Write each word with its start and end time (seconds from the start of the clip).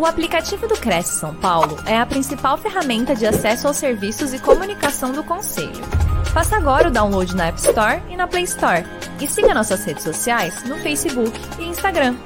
O 0.00 0.06
aplicativo 0.06 0.66
do 0.66 0.80
Cresce 0.80 1.18
São 1.18 1.34
Paulo 1.34 1.76
é 1.86 1.98
a 1.98 2.06
principal 2.06 2.56
ferramenta 2.56 3.14
de 3.14 3.26
acesso 3.26 3.68
aos 3.68 3.76
serviços 3.76 4.32
e 4.32 4.40
comunicação 4.40 5.12
do 5.12 5.22
Conselho. 5.22 5.84
Faça 6.32 6.56
agora 6.56 6.88
o 6.88 6.90
download 6.90 7.36
na 7.36 7.48
App 7.48 7.58
Store 7.58 8.00
e 8.08 8.16
na 8.16 8.26
Play 8.26 8.44
Store. 8.44 8.82
E 9.20 9.28
siga 9.28 9.52
nossas 9.52 9.84
redes 9.84 10.02
sociais 10.02 10.66
no 10.66 10.76
Facebook 10.76 11.38
e 11.60 11.66
Instagram. 11.66 12.16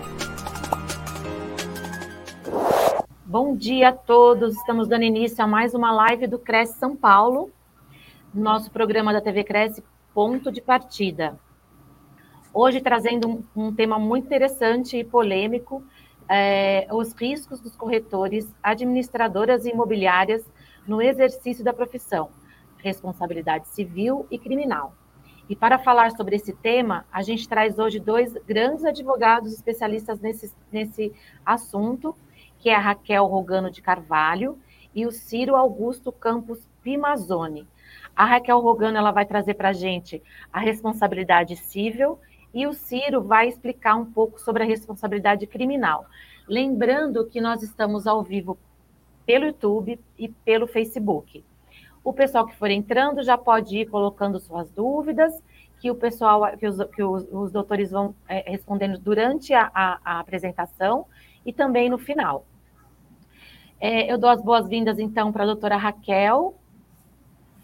Bom 3.26 3.56
dia 3.56 3.88
a 3.88 3.92
todos. 3.92 4.54
Estamos 4.54 4.86
dando 4.86 5.02
início 5.02 5.42
a 5.42 5.46
mais 5.48 5.74
uma 5.74 5.90
live 5.90 6.28
do 6.28 6.38
Cresce 6.38 6.78
São 6.78 6.94
Paulo, 6.94 7.50
nosso 8.32 8.70
programa 8.70 9.12
da 9.12 9.20
TV 9.20 9.42
Cresce 9.42 9.82
Ponto 10.14 10.52
de 10.52 10.60
Partida. 10.60 11.36
Hoje 12.54 12.80
trazendo 12.80 13.44
um, 13.56 13.74
tema 13.74 13.98
muito 13.98 14.26
interessante 14.26 14.96
e 14.96 15.02
polêmico, 15.02 15.82
é, 16.28 16.86
os 16.90 17.12
riscos 17.12 17.60
dos 17.60 17.76
corretores, 17.76 18.48
administradoras 18.62 19.64
e 19.64 19.70
imobiliárias 19.70 20.44
no 20.86 21.00
exercício 21.00 21.64
da 21.64 21.72
profissão, 21.72 22.30
responsabilidade 22.78 23.68
civil 23.68 24.26
e 24.30 24.38
criminal. 24.38 24.94
E 25.48 25.54
para 25.54 25.78
falar 25.78 26.12
sobre 26.12 26.36
esse 26.36 26.54
tema, 26.54 27.04
a 27.12 27.22
gente 27.22 27.48
traz 27.48 27.78
hoje 27.78 28.00
dois 28.00 28.32
grandes 28.46 28.84
advogados 28.84 29.52
especialistas 29.52 30.18
nesse, 30.20 30.52
nesse 30.72 31.12
assunto, 31.44 32.16
que 32.58 32.70
é 32.70 32.74
a 32.74 32.80
Raquel 32.80 33.26
Rogano 33.26 33.70
de 33.70 33.82
Carvalho 33.82 34.58
e 34.94 35.06
o 35.06 35.12
Ciro 35.12 35.54
Augusto 35.54 36.10
Campos 36.10 36.66
Pimazone. 36.82 37.68
A 38.16 38.24
Raquel 38.24 38.60
Rogano 38.60 38.96
ela 38.96 39.10
vai 39.10 39.26
trazer 39.26 39.54
para 39.54 39.70
a 39.70 39.72
gente 39.74 40.22
a 40.50 40.60
responsabilidade 40.60 41.56
civil 41.56 42.18
e 42.54 42.66
o 42.66 42.72
Ciro 42.72 43.20
vai 43.20 43.48
explicar 43.48 43.96
um 43.96 44.06
pouco 44.06 44.40
sobre 44.40 44.62
a 44.62 44.66
responsabilidade 44.66 45.46
criminal. 45.46 46.06
Lembrando 46.48 47.26
que 47.26 47.40
nós 47.40 47.62
estamos 47.62 48.06
ao 48.06 48.22
vivo 48.22 48.56
pelo 49.26 49.46
YouTube 49.46 49.98
e 50.16 50.28
pelo 50.28 50.68
Facebook. 50.68 51.44
O 52.04 52.12
pessoal 52.12 52.46
que 52.46 52.54
for 52.54 52.70
entrando 52.70 53.24
já 53.24 53.36
pode 53.36 53.78
ir 53.78 53.86
colocando 53.86 54.38
suas 54.38 54.70
dúvidas, 54.70 55.42
que 55.80 55.90
o 55.90 55.94
pessoal, 55.94 56.56
que 56.56 56.66
os, 56.66 56.76
que 56.94 57.02
os, 57.02 57.26
os 57.32 57.50
doutores 57.50 57.90
vão 57.90 58.14
é, 58.28 58.50
respondendo 58.50 58.98
durante 58.98 59.52
a, 59.52 59.70
a, 59.74 59.98
a, 60.04 60.20
apresentação 60.20 61.06
e 61.44 61.52
também 61.52 61.90
no 61.90 61.98
final. 61.98 62.46
É, 63.80 64.10
eu 64.10 64.16
dou 64.16 64.30
as 64.30 64.40
boas-vindas, 64.40 64.98
então, 64.98 65.32
para 65.32 65.42
a 65.42 65.46
doutora 65.46 65.76
Raquel. 65.76 66.54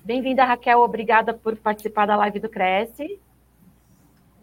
Bem-vinda, 0.04 0.44
Raquel. 0.44 0.80
Obrigada 0.80 1.32
por 1.32 1.56
participar 1.56 2.06
da 2.06 2.16
live 2.16 2.40
do 2.40 2.48
Cresce. 2.48 3.20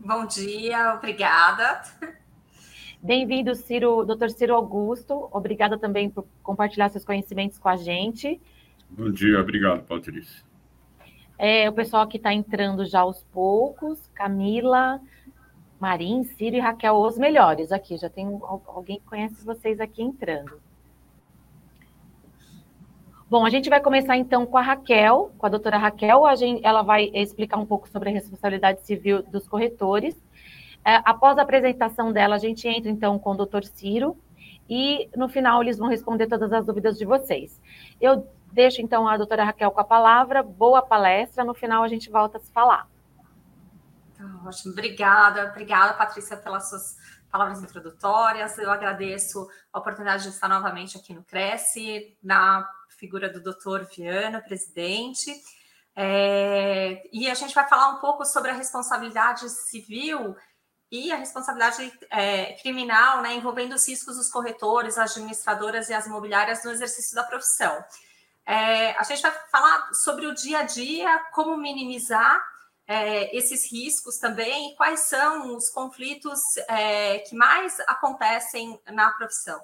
Bom 0.07 0.25
dia, 0.25 0.93
obrigada. 0.93 1.81
Bem-vindo, 3.03 3.53
Ciro, 3.53 4.05
doutor 4.05 4.29
Ciro 4.29 4.55
Augusto. 4.55 5.27
Obrigada 5.33 5.77
também 5.77 6.09
por 6.09 6.25
compartilhar 6.41 6.87
seus 6.87 7.03
conhecimentos 7.03 7.59
com 7.59 7.67
a 7.67 7.75
gente. 7.75 8.39
Bom 8.89 9.11
dia, 9.11 9.37
obrigado, 9.37 9.83
Patrícia. 9.83 10.45
É, 11.37 11.69
o 11.69 11.73
pessoal 11.73 12.07
que 12.07 12.15
está 12.15 12.33
entrando 12.33 12.85
já 12.85 13.01
aos 13.01 13.21
poucos, 13.33 13.99
Camila, 14.13 15.01
Marim, 15.77 16.23
Ciro 16.23 16.55
e 16.55 16.59
Raquel, 16.61 16.95
os 16.95 17.17
melhores 17.17 17.73
aqui. 17.73 17.97
Já 17.97 18.09
tem 18.09 18.27
alguém 18.65 19.01
que 19.01 19.05
conhece 19.05 19.43
vocês 19.43 19.77
aqui 19.81 20.01
entrando. 20.01 20.57
Bom, 23.29 23.45
a 23.45 23.49
gente 23.49 23.69
vai 23.69 23.81
começar 23.81 24.15
então 24.15 24.45
com 24.45 24.57
a 24.57 24.61
Raquel, 24.61 25.33
com 25.37 25.45
a 25.45 25.49
doutora 25.49 25.77
Raquel. 25.77 26.25
A 26.25 26.33
gente, 26.33 26.65
ela 26.65 26.81
vai 26.81 27.11
explicar 27.13 27.57
um 27.57 27.65
pouco 27.65 27.89
sobre 27.89 28.09
a 28.09 28.13
responsabilidade 28.13 28.85
civil 28.85 29.21
dos 29.21 29.45
corretores. 29.45 30.15
É, 30.85 31.01
após 31.03 31.37
a 31.37 31.41
apresentação 31.41 32.13
dela, 32.13 32.35
a 32.35 32.39
gente 32.39 32.65
entra 32.69 32.89
então 32.89 33.19
com 33.19 33.31
o 33.31 33.35
doutor 33.35 33.65
Ciro 33.65 34.17
e 34.69 35.09
no 35.13 35.27
final 35.27 35.61
eles 35.61 35.77
vão 35.77 35.89
responder 35.89 36.27
todas 36.27 36.53
as 36.53 36.65
dúvidas 36.65 36.97
de 36.97 37.03
vocês. 37.03 37.61
Eu 37.99 38.25
deixo 38.53 38.81
então 38.81 39.05
a 39.05 39.17
doutora 39.17 39.43
Raquel 39.43 39.71
com 39.71 39.81
a 39.81 39.83
palavra. 39.83 40.41
Boa 40.41 40.81
palestra. 40.81 41.43
No 41.43 41.53
final 41.53 41.83
a 41.83 41.87
gente 41.89 42.09
volta 42.09 42.37
a 42.37 42.39
se 42.39 42.49
falar. 42.53 42.87
Tá 44.17 44.23
ótimo. 44.45 44.71
Obrigada, 44.71 45.49
obrigada, 45.49 45.95
Patrícia, 45.95 46.37
pelas 46.37 46.69
suas 46.69 46.95
palavras 47.29 47.61
introdutórias. 47.61 48.57
Eu 48.57 48.71
agradeço 48.71 49.49
a 49.73 49.79
oportunidade 49.79 50.23
de 50.23 50.29
estar 50.29 50.47
novamente 50.47 50.97
aqui 50.97 51.13
no 51.13 51.25
Cresce, 51.25 52.17
na 52.23 52.65
figura 52.97 53.29
do 53.29 53.41
doutor 53.41 53.85
Viana, 53.85 54.41
presidente. 54.41 55.33
É, 55.95 57.01
e 57.11 57.29
a 57.29 57.33
gente 57.33 57.55
vai 57.55 57.67
falar 57.67 57.89
um 57.89 57.99
pouco 57.99 58.25
sobre 58.25 58.51
a 58.51 58.53
responsabilidade 58.53 59.49
civil 59.49 60.35
e 60.91 61.11
a 61.11 61.15
responsabilidade 61.15 61.91
é, 62.09 62.53
criminal, 62.53 63.21
né, 63.21 63.33
envolvendo 63.33 63.73
os 63.73 63.87
riscos 63.87 64.17
dos 64.17 64.29
corretores, 64.29 64.97
as 64.97 65.11
administradoras 65.11 65.89
e 65.89 65.93
as 65.93 66.05
imobiliárias 66.05 66.63
no 66.63 66.71
exercício 66.71 67.15
da 67.15 67.23
profissão. 67.23 67.83
É, 68.45 68.91
a 68.91 69.03
gente 69.03 69.21
vai 69.21 69.31
falar 69.51 69.93
sobre 69.93 70.25
o 70.25 70.33
dia 70.33 70.59
a 70.59 70.63
dia, 70.63 71.19
como 71.33 71.57
minimizar 71.57 72.41
é, 72.87 73.35
esses 73.35 73.69
riscos 73.69 74.17
também 74.17 74.71
e 74.71 74.75
quais 74.75 75.01
são 75.01 75.55
os 75.55 75.69
conflitos 75.69 76.39
é, 76.69 77.19
que 77.19 77.35
mais 77.35 77.77
acontecem 77.81 78.79
na 78.87 79.11
profissão. 79.11 79.61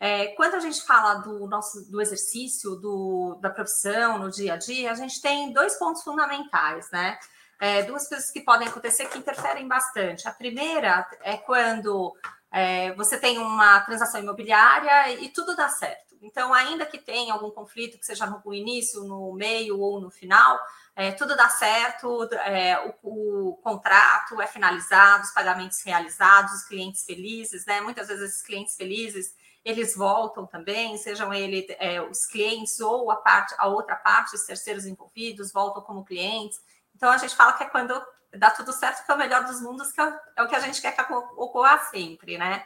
É, 0.00 0.28
quando 0.28 0.54
a 0.54 0.60
gente 0.60 0.80
fala 0.82 1.14
do 1.14 1.46
nosso 1.46 1.90
do 1.90 2.00
exercício 2.00 2.76
do, 2.76 3.36
da 3.40 3.50
profissão 3.50 4.18
no 4.18 4.30
dia 4.30 4.54
a 4.54 4.56
dia, 4.56 4.92
a 4.92 4.94
gente 4.94 5.20
tem 5.20 5.52
dois 5.52 5.76
pontos 5.76 6.02
fundamentais, 6.02 6.88
né? 6.90 7.18
É, 7.60 7.82
duas 7.82 8.08
coisas 8.08 8.30
que 8.30 8.40
podem 8.40 8.68
acontecer 8.68 9.06
que 9.06 9.18
interferem 9.18 9.66
bastante. 9.66 10.28
A 10.28 10.32
primeira 10.32 11.04
é 11.22 11.36
quando 11.36 12.16
é, 12.52 12.94
você 12.94 13.18
tem 13.18 13.38
uma 13.38 13.80
transação 13.80 14.20
imobiliária 14.20 15.10
e 15.20 15.28
tudo 15.30 15.56
dá 15.56 15.68
certo. 15.68 16.16
Então, 16.22 16.52
ainda 16.52 16.86
que 16.86 16.98
tenha 16.98 17.32
algum 17.32 17.50
conflito, 17.50 17.98
que 17.98 18.06
seja 18.06 18.26
no 18.26 18.54
início, 18.54 19.04
no 19.04 19.32
meio 19.32 19.78
ou 19.80 20.00
no 20.00 20.10
final, 20.10 20.58
é, 20.96 21.12
tudo 21.12 21.36
dá 21.36 21.48
certo, 21.48 22.28
é, 22.34 22.76
o, 23.02 23.50
o, 23.50 23.56
contrato 23.58 24.40
é 24.40 24.46
finalizado, 24.46 25.24
os 25.24 25.30
pagamentos 25.30 25.80
realizados, 25.82 26.52
os 26.54 26.64
clientes 26.64 27.04
felizes, 27.04 27.64
né? 27.66 27.80
Muitas 27.80 28.08
vezes 28.08 28.30
esses 28.30 28.42
clientes 28.42 28.76
felizes 28.76 29.32
eles 29.68 29.94
voltam 29.94 30.46
também, 30.46 30.96
sejam 30.96 31.32
ele 31.32 31.66
é, 31.78 32.00
os 32.00 32.24
clientes 32.24 32.80
ou 32.80 33.10
a 33.10 33.16
parte, 33.16 33.54
a 33.58 33.66
outra 33.66 33.94
parte, 33.94 34.34
os 34.34 34.42
terceiros 34.44 34.86
envolvidos, 34.86 35.52
voltam 35.52 35.82
como 35.82 36.06
clientes. 36.06 36.58
Então 36.96 37.10
a 37.10 37.18
gente 37.18 37.36
fala 37.36 37.52
que 37.52 37.64
é 37.64 37.66
quando 37.68 38.02
dá 38.34 38.50
tudo 38.50 38.72
certo, 38.72 39.04
que 39.04 39.12
é 39.12 39.14
o 39.14 39.18
melhor 39.18 39.44
dos 39.44 39.60
mundos, 39.60 39.92
que 39.92 40.00
é, 40.00 40.20
é 40.36 40.42
o 40.42 40.48
que 40.48 40.56
a 40.56 40.60
gente 40.60 40.80
quer 40.80 40.92
que 40.92 41.12
ocorra 41.12 41.78
sempre, 41.90 42.38
né? 42.38 42.64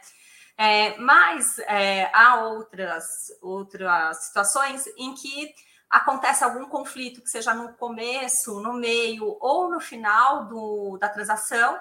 É, 0.57 0.97
mas 0.97 1.59
é, 1.59 2.09
há 2.13 2.41
outras, 2.41 3.27
outras 3.41 4.25
situações 4.25 4.87
em 4.97 5.13
que 5.13 5.53
acontece 5.89 6.41
algum 6.43 6.65
conflito, 6.69 7.21
que 7.21 7.29
seja 7.29 7.53
no 7.53 7.73
começo, 7.73 8.61
no 8.61 8.73
meio 8.73 9.37
ou 9.41 9.69
no 9.69 9.81
final 9.81 10.45
do, 10.45 10.97
da 10.99 11.09
transação, 11.09 11.77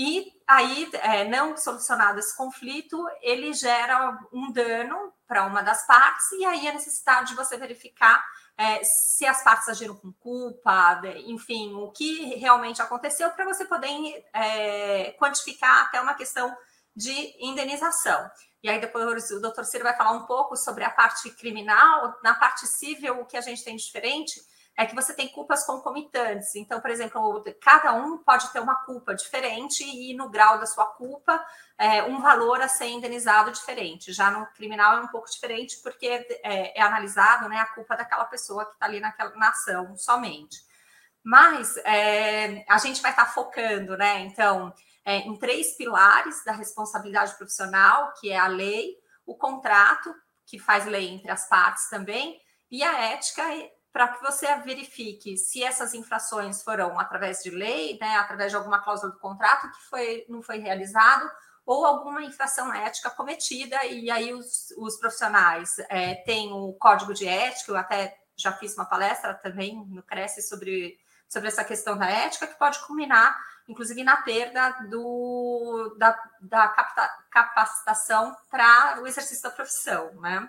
e 0.00 0.32
aí, 0.46 0.88
é, 0.94 1.24
não 1.24 1.56
solucionado 1.56 2.20
esse 2.20 2.36
conflito, 2.36 3.04
ele 3.20 3.52
gera 3.52 4.16
um 4.32 4.52
dano 4.52 5.12
para 5.26 5.44
uma 5.44 5.60
das 5.60 5.84
partes, 5.88 6.30
e 6.38 6.44
aí 6.44 6.68
a 6.68 6.72
necessidade 6.72 7.30
de 7.30 7.34
você 7.34 7.56
verificar 7.56 8.24
é, 8.56 8.80
se 8.84 9.26
as 9.26 9.42
partes 9.42 9.68
agiram 9.68 9.96
com 9.96 10.12
culpa, 10.12 11.02
enfim, 11.26 11.74
o 11.74 11.90
que 11.90 12.36
realmente 12.36 12.80
aconteceu, 12.80 13.28
para 13.32 13.44
você 13.44 13.64
poder 13.64 14.24
é, 14.32 15.16
quantificar 15.18 15.86
até 15.86 16.00
uma 16.00 16.14
questão 16.14 16.56
de 16.94 17.34
indenização. 17.44 18.30
E 18.62 18.70
aí 18.70 18.80
depois 18.80 19.28
o 19.32 19.40
doutor 19.40 19.64
Ciro 19.64 19.82
vai 19.82 19.96
falar 19.96 20.12
um 20.12 20.26
pouco 20.26 20.54
sobre 20.54 20.84
a 20.84 20.90
parte 20.90 21.28
criminal, 21.30 22.16
na 22.22 22.34
parte 22.34 22.68
civil, 22.68 23.18
o 23.18 23.26
que 23.26 23.36
a 23.36 23.40
gente 23.40 23.64
tem 23.64 23.74
diferente 23.74 24.40
é 24.78 24.86
que 24.86 24.94
você 24.94 25.12
tem 25.12 25.26
culpas 25.26 25.66
concomitantes. 25.66 26.54
Então, 26.54 26.80
por 26.80 26.88
exemplo, 26.88 27.42
cada 27.60 27.94
um 27.94 28.18
pode 28.18 28.48
ter 28.52 28.60
uma 28.60 28.76
culpa 28.84 29.12
diferente 29.12 29.82
e 29.82 30.14
no 30.14 30.30
grau 30.30 30.56
da 30.60 30.66
sua 30.66 30.86
culpa, 30.86 31.44
é, 31.76 32.04
um 32.04 32.20
valor 32.20 32.62
a 32.62 32.68
ser 32.68 32.86
indenizado 32.86 33.50
diferente. 33.50 34.12
Já 34.12 34.30
no 34.30 34.46
criminal 34.52 34.98
é 34.98 35.00
um 35.00 35.08
pouco 35.08 35.28
diferente 35.28 35.78
porque 35.82 36.06
é, 36.44 36.78
é 36.78 36.80
analisado 36.80 37.48
né, 37.48 37.58
a 37.58 37.66
culpa 37.74 37.96
daquela 37.96 38.24
pessoa 38.26 38.64
que 38.66 38.74
está 38.74 38.86
ali 38.86 39.00
naquela 39.00 39.34
nação 39.34 39.96
somente. 39.96 40.58
Mas 41.24 41.76
é, 41.78 42.64
a 42.68 42.78
gente 42.78 43.02
vai 43.02 43.10
estar 43.10 43.24
tá 43.24 43.32
focando, 43.32 43.96
né? 43.96 44.20
Então, 44.20 44.72
é, 45.04 45.16
em 45.16 45.36
três 45.36 45.76
pilares 45.76 46.44
da 46.44 46.52
responsabilidade 46.52 47.36
profissional, 47.36 48.12
que 48.20 48.30
é 48.30 48.38
a 48.38 48.46
lei, 48.46 48.94
o 49.26 49.34
contrato, 49.36 50.14
que 50.46 50.56
faz 50.56 50.86
lei 50.86 51.08
entre 51.08 51.32
as 51.32 51.48
partes 51.48 51.90
também, 51.90 52.40
e 52.70 52.84
a 52.84 53.06
ética 53.06 53.42
para 53.98 54.06
que 54.06 54.22
você 54.22 54.54
verifique 54.58 55.36
se 55.36 55.64
essas 55.64 55.92
infrações 55.92 56.62
foram 56.62 57.00
através 57.00 57.42
de 57.42 57.50
lei, 57.50 57.98
né, 58.00 58.14
através 58.14 58.52
de 58.52 58.56
alguma 58.56 58.78
cláusula 58.78 59.10
do 59.10 59.18
contrato 59.18 59.68
que 59.72 59.82
foi, 59.90 60.24
não 60.28 60.40
foi 60.40 60.58
realizado, 60.58 61.28
ou 61.66 61.84
alguma 61.84 62.22
infração 62.22 62.72
ética 62.72 63.10
cometida, 63.10 63.84
e 63.86 64.08
aí 64.08 64.32
os, 64.32 64.72
os 64.78 64.96
profissionais 64.98 65.80
é, 65.88 66.14
têm 66.14 66.52
o 66.52 66.74
código 66.74 67.12
de 67.12 67.26
ética, 67.26 67.72
eu 67.72 67.76
até 67.76 68.16
já 68.36 68.52
fiz 68.52 68.72
uma 68.76 68.84
palestra 68.84 69.34
também 69.34 69.84
no 69.88 70.04
Cresce 70.04 70.42
sobre 70.42 70.96
sobre 71.28 71.48
essa 71.48 71.64
questão 71.64 71.98
da 71.98 72.08
ética, 72.08 72.46
que 72.46 72.56
pode 72.56 72.78
culminar, 72.86 73.36
inclusive, 73.68 74.02
na 74.02 74.16
perda 74.18 74.70
do, 74.88 75.94
da, 75.98 76.18
da 76.40 76.68
capacitação 77.30 78.34
para 78.48 79.02
o 79.02 79.06
exercício 79.06 79.42
da 79.42 79.50
profissão, 79.50 80.10
né? 80.22 80.48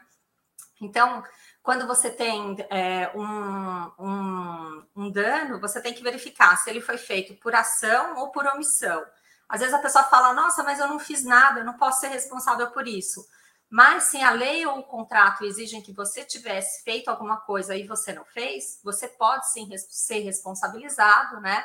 Então, 0.81 1.21
quando 1.61 1.85
você 1.85 2.09
tem 2.09 2.55
é, 2.69 3.11
um, 3.15 3.91
um, 3.99 4.85
um 4.95 5.11
dano, 5.11 5.59
você 5.59 5.81
tem 5.81 5.93
que 5.93 6.03
verificar 6.03 6.57
se 6.57 6.69
ele 6.69 6.81
foi 6.81 6.97
feito 6.97 7.35
por 7.35 7.53
ação 7.53 8.17
ou 8.17 8.31
por 8.31 8.45
omissão. 8.47 9.03
Às 9.47 9.61
vezes 9.61 9.73
a 9.73 9.79
pessoa 9.79 10.03
fala, 10.05 10.33
nossa, 10.33 10.63
mas 10.63 10.79
eu 10.79 10.87
não 10.87 10.99
fiz 10.99 11.23
nada, 11.23 11.59
eu 11.59 11.65
não 11.65 11.77
posso 11.77 12.01
ser 12.01 12.07
responsável 12.09 12.71
por 12.71 12.87
isso. 12.87 13.25
Mas 13.69 14.05
se 14.05 14.17
a 14.21 14.31
lei 14.31 14.65
ou 14.65 14.79
o 14.79 14.83
contrato 14.83 15.43
exigem 15.45 15.81
que 15.81 15.93
você 15.93 16.23
tivesse 16.23 16.83
feito 16.83 17.09
alguma 17.09 17.37
coisa 17.37 17.75
e 17.75 17.85
você 17.85 18.13
não 18.13 18.25
fez, 18.25 18.79
você 18.83 19.07
pode 19.07 19.51
sim 19.51 19.69
ser 19.77 20.19
responsabilizado, 20.19 21.39
né? 21.39 21.63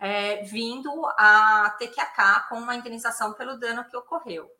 É, 0.00 0.42
vindo 0.42 0.90
a 1.16 1.74
ter 1.78 1.88
que 1.88 2.00
acabar 2.00 2.48
com 2.48 2.56
uma 2.56 2.74
indenização 2.74 3.32
pelo 3.34 3.56
dano 3.56 3.84
que 3.84 3.96
ocorreu. 3.96 4.50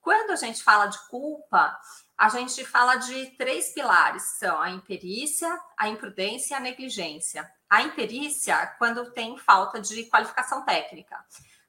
Quando 0.00 0.30
a 0.30 0.36
gente 0.36 0.62
fala 0.62 0.86
de 0.86 0.98
culpa, 1.08 1.78
a 2.20 2.28
gente 2.28 2.62
fala 2.66 2.96
de 2.96 3.28
três 3.38 3.72
pilares, 3.72 4.22
são 4.38 4.60
a 4.60 4.68
imperícia, 4.68 5.58
a 5.74 5.88
imprudência 5.88 6.52
e 6.52 6.56
a 6.58 6.60
negligência. 6.60 7.50
A 7.66 7.80
imperícia, 7.80 8.66
quando 8.76 9.10
tem 9.12 9.38
falta 9.38 9.80
de 9.80 10.04
qualificação 10.04 10.62
técnica. 10.62 11.16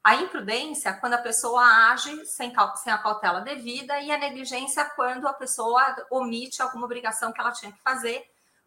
A 0.03 0.15
imprudência, 0.15 0.92
quando 0.95 1.13
a 1.13 1.19
pessoa 1.19 1.63
age 1.94 2.25
sem, 2.25 2.53
sem 2.75 2.92
a 2.92 2.98
cautela 2.98 3.39
devida, 3.39 3.98
e 4.01 4.12
a 4.12 4.18
negligência, 4.18 4.83
quando 4.94 5.25
a 5.25 5.31
pessoa 5.31 5.95
omite 6.12 6.62
alguma 6.62 6.83
obrigação 6.83 7.31
que 7.31 7.39
ela 7.39 7.53
tinha 7.53 7.71
que 7.71 7.81
fazer, 7.81 8.21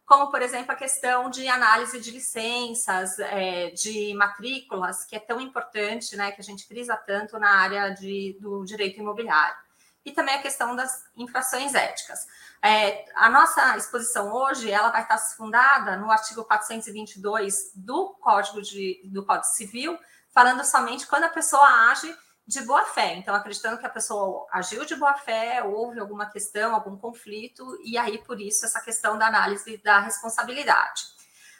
como, 0.07 0.31
por 0.31 0.41
exemplo, 0.41 0.71
a 0.71 0.75
questão 0.75 1.29
de 1.29 1.47
análise 1.47 2.01
de 2.01 2.09
licenças, 2.09 3.19
é, 3.19 3.69
de 3.69 4.11
matrículas, 4.15 5.05
que 5.05 5.15
é 5.15 5.19
tão 5.19 5.39
importante, 5.39 6.15
né, 6.15 6.31
que 6.31 6.41
a 6.41 6.43
gente 6.43 6.65
frisa 6.65 6.97
tanto 6.97 7.37
na 7.37 7.59
área 7.59 7.91
de, 7.91 8.35
do 8.41 8.65
direito 8.65 8.99
imobiliário. 8.99 9.64
E 10.05 10.11
também 10.11 10.35
a 10.35 10.41
questão 10.41 10.75
das 10.75 11.03
infrações 11.15 11.73
éticas. 11.73 12.27
É, 12.61 13.05
a 13.15 13.27
nossa 13.29 13.75
exposição 13.75 14.31
hoje, 14.31 14.71
ela 14.71 14.91
vai 14.91 15.01
estar 15.01 15.17
fundada 15.17 15.97
no 15.97 16.11
artigo 16.11 16.45
422 16.45 17.71
do 17.75 18.09
Código, 18.21 18.61
de, 18.61 19.01
do 19.05 19.25
Código 19.25 19.47
Civil, 19.47 19.97
falando 20.31 20.63
somente 20.63 21.07
quando 21.07 21.23
a 21.23 21.29
pessoa 21.29 21.89
age 21.89 22.15
de 22.47 22.61
boa 22.61 22.83
fé. 22.83 23.15
Então, 23.15 23.33
acreditando 23.33 23.77
que 23.79 23.85
a 23.85 23.89
pessoa 23.89 24.47
agiu 24.51 24.85
de 24.85 24.95
boa 24.95 25.15
fé, 25.15 25.63
houve 25.63 25.99
alguma 25.99 26.27
questão, 26.27 26.75
algum 26.75 26.95
conflito, 26.97 27.65
e 27.83 27.97
aí, 27.97 28.19
por 28.19 28.39
isso, 28.39 28.65
essa 28.65 28.81
questão 28.81 29.17
da 29.17 29.27
análise 29.27 29.77
da 29.77 29.99
responsabilidade. 29.99 31.01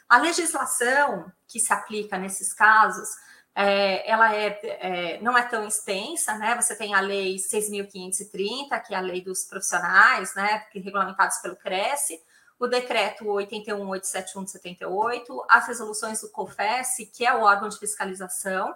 A 0.08 0.18
legislação 0.18 1.32
que 1.48 1.58
se 1.58 1.72
aplica 1.72 2.16
nesses 2.16 2.52
casos, 2.52 3.08
é, 3.58 4.10
ela 4.10 4.36
é, 4.36 4.60
é, 4.62 5.20
não 5.22 5.36
é 5.36 5.42
tão 5.42 5.66
extensa, 5.66 6.36
né? 6.36 6.54
Você 6.56 6.76
tem 6.76 6.94
a 6.94 7.00
lei 7.00 7.36
6.530, 7.36 8.82
que 8.82 8.92
é 8.92 8.98
a 8.98 9.00
lei 9.00 9.22
dos 9.22 9.44
profissionais, 9.44 10.34
né? 10.34 10.58
Que 10.70 10.78
regulamentados 10.78 11.38
pelo 11.38 11.56
Cresce, 11.56 12.20
o 12.58 12.66
decreto 12.66 13.26
81871 13.26 14.44
de 14.44 14.50
78, 14.50 15.44
as 15.48 15.66
resoluções 15.68 16.20
do 16.20 16.28
COFES, 16.28 17.08
que 17.14 17.24
é 17.24 17.34
o 17.34 17.40
órgão 17.44 17.70
de 17.70 17.78
fiscalização, 17.78 18.74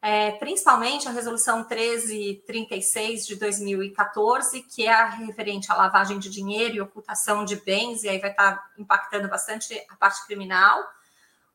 é, 0.00 0.30
principalmente 0.32 1.06
a 1.06 1.10
resolução 1.10 1.58
1336 1.68 3.26
de 3.26 3.36
2014, 3.36 4.62
que 4.62 4.86
é 4.86 4.92
a 4.92 5.04
referente 5.04 5.70
à 5.70 5.74
lavagem 5.74 6.18
de 6.18 6.30
dinheiro 6.30 6.76
e 6.76 6.80
ocultação 6.80 7.44
de 7.44 7.56
bens, 7.56 8.02
e 8.04 8.08
aí 8.08 8.18
vai 8.18 8.30
estar 8.30 8.70
impactando 8.78 9.28
bastante 9.28 9.78
a 9.90 9.96
parte 9.96 10.24
criminal, 10.26 10.82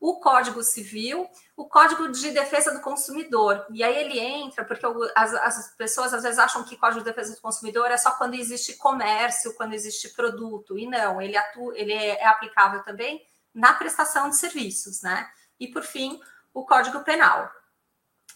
o 0.00 0.18
Código 0.18 0.62
Civil, 0.62 1.28
o 1.54 1.68
Código 1.68 2.10
de 2.10 2.30
Defesa 2.30 2.72
do 2.72 2.80
Consumidor. 2.80 3.66
E 3.70 3.84
aí 3.84 3.94
ele 3.94 4.18
entra, 4.18 4.64
porque 4.64 4.86
as, 5.14 5.34
as, 5.34 5.76
pessoas 5.76 6.14
às 6.14 6.22
vezes 6.22 6.38
acham 6.38 6.64
que 6.64 6.76
Código 6.76 7.00
de 7.00 7.10
Defesa 7.10 7.34
do 7.34 7.40
Consumidor 7.42 7.90
é 7.90 7.98
só 7.98 8.12
quando 8.12 8.34
existe 8.34 8.78
comércio, 8.78 9.54
quando 9.54 9.74
existe 9.74 10.08
produto. 10.14 10.78
E 10.78 10.86
não, 10.86 11.20
ele, 11.20 11.36
atua, 11.36 11.76
ele 11.78 11.92
é, 11.92 12.22
é 12.22 12.26
aplicável 12.26 12.82
também 12.82 13.22
na 13.54 13.74
prestação 13.74 14.30
de 14.30 14.36
serviços, 14.36 15.02
né? 15.02 15.28
E 15.58 15.68
por 15.68 15.82
fim, 15.82 16.18
o 16.54 16.64
Código 16.64 17.04
Penal. 17.04 17.52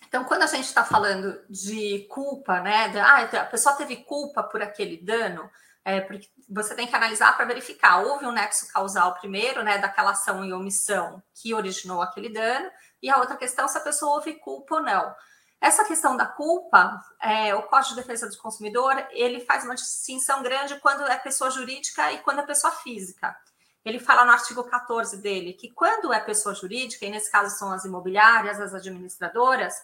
Então, 0.06 0.24
quando 0.24 0.42
a 0.42 0.46
gente 0.46 0.66
está 0.66 0.84
falando 0.84 1.40
de 1.48 2.06
culpa, 2.10 2.60
né? 2.60 2.88
De, 2.88 2.98
ah, 2.98 3.22
a 3.40 3.44
pessoa 3.46 3.74
teve 3.74 3.96
culpa 4.04 4.42
por 4.42 4.60
aquele 4.60 4.98
dano, 4.98 5.50
é, 5.84 6.00
porque 6.00 6.28
você 6.48 6.74
tem 6.74 6.86
que 6.86 6.96
analisar 6.96 7.36
para 7.36 7.44
verificar, 7.44 8.02
houve 8.02 8.24
um 8.24 8.32
nexo 8.32 8.72
causal 8.72 9.14
primeiro, 9.14 9.62
né, 9.62 9.78
daquela 9.78 10.12
ação 10.12 10.44
e 10.44 10.52
omissão 10.52 11.22
que 11.34 11.52
originou 11.52 12.00
aquele 12.00 12.30
dano, 12.30 12.70
e 13.02 13.10
a 13.10 13.18
outra 13.18 13.36
questão 13.36 13.68
se 13.68 13.76
a 13.76 13.82
pessoa 13.82 14.14
houve 14.14 14.34
culpa 14.34 14.76
ou 14.76 14.82
não. 14.82 15.14
Essa 15.60 15.84
questão 15.84 16.16
da 16.16 16.26
culpa, 16.26 17.00
é, 17.20 17.54
o 17.54 17.62
Código 17.62 17.94
de 17.94 18.02
Defesa 18.02 18.28
do 18.28 18.36
Consumidor, 18.38 19.06
ele 19.10 19.40
faz 19.40 19.64
uma 19.64 19.74
distinção 19.74 20.42
grande 20.42 20.78
quando 20.80 21.06
é 21.06 21.16
pessoa 21.16 21.50
jurídica 21.50 22.12
e 22.12 22.18
quando 22.18 22.40
é 22.40 22.46
pessoa 22.46 22.70
física. 22.70 23.34
Ele 23.84 23.98
fala 23.98 24.24
no 24.24 24.32
artigo 24.32 24.64
14 24.64 25.18
dele 25.18 25.52
que 25.52 25.70
quando 25.70 26.12
é 26.12 26.20
pessoa 26.20 26.54
jurídica, 26.54 27.04
e 27.04 27.10
nesse 27.10 27.30
caso 27.30 27.56
são 27.56 27.72
as 27.72 27.84
imobiliárias, 27.84 28.60
as 28.60 28.74
administradoras, 28.74 29.74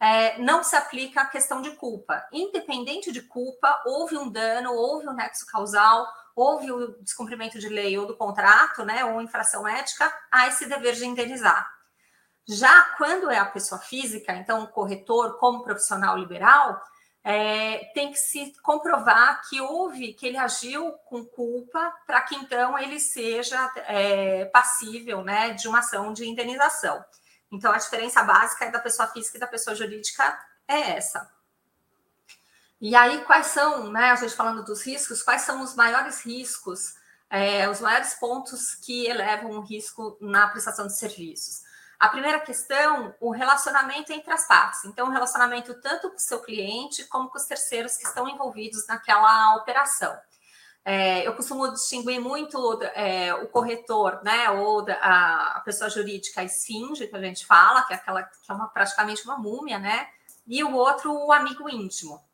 é, 0.00 0.38
não 0.38 0.64
se 0.64 0.74
aplica 0.74 1.20
a 1.20 1.26
questão 1.26 1.60
de 1.60 1.72
culpa. 1.72 2.26
Independente 2.32 3.12
de 3.12 3.20
culpa, 3.20 3.82
houve 3.84 4.16
um 4.16 4.30
dano, 4.30 4.72
houve 4.72 5.06
um 5.06 5.12
nexo 5.12 5.44
causal, 5.46 6.08
houve 6.34 6.72
o 6.72 6.96
descumprimento 7.02 7.58
de 7.58 7.68
lei 7.68 7.98
ou 7.98 8.06
do 8.06 8.16
contrato, 8.16 8.82
né, 8.84 9.04
ou 9.04 9.20
infração 9.20 9.68
ética, 9.68 10.10
há 10.32 10.48
esse 10.48 10.66
dever 10.66 10.94
de 10.94 11.04
indenizar. 11.04 11.68
Já 12.48 12.82
quando 12.96 13.30
é 13.30 13.38
a 13.38 13.44
pessoa 13.44 13.80
física, 13.80 14.32
então 14.32 14.64
o 14.64 14.68
corretor 14.68 15.38
como 15.38 15.62
profissional 15.62 16.16
liberal, 16.16 16.82
é, 17.22 17.90
tem 17.92 18.10
que 18.10 18.18
se 18.18 18.54
comprovar 18.62 19.42
que 19.48 19.60
houve, 19.60 20.14
que 20.14 20.26
ele 20.26 20.38
agiu 20.38 20.92
com 21.04 21.22
culpa, 21.24 21.94
para 22.06 22.22
que 22.22 22.34
então 22.34 22.78
ele 22.78 22.98
seja 22.98 23.70
é, 23.86 24.46
passível 24.46 25.22
né, 25.22 25.50
de 25.50 25.68
uma 25.68 25.80
ação 25.80 26.14
de 26.14 26.26
indenização. 26.26 27.04
Então, 27.50 27.72
a 27.72 27.78
diferença 27.78 28.22
básica 28.22 28.70
da 28.70 28.78
pessoa 28.78 29.08
física 29.08 29.36
e 29.36 29.40
da 29.40 29.46
pessoa 29.46 29.74
jurídica 29.74 30.38
é 30.68 30.92
essa. 30.92 31.30
E 32.80 32.94
aí, 32.96 33.24
quais 33.24 33.48
são, 33.48 33.90
né, 33.90 34.10
a 34.10 34.16
gente 34.16 34.34
falando 34.34 34.64
dos 34.64 34.82
riscos, 34.82 35.22
quais 35.22 35.42
são 35.42 35.62
os 35.62 35.74
maiores 35.74 36.24
riscos, 36.24 36.94
é, 37.28 37.68
os 37.68 37.80
maiores 37.80 38.14
pontos 38.14 38.74
que 38.74 39.06
elevam 39.06 39.50
o 39.50 39.60
risco 39.60 40.16
na 40.20 40.48
prestação 40.48 40.86
de 40.86 40.96
serviços? 40.96 41.62
A 41.98 42.08
primeira 42.08 42.40
questão, 42.40 43.14
o 43.20 43.30
relacionamento 43.30 44.10
entre 44.10 44.32
as 44.32 44.48
partes. 44.48 44.86
Então, 44.86 45.08
o 45.08 45.10
relacionamento 45.10 45.74
tanto 45.82 46.08
com 46.08 46.16
o 46.16 46.20
seu 46.20 46.40
cliente 46.40 47.04
como 47.04 47.28
com 47.28 47.36
os 47.36 47.44
terceiros 47.44 47.96
que 47.98 48.06
estão 48.06 48.26
envolvidos 48.26 48.86
naquela 48.86 49.56
operação. 49.56 50.16
É, 50.84 51.26
eu 51.26 51.34
costumo 51.34 51.70
distinguir 51.72 52.20
muito 52.20 52.82
é, 52.94 53.34
o 53.34 53.48
corretor, 53.48 54.20
né, 54.24 54.50
ou 54.50 54.86
a, 54.88 55.56
a, 55.56 55.60
pessoa 55.60 55.90
jurídica 55.90 56.40
a 56.40 56.44
esfinge, 56.44 57.06
que 57.06 57.14
a 57.14 57.20
gente 57.20 57.44
fala, 57.44 57.82
que 57.82 57.92
é 57.92 57.96
aquela 57.96 58.22
que 58.22 58.50
é 58.50 58.54
uma, 58.54 58.66
praticamente 58.68 59.22
uma 59.24 59.36
múmia, 59.36 59.78
né, 59.78 60.08
e 60.46 60.64
o 60.64 60.74
outro, 60.74 61.12
o 61.12 61.32
amigo 61.32 61.68
íntimo. 61.68 62.24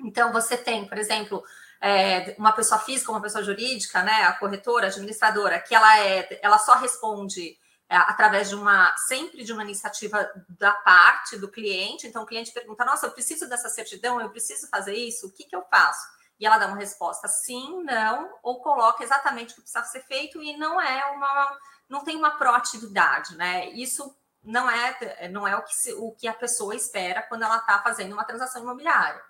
Então, 0.00 0.32
você 0.32 0.56
tem, 0.56 0.86
por 0.86 0.96
exemplo, 0.96 1.42
é, 1.80 2.36
uma 2.38 2.52
pessoa 2.52 2.80
física, 2.80 3.10
uma 3.10 3.20
pessoa 3.20 3.42
jurídica, 3.42 4.02
né, 4.02 4.24
a 4.24 4.32
corretora, 4.32 4.86
a 4.86 4.88
administradora, 4.88 5.60
que 5.60 5.74
ela, 5.74 5.98
é, 5.98 6.38
ela 6.40 6.58
só 6.58 6.74
responde 6.74 7.58
é, 7.88 7.96
através 7.96 8.48
de 8.48 8.54
uma, 8.54 8.96
sempre 8.96 9.44
de 9.44 9.52
uma 9.52 9.64
iniciativa 9.64 10.30
da 10.48 10.72
parte 10.72 11.36
do 11.36 11.48
cliente. 11.48 12.06
Então, 12.06 12.22
o 12.22 12.26
cliente 12.26 12.52
pergunta, 12.52 12.84
nossa, 12.84 13.06
eu 13.06 13.10
preciso 13.10 13.48
dessa 13.48 13.68
certidão, 13.68 14.20
eu 14.20 14.30
preciso 14.30 14.68
fazer 14.68 14.94
isso, 14.94 15.26
o 15.26 15.30
que, 15.30 15.44
que 15.44 15.54
eu 15.54 15.62
faço? 15.70 16.06
E 16.42 16.46
ela 16.46 16.58
dá 16.58 16.66
uma 16.66 16.76
resposta 16.76 17.28
sim, 17.28 17.84
não, 17.84 18.28
ou 18.42 18.60
coloca 18.60 19.04
exatamente 19.04 19.52
o 19.52 19.54
que 19.54 19.60
precisa 19.60 19.84
ser 19.84 20.00
feito 20.00 20.42
e 20.42 20.56
não 20.56 20.80
é 20.80 21.06
uma, 21.12 21.58
não 21.88 22.02
tem 22.02 22.16
uma 22.16 22.32
proatividade, 22.32 23.36
né? 23.36 23.70
Isso 23.70 24.12
não 24.42 24.68
é, 24.68 25.28
não 25.28 25.46
é 25.46 25.56
o 25.56 25.62
que, 25.62 25.72
se, 25.72 25.92
o 25.92 26.10
que 26.10 26.26
a 26.26 26.34
pessoa 26.34 26.74
espera 26.74 27.22
quando 27.22 27.44
ela 27.44 27.58
está 27.58 27.78
fazendo 27.80 28.14
uma 28.14 28.24
transação 28.24 28.60
imobiliária. 28.60 29.22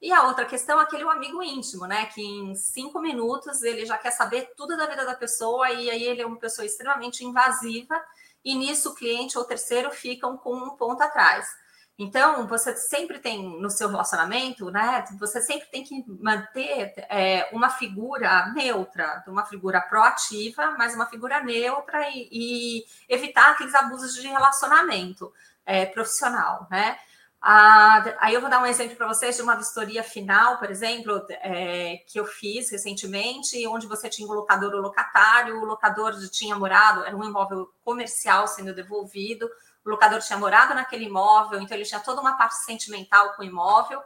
E 0.00 0.10
a 0.10 0.22
outra 0.22 0.46
questão 0.46 0.80
é 0.80 0.84
aquele 0.84 1.02
amigo 1.02 1.42
íntimo, 1.42 1.86
né? 1.86 2.06
Que 2.06 2.22
em 2.22 2.54
cinco 2.54 2.98
minutos 2.98 3.62
ele 3.62 3.84
já 3.84 3.98
quer 3.98 4.12
saber 4.12 4.54
tudo 4.56 4.74
da 4.74 4.86
vida 4.86 5.04
da 5.04 5.14
pessoa 5.14 5.70
e 5.70 5.90
aí 5.90 6.02
ele 6.02 6.22
é 6.22 6.26
uma 6.26 6.38
pessoa 6.38 6.64
extremamente 6.64 7.26
invasiva 7.26 8.02
e 8.42 8.54
nisso 8.54 8.92
o 8.92 8.94
cliente 8.94 9.36
ou 9.36 9.44
terceiro 9.44 9.90
ficam 9.90 10.38
com 10.38 10.56
um 10.56 10.70
ponto 10.70 11.02
atrás. 11.02 11.46
Então, 11.96 12.46
você 12.48 12.74
sempre 12.76 13.20
tem 13.20 13.60
no 13.60 13.70
seu 13.70 13.88
relacionamento, 13.88 14.68
né? 14.68 15.04
Você 15.18 15.40
sempre 15.40 15.68
tem 15.68 15.84
que 15.84 16.04
manter 16.20 16.92
é, 17.08 17.48
uma 17.52 17.70
figura 17.70 18.52
neutra, 18.52 19.22
uma 19.28 19.46
figura 19.46 19.80
proativa, 19.80 20.74
mas 20.76 20.94
uma 20.94 21.06
figura 21.06 21.40
neutra 21.40 22.08
e, 22.10 22.28
e 22.32 22.84
evitar 23.08 23.52
aqueles 23.52 23.74
abusos 23.76 24.14
de 24.14 24.26
relacionamento 24.26 25.32
é, 25.64 25.86
profissional, 25.86 26.66
né? 26.68 26.98
Ah, 27.46 28.02
aí 28.20 28.32
eu 28.32 28.40
vou 28.40 28.48
dar 28.48 28.62
um 28.62 28.66
exemplo 28.66 28.96
para 28.96 29.06
vocês 29.06 29.36
de 29.36 29.42
uma 29.42 29.54
vistoria 29.54 30.02
final, 30.02 30.58
por 30.58 30.70
exemplo, 30.70 31.24
é, 31.28 31.98
que 32.06 32.18
eu 32.18 32.24
fiz 32.24 32.70
recentemente, 32.70 33.66
onde 33.68 33.86
você 33.86 34.08
tinha 34.08 34.26
o 34.26 34.32
locador 34.32 34.72
ou 34.72 34.80
locatário, 34.80 35.60
o 35.60 35.64
locador 35.66 36.14
tinha 36.30 36.56
morado, 36.56 37.04
era 37.04 37.14
um 37.14 37.22
imóvel 37.22 37.68
comercial 37.84 38.48
sendo 38.48 38.74
devolvido, 38.74 39.46
o 39.84 39.90
locador 39.90 40.20
tinha 40.20 40.38
morado 40.38 40.74
naquele 40.74 41.04
imóvel, 41.04 41.60
então 41.60 41.76
ele 41.76 41.84
tinha 41.84 42.00
toda 42.00 42.20
uma 42.20 42.36
parte 42.36 42.56
sentimental 42.64 43.34
com 43.34 43.42
o 43.42 43.44
imóvel, 43.44 44.02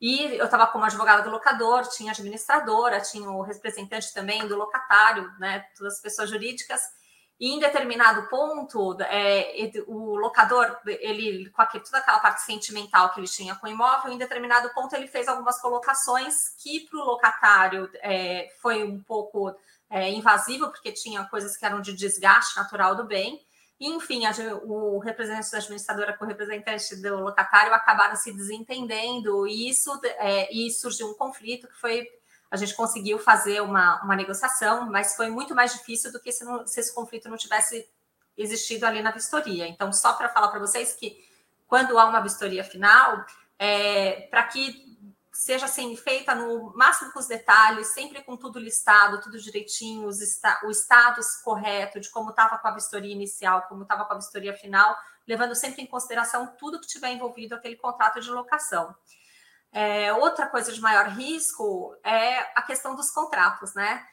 e 0.00 0.36
eu 0.36 0.44
estava 0.44 0.66
como 0.66 0.84
advogada 0.84 1.22
do 1.22 1.30
locador, 1.30 1.88
tinha 1.88 2.12
administradora, 2.12 3.00
tinha 3.00 3.30
o 3.30 3.42
representante 3.42 4.12
também 4.12 4.46
do 4.46 4.56
locatário, 4.56 5.32
né, 5.38 5.64
todas 5.76 5.94
as 5.94 6.00
pessoas 6.00 6.28
jurídicas, 6.28 6.80
e 7.38 7.52
em 7.52 7.58
determinado 7.58 8.28
ponto, 8.30 8.96
é, 9.02 9.70
o 9.86 10.16
locador, 10.16 10.78
ele 10.86 11.50
com 11.50 11.60
aquele, 11.60 11.84
toda 11.84 11.98
aquela 11.98 12.18
parte 12.18 12.40
sentimental 12.40 13.10
que 13.12 13.20
ele 13.20 13.28
tinha 13.28 13.54
com 13.54 13.66
o 13.66 13.70
imóvel, 13.70 14.10
em 14.10 14.16
determinado 14.16 14.70
ponto 14.70 14.94
ele 14.96 15.06
fez 15.06 15.28
algumas 15.28 15.60
colocações 15.60 16.54
que 16.58 16.88
para 16.88 16.98
o 16.98 17.04
locatário 17.04 17.90
é, 17.96 18.48
foi 18.62 18.82
um 18.84 19.02
pouco 19.02 19.54
é, 19.90 20.10
invasivo, 20.10 20.68
porque 20.68 20.90
tinha 20.92 21.24
coisas 21.24 21.58
que 21.58 21.66
eram 21.66 21.82
de 21.82 21.92
desgaste 21.92 22.56
natural 22.56 22.94
do 22.94 23.04
bem. 23.04 23.44
Enfim, 23.78 24.24
a, 24.24 24.32
o 24.64 24.98
representante 24.98 25.50
da 25.50 25.58
administradora 25.58 26.16
com 26.16 26.24
o 26.24 26.28
representante 26.28 26.96
do 26.96 27.16
locatário 27.20 27.74
acabaram 27.74 28.16
se 28.16 28.32
desentendendo, 28.32 29.46
e 29.46 29.68
isso 29.68 30.00
é, 30.02 30.52
e 30.54 30.70
surgiu 30.70 31.10
um 31.10 31.14
conflito 31.14 31.68
que 31.68 31.78
foi 31.78 32.06
a 32.50 32.56
gente 32.56 32.74
conseguiu 32.74 33.18
fazer 33.18 33.60
uma, 33.60 34.00
uma 34.02 34.14
negociação, 34.14 34.88
mas 34.90 35.16
foi 35.16 35.28
muito 35.28 35.54
mais 35.54 35.72
difícil 35.72 36.12
do 36.12 36.20
que 36.20 36.30
se, 36.30 36.44
não, 36.44 36.66
se 36.66 36.78
esse 36.78 36.94
conflito 36.94 37.28
não 37.28 37.36
tivesse 37.36 37.88
existido 38.36 38.86
ali 38.86 39.02
na 39.02 39.10
vistoria. 39.10 39.66
Então, 39.66 39.92
só 39.92 40.12
para 40.12 40.28
falar 40.28 40.48
para 40.48 40.60
vocês 40.60 40.94
que 40.94 41.24
quando 41.66 41.98
há 41.98 42.04
uma 42.06 42.20
vistoria 42.20 42.62
final, 42.62 43.24
é, 43.58 44.28
para 44.30 44.44
que 44.44 44.85
seja 45.36 45.66
assim, 45.66 45.94
feita 45.96 46.34
no 46.34 46.72
máximo 46.74 47.12
com 47.12 47.18
os 47.18 47.26
detalhes, 47.26 47.88
sempre 47.88 48.22
com 48.22 48.36
tudo 48.36 48.58
listado, 48.58 49.20
tudo 49.20 49.38
direitinho, 49.38 50.08
esta, 50.08 50.60
o 50.64 50.70
status 50.70 51.36
correto 51.44 52.00
de 52.00 52.10
como 52.10 52.30
estava 52.30 52.58
com 52.58 52.68
a 52.68 52.74
vistoria 52.74 53.12
inicial, 53.12 53.62
como 53.68 53.82
estava 53.82 54.04
com 54.06 54.14
a 54.14 54.16
vistoria 54.16 54.56
final, 54.56 54.96
levando 55.26 55.54
sempre 55.54 55.82
em 55.82 55.86
consideração 55.86 56.54
tudo 56.58 56.80
que 56.80 56.86
tiver 56.86 57.10
envolvido 57.10 57.54
aquele 57.54 57.76
contrato 57.76 58.20
de 58.20 58.30
locação. 58.30 58.94
É, 59.70 60.12
outra 60.14 60.46
coisa 60.46 60.72
de 60.72 60.80
maior 60.80 61.08
risco 61.08 61.94
é 62.02 62.38
a 62.58 62.62
questão 62.62 62.96
dos 62.96 63.10
contratos, 63.10 63.74
né? 63.74 64.06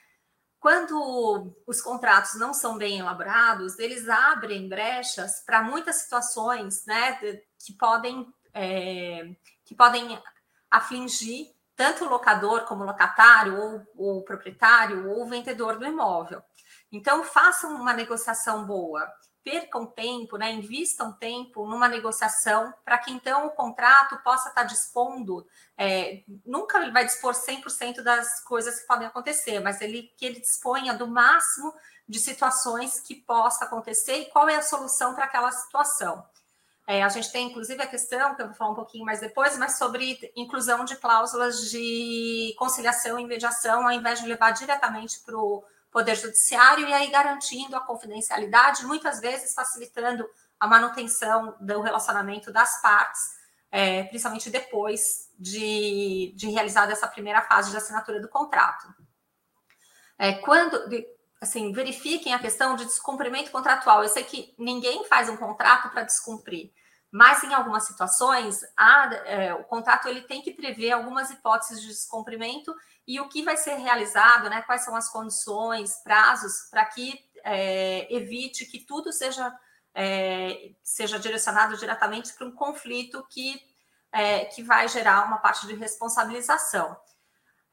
Quando 0.60 1.56
os 1.66 1.82
contratos 1.82 2.36
não 2.36 2.54
são 2.54 2.78
bem 2.78 3.00
elaborados, 3.00 3.80
eles 3.80 4.08
abrem 4.10 4.68
brechas 4.68 5.42
para 5.46 5.62
muitas 5.62 5.98
situações, 5.98 6.86
né, 6.86 7.14
que 7.60 7.74
podem 7.74 8.34
é, 8.54 9.36
que 9.66 9.76
podem 9.76 10.22
afligir 10.78 11.48
tanto 11.76 12.06
o 12.06 12.10
locador 12.10 12.66
como 12.66 12.84
o 12.84 12.86
locatário, 12.86 13.86
ou 13.96 14.20
o 14.20 14.24
proprietário, 14.24 15.10
ou 15.10 15.24
o 15.24 15.28
vendedor 15.28 15.78
do 15.80 15.86
imóvel. 15.86 16.42
Então, 16.92 17.24
façam 17.24 17.76
uma 17.76 17.94
negociação 17.94 18.66
boa 18.66 19.12
percam 19.44 19.86
tempo, 19.86 20.38
né, 20.38 20.52
invistam 20.52 21.12
tempo 21.12 21.68
numa 21.68 21.88
negociação 21.88 22.74
para 22.86 22.98
que 22.98 23.12
então 23.12 23.48
o 23.48 23.52
contrato 23.52 24.18
possa 24.24 24.50
estar 24.50 24.64
dispondo, 24.64 25.46
é, 25.78 26.24
nunca 26.46 26.82
ele 26.82 26.92
vai 26.92 27.06
dispor 27.06 27.34
100% 27.34 28.02
das 28.02 28.42
coisas 28.46 28.80
que 28.80 28.88
podem 28.88 29.08
acontecer, 29.08 29.60
mas 29.60 29.82
ele 29.82 30.14
que 30.18 30.26
ele 30.26 30.40
disponha 30.40 30.94
do 30.94 31.08
máximo 31.08 31.74
de 32.08 32.20
situações 32.20 33.02
que 33.02 33.16
possa 33.16 33.66
acontecer 33.66 34.20
e 34.20 34.26
qual 34.30 34.48
é 34.48 34.56
a 34.56 34.62
solução 34.62 35.14
para 35.14 35.26
aquela 35.26 35.52
situação. 35.52 36.26
É, 36.86 37.02
a 37.02 37.10
gente 37.10 37.32
tem, 37.32 37.48
inclusive, 37.48 37.82
a 37.82 37.88
questão, 37.88 38.36
que 38.36 38.42
eu 38.42 38.48
vou 38.48 38.56
falar 38.56 38.72
um 38.72 38.76
pouquinho 38.76 39.06
mais 39.06 39.22
depois, 39.22 39.58
mas 39.58 39.78
sobre 39.78 40.32
inclusão 40.36 40.84
de 40.84 40.98
cláusulas 40.98 41.70
de 41.70 42.54
conciliação 42.58 43.18
e 43.20 43.26
mediação, 43.26 43.86
ao 43.86 43.92
invés 43.92 44.20
de 44.20 44.28
levar 44.28 44.52
diretamente 44.52 45.22
para 45.22 45.38
o 45.38 45.64
Poder 45.90 46.16
Judiciário, 46.16 46.88
e 46.88 46.94
aí 46.94 47.10
garantindo 47.10 47.76
a 47.78 47.80
confidencialidade, 47.80 48.86
muitas 48.86 49.22
vezes 49.22 49.54
facilitando 49.54 50.30
a 50.60 50.68
manutenção 50.68 51.56
do 51.62 51.82
relacionamento 51.82 52.52
das 52.52 52.82
partes, 52.82 53.22
é, 53.72 54.04
principalmente 54.04 54.50
depois 54.50 55.30
de, 55.40 56.34
de 56.36 56.50
realizada 56.50 56.92
essa 56.92 57.08
primeira 57.08 57.42
fase 57.42 57.72
de 57.72 57.78
assinatura 57.78 58.20
do 58.20 58.28
contrato. 58.28 58.88
É, 60.18 60.34
quando, 60.34 60.78
assim, 61.44 61.72
verifiquem 61.72 62.34
a 62.34 62.40
questão 62.40 62.76
de 62.76 62.86
descumprimento 62.86 63.52
contratual. 63.52 64.02
Eu 64.02 64.10
sei 64.10 64.24
que 64.24 64.54
ninguém 64.58 65.06
faz 65.06 65.30
um 65.30 65.38
contrato 65.38 65.90
para 65.90 66.04
descumprir, 66.04 66.72
mas 67.12 67.44
em 67.44 67.54
algumas 67.54 67.84
situações 67.84 68.62
a, 68.76 69.14
é, 69.26 69.54
o 69.54 69.64
contrato 69.66 70.08
ele 70.08 70.22
tem 70.22 70.42
que 70.42 70.52
prever 70.52 70.92
algumas 70.92 71.30
hipóteses 71.30 71.82
de 71.82 71.90
descumprimento 71.90 72.74
e 73.06 73.20
o 73.20 73.28
que 73.28 73.44
vai 73.44 73.58
ser 73.58 73.76
realizado, 73.76 74.50
né? 74.50 74.62
Quais 74.62 74.84
são 74.84 74.96
as 74.96 75.10
condições, 75.10 75.98
prazos, 75.98 76.70
para 76.72 76.86
que 76.86 77.20
é, 77.44 78.08
evite 78.14 78.66
que 78.66 78.80
tudo 78.80 79.12
seja, 79.12 79.54
é, 79.94 80.72
seja 80.82 81.20
direcionado 81.20 81.78
diretamente 81.78 82.34
para 82.34 82.48
um 82.48 82.52
conflito 82.52 83.26
que, 83.30 83.62
é, 84.12 84.46
que 84.46 84.64
vai 84.64 84.88
gerar 84.88 85.26
uma 85.28 85.38
parte 85.38 85.68
de 85.68 85.76
responsabilização. 85.76 86.98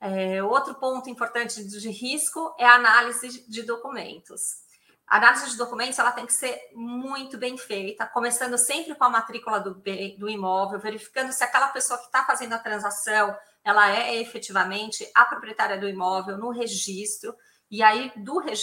É, 0.01 0.43
outro 0.43 0.75
ponto 0.77 1.11
importante 1.11 1.63
de 1.63 1.91
risco 1.91 2.55
é 2.59 2.65
a 2.65 2.75
análise 2.75 3.47
de 3.49 3.63
documentos. 3.63 4.69
A 5.07 5.17
análise 5.17 5.51
de 5.51 5.57
documentos 5.57 5.99
ela 5.99 6.13
tem 6.13 6.25
que 6.25 6.33
ser 6.33 6.59
muito 6.73 7.37
bem 7.37 7.59
feita, 7.59 8.07
começando 8.07 8.57
sempre 8.57 8.95
com 8.95 9.05
a 9.05 9.11
matrícula 9.11 9.61
do, 9.61 9.75
do 10.19 10.29
imóvel, 10.29 10.79
verificando 10.79 11.33
se 11.33 11.43
aquela 11.43 11.69
pessoa 11.69 11.99
que 11.99 12.07
está 12.07 12.25
fazendo 12.25 12.55
a 12.55 12.59
transação 12.59 13.37
ela 13.65 13.91
é 13.91 14.17
efetivamente 14.17 15.07
a 15.15 15.25
proprietária 15.25 15.79
do 15.79 15.89
imóvel 15.89 16.39
no 16.39 16.51
registro, 16.51 17.35
e 17.71 17.83
aí 17.83 18.11
do, 18.17 18.39
reg 18.39 18.59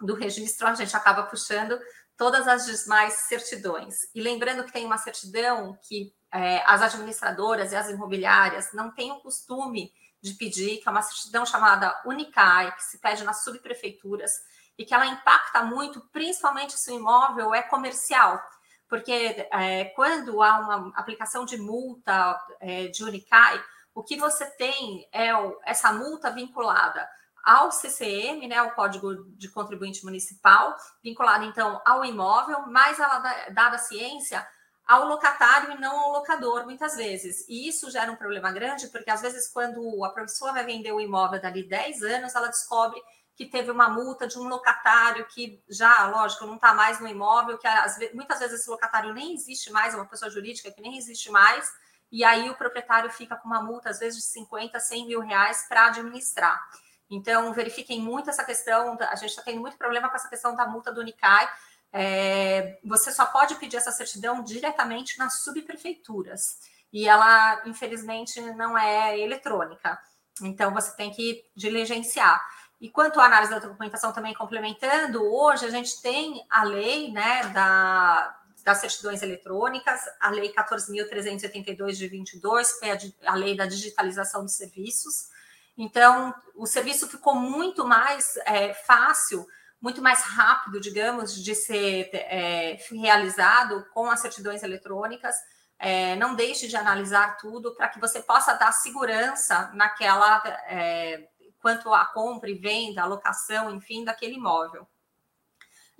do 0.00 0.14
registro 0.14 0.66
a 0.66 0.74
gente 0.74 0.96
acaba 0.96 1.24
puxando 1.24 1.78
todas 2.16 2.48
as 2.48 2.66
demais 2.66 3.14
certidões. 3.28 3.96
E 4.14 4.20
lembrando 4.20 4.64
que 4.64 4.72
tem 4.72 4.86
uma 4.86 4.98
certidão 4.98 5.76
que 5.82 6.12
é, 6.32 6.62
as 6.66 6.82
administradoras 6.82 7.72
e 7.72 7.76
as 7.76 7.90
imobiliárias 7.90 8.72
não 8.72 8.90
têm 8.94 9.12
o 9.12 9.20
costume 9.20 9.92
de 10.22 10.34
pedir, 10.34 10.78
que 10.78 10.88
é 10.88 10.90
uma 10.90 11.02
certidão 11.02 11.46
chamada 11.46 11.98
Unicai, 12.04 12.74
que 12.74 12.84
se 12.84 12.98
pede 12.98 13.24
nas 13.24 13.42
subprefeituras, 13.42 14.32
e 14.76 14.84
que 14.84 14.94
ela 14.94 15.06
impacta 15.06 15.62
muito, 15.62 16.00
principalmente 16.12 16.78
se 16.78 16.90
o 16.90 16.96
imóvel 16.96 17.54
é 17.54 17.62
comercial. 17.62 18.42
Porque 18.88 19.48
é, 19.52 19.84
quando 19.96 20.42
há 20.42 20.58
uma 20.58 20.92
aplicação 20.96 21.44
de 21.44 21.56
multa 21.56 22.38
é, 22.60 22.88
de 22.88 23.04
Unicai, 23.04 23.62
o 23.94 24.02
que 24.02 24.16
você 24.16 24.46
tem 24.56 25.06
é 25.12 25.30
essa 25.64 25.92
multa 25.92 26.30
vinculada 26.30 27.08
ao 27.44 27.70
CCM, 27.70 28.46
né, 28.46 28.62
o 28.62 28.72
Código 28.72 29.24
de 29.36 29.48
Contribuinte 29.48 30.04
Municipal, 30.04 30.76
vinculada 31.02 31.44
então 31.44 31.80
ao 31.86 32.04
imóvel, 32.04 32.66
mas 32.66 32.98
ela 32.98 33.18
dada 33.50 33.76
a 33.76 33.78
ciência 33.78 34.46
ao 34.90 35.06
locatário 35.06 35.70
e 35.70 35.80
não 35.80 36.00
ao 36.00 36.10
locador, 36.10 36.64
muitas 36.64 36.96
vezes. 36.96 37.48
E 37.48 37.68
isso 37.68 37.88
gera 37.92 38.10
um 38.10 38.16
problema 38.16 38.50
grande, 38.50 38.88
porque 38.88 39.08
às 39.08 39.22
vezes, 39.22 39.46
quando 39.46 40.04
a 40.04 40.10
pessoa 40.10 40.52
vai 40.52 40.64
vender 40.64 40.90
o 40.90 41.00
imóvel 41.00 41.40
dali 41.40 41.62
10 41.62 42.02
anos, 42.02 42.34
ela 42.34 42.48
descobre 42.48 43.00
que 43.36 43.46
teve 43.46 43.70
uma 43.70 43.88
multa 43.88 44.26
de 44.26 44.36
um 44.36 44.48
locatário 44.48 45.24
que 45.26 45.62
já, 45.68 46.08
lógico, 46.08 46.44
não 46.44 46.56
está 46.56 46.74
mais 46.74 46.98
no 46.98 47.06
imóvel, 47.06 47.56
que 47.56 47.68
muitas 48.14 48.40
vezes 48.40 48.58
esse 48.58 48.68
locatário 48.68 49.14
nem 49.14 49.32
existe 49.32 49.70
mais, 49.70 49.94
é 49.94 49.96
uma 49.96 50.08
pessoa 50.08 50.28
jurídica 50.28 50.72
que 50.72 50.82
nem 50.82 50.98
existe 50.98 51.30
mais, 51.30 51.72
e 52.10 52.24
aí 52.24 52.50
o 52.50 52.56
proprietário 52.56 53.08
fica 53.10 53.36
com 53.36 53.46
uma 53.46 53.62
multa, 53.62 53.90
às 53.90 54.00
vezes, 54.00 54.18
de 54.18 54.24
50, 54.24 54.80
100 54.80 55.06
mil 55.06 55.20
reais 55.20 55.66
para 55.68 55.86
administrar. 55.86 56.60
Então, 57.08 57.52
verifiquem 57.52 58.00
muito 58.00 58.28
essa 58.28 58.42
questão, 58.42 58.98
a 59.00 59.14
gente 59.14 59.30
está 59.30 59.42
tendo 59.42 59.60
muito 59.60 59.78
problema 59.78 60.08
com 60.08 60.16
essa 60.16 60.28
questão 60.28 60.56
da 60.56 60.66
multa 60.66 60.90
do 60.90 61.00
Unicai. 61.00 61.48
É, 61.92 62.78
você 62.84 63.10
só 63.10 63.26
pode 63.26 63.54
pedir 63.56 63.76
essa 63.76 63.90
certidão 63.90 64.42
diretamente 64.42 65.18
nas 65.18 65.42
subprefeituras, 65.42 66.58
e 66.92 67.08
ela, 67.08 67.62
infelizmente, 67.66 68.40
não 68.40 68.76
é 68.76 69.18
eletrônica. 69.18 69.98
Então, 70.42 70.72
você 70.72 70.94
tem 70.96 71.10
que 71.10 71.44
diligenciar. 71.54 72.44
E 72.80 72.88
quanto 72.88 73.20
à 73.20 73.26
análise 73.26 73.52
da 73.52 73.58
documentação 73.58 74.12
também 74.12 74.34
complementando, 74.34 75.22
hoje 75.22 75.66
a 75.66 75.70
gente 75.70 76.00
tem 76.00 76.44
a 76.48 76.64
lei 76.64 77.12
né, 77.12 77.44
da, 77.48 78.40
das 78.64 78.78
certidões 78.78 79.22
eletrônicas, 79.22 80.00
a 80.18 80.30
Lei 80.30 80.52
14.382 80.52 81.92
de 81.92 82.08
22, 82.08 82.78
que 82.78 82.86
é 82.86 82.98
a, 83.26 83.34
lei 83.34 83.56
da 83.56 83.66
digitalização 83.66 84.42
dos 84.42 84.54
serviços. 84.54 85.28
Então, 85.76 86.34
o 86.54 86.66
serviço 86.66 87.08
ficou 87.08 87.34
muito 87.34 87.86
mais 87.86 88.36
é, 88.46 88.74
fácil, 88.74 89.46
muito 89.80 90.02
mais 90.02 90.22
rápido, 90.22 90.80
digamos, 90.80 91.42
de 91.42 91.54
ser 91.54 92.10
é, 92.12 92.78
realizado 92.90 93.86
com 93.94 94.10
as 94.10 94.20
certidões 94.20 94.62
eletrônicas. 94.62 95.34
É, 95.78 96.14
não 96.16 96.34
deixe 96.34 96.68
de 96.68 96.76
analisar 96.76 97.38
tudo 97.38 97.74
para 97.74 97.88
que 97.88 97.98
você 97.98 98.20
possa 98.20 98.52
dar 98.54 98.72
segurança 98.72 99.70
naquela 99.72 100.42
é, 100.66 101.26
quanto 101.60 101.92
à 101.94 102.04
compra 102.04 102.50
e 102.50 102.54
venda, 102.54 103.02
alocação, 103.02 103.74
enfim, 103.74 104.04
daquele 104.04 104.34
imóvel. 104.34 104.86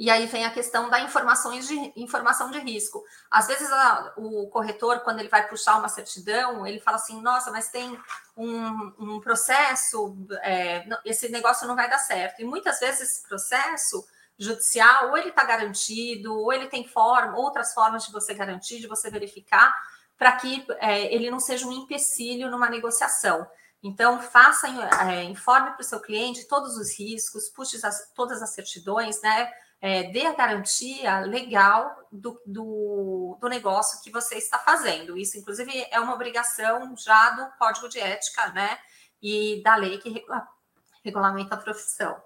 E 0.00 0.08
aí 0.08 0.24
vem 0.24 0.46
a 0.46 0.50
questão 0.50 0.88
da 0.88 0.98
informações 1.00 1.68
de, 1.68 1.92
informação 1.94 2.50
de 2.50 2.58
risco. 2.58 3.04
Às 3.30 3.48
vezes 3.48 3.70
a, 3.70 4.14
o 4.16 4.48
corretor, 4.48 5.00
quando 5.00 5.18
ele 5.18 5.28
vai 5.28 5.46
puxar 5.46 5.76
uma 5.76 5.90
certidão, 5.90 6.66
ele 6.66 6.80
fala 6.80 6.96
assim, 6.96 7.20
nossa, 7.20 7.50
mas 7.50 7.68
tem 7.68 8.00
um, 8.34 8.94
um 8.98 9.20
processo, 9.20 10.16
é, 10.40 10.88
esse 11.04 11.28
negócio 11.28 11.68
não 11.68 11.76
vai 11.76 11.86
dar 11.86 11.98
certo. 11.98 12.40
E 12.40 12.46
muitas 12.46 12.80
vezes 12.80 13.02
esse 13.02 13.28
processo 13.28 14.02
judicial, 14.38 15.10
ou 15.10 15.18
ele 15.18 15.28
está 15.28 15.44
garantido, 15.44 16.34
ou 16.34 16.50
ele 16.50 16.68
tem 16.68 16.88
forma, 16.88 17.36
outras 17.36 17.74
formas 17.74 18.06
de 18.06 18.10
você 18.10 18.32
garantir, 18.32 18.80
de 18.80 18.86
você 18.86 19.10
verificar, 19.10 19.70
para 20.16 20.32
que 20.32 20.64
é, 20.78 21.14
ele 21.14 21.30
não 21.30 21.38
seja 21.38 21.66
um 21.66 21.72
empecilho 21.72 22.50
numa 22.50 22.70
negociação. 22.70 23.46
Então, 23.82 24.18
faça, 24.18 24.66
é, 25.10 25.24
informe 25.24 25.72
para 25.72 25.82
o 25.82 25.84
seu 25.84 26.00
cliente 26.00 26.48
todos 26.48 26.78
os 26.78 26.98
riscos, 26.98 27.50
puxe 27.50 27.84
as, 27.84 28.10
todas 28.14 28.42
as 28.42 28.54
certidões, 28.54 29.20
né? 29.20 29.52
É, 29.80 30.04
dê 30.04 30.26
a 30.26 30.34
garantia 30.34 31.20
legal 31.20 31.96
do, 32.12 32.40
do, 32.44 33.38
do, 33.40 33.48
negócio 33.48 34.02
que 34.02 34.10
você 34.10 34.36
está 34.36 34.58
fazendo. 34.58 35.16
Isso, 35.16 35.38
inclusive, 35.38 35.86
é 35.90 35.98
uma 35.98 36.14
obrigação 36.14 36.94
já 36.96 37.30
do 37.30 37.50
Código 37.58 37.88
de 37.88 37.98
Ética, 37.98 38.48
né? 38.50 38.78
E 39.22 39.62
da 39.62 39.76
lei 39.76 39.98
que 39.98 40.10
regula, 40.10 40.46
regulamenta 41.02 41.54
a 41.54 41.58
profissão. 41.58 42.22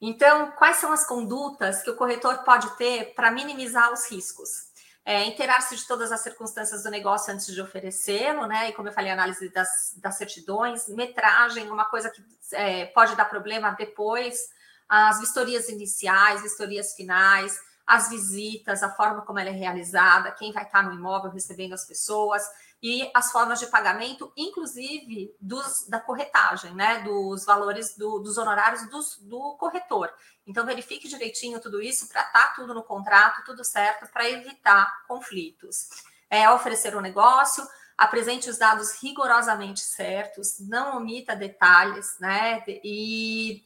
Então, 0.00 0.50
quais 0.52 0.76
são 0.76 0.92
as 0.92 1.06
condutas 1.06 1.82
que 1.82 1.90
o 1.90 1.96
corretor 1.96 2.38
pode 2.38 2.70
ter 2.76 3.14
para 3.14 3.30
minimizar 3.30 3.92
os 3.92 4.10
riscos? 4.10 4.66
É, 5.04 5.24
Inteirar-se 5.24 5.76
de 5.76 5.86
todas 5.86 6.10
as 6.10 6.20
circunstâncias 6.20 6.82
do 6.82 6.90
negócio 6.90 7.32
antes 7.32 7.46
de 7.46 7.60
oferecê-lo, 7.60 8.46
né? 8.46 8.70
E 8.70 8.72
como 8.72 8.88
eu 8.88 8.92
falei, 8.92 9.10
análise 9.10 9.48
das, 9.50 9.94
das 9.98 10.16
certidões, 10.16 10.88
metragem, 10.88 11.70
uma 11.70 11.84
coisa 11.84 12.10
que 12.10 12.22
é, 12.52 12.86
pode 12.86 13.14
dar 13.14 13.26
problema 13.26 13.70
depois, 13.72 14.48
as 14.88 15.20
vistorias 15.20 15.68
iniciais, 15.68 16.42
vistorias 16.42 16.94
finais, 16.94 17.58
as 17.86 18.08
visitas, 18.08 18.82
a 18.82 18.90
forma 18.90 19.22
como 19.22 19.38
ela 19.38 19.50
é 19.50 19.52
realizada, 19.52 20.32
quem 20.32 20.52
vai 20.52 20.64
estar 20.64 20.82
no 20.82 20.92
imóvel 20.92 21.30
recebendo 21.30 21.72
as 21.72 21.86
pessoas 21.86 22.42
e 22.82 23.08
as 23.14 23.32
formas 23.32 23.60
de 23.60 23.66
pagamento, 23.68 24.32
inclusive 24.36 25.34
dos, 25.40 25.86
da 25.88 26.00
corretagem, 26.00 26.74
né? 26.74 27.00
Dos 27.02 27.44
valores 27.44 27.96
do, 27.96 28.18
dos 28.18 28.36
honorários 28.36 28.88
dos, 28.90 29.16
do 29.18 29.56
corretor. 29.56 30.12
Então, 30.46 30.66
verifique 30.66 31.08
direitinho 31.08 31.60
tudo 31.60 31.80
isso 31.80 32.08
para 32.08 32.22
estar 32.22 32.48
tá 32.48 32.54
tudo 32.54 32.74
no 32.74 32.82
contrato, 32.82 33.44
tudo 33.44 33.64
certo, 33.64 34.10
para 34.12 34.28
evitar 34.28 35.04
conflitos. 35.06 35.88
É 36.28 36.50
oferecer 36.50 36.96
um 36.96 37.00
negócio, 37.00 37.66
apresente 37.96 38.50
os 38.50 38.58
dados 38.58 39.02
rigorosamente 39.02 39.80
certos, 39.80 40.58
não 40.60 40.98
omita 40.98 41.34
detalhes, 41.34 42.16
né? 42.20 42.62
E, 42.66 43.64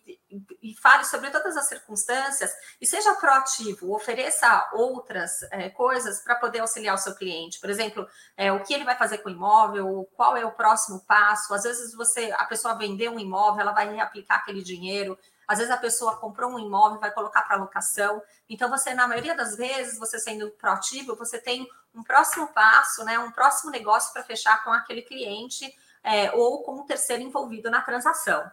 e 0.63 0.75
fale 0.81 1.05
sobre 1.05 1.31
todas 1.31 1.57
as 1.57 1.67
circunstâncias 1.67 2.53
e 2.81 2.87
seja 2.87 3.15
proativo, 3.15 3.93
ofereça 3.93 4.71
outras 4.73 5.43
é, 5.51 5.69
coisas 5.69 6.21
para 6.21 6.37
poder 6.37 6.61
auxiliar 6.61 6.95
o 6.95 6.99
seu 6.99 7.15
cliente. 7.15 7.59
Por 7.59 7.69
exemplo, 7.69 8.07
é, 8.37 8.53
o 8.53 8.63
que 8.63 8.73
ele 8.73 8.85
vai 8.85 8.97
fazer 8.97 9.19
com 9.19 9.29
o 9.29 9.33
imóvel, 9.33 10.09
qual 10.15 10.37
é 10.37 10.45
o 10.45 10.53
próximo 10.53 11.01
passo. 11.01 11.53
Às 11.53 11.65
vezes 11.65 11.93
você, 11.95 12.31
a 12.33 12.45
pessoa 12.45 12.75
vendeu 12.75 13.13
um 13.13 13.19
imóvel, 13.19 13.61
ela 13.61 13.73
vai 13.73 13.93
reaplicar 13.93 14.39
aquele 14.39 14.63
dinheiro. 14.63 15.19
Às 15.51 15.59
vezes 15.59 15.73
a 15.73 15.77
pessoa 15.77 16.17
comprou 16.17 16.53
um 16.53 16.61
imóvel, 16.61 17.01
vai 17.01 17.11
colocar 17.11 17.43
para 17.43 17.57
locação. 17.57 18.23
Então, 18.49 18.71
você, 18.71 18.95
na 18.95 19.09
maioria 19.09 19.35
das 19.35 19.57
vezes, 19.57 19.99
você 19.99 20.17
sendo 20.17 20.49
proativo, 20.53 21.17
você 21.17 21.41
tem 21.41 21.69
um 21.93 22.05
próximo 22.05 22.47
passo, 22.53 23.05
né, 23.05 23.19
um 23.19 23.33
próximo 23.33 23.69
negócio 23.69 24.13
para 24.13 24.23
fechar 24.23 24.63
com 24.63 24.73
aquele 24.73 25.03
cliente 25.03 25.77
é, 26.05 26.31
ou 26.37 26.63
com 26.63 26.77
um 26.77 26.87
terceiro 26.87 27.21
envolvido 27.21 27.69
na 27.69 27.83
transação. 27.83 28.49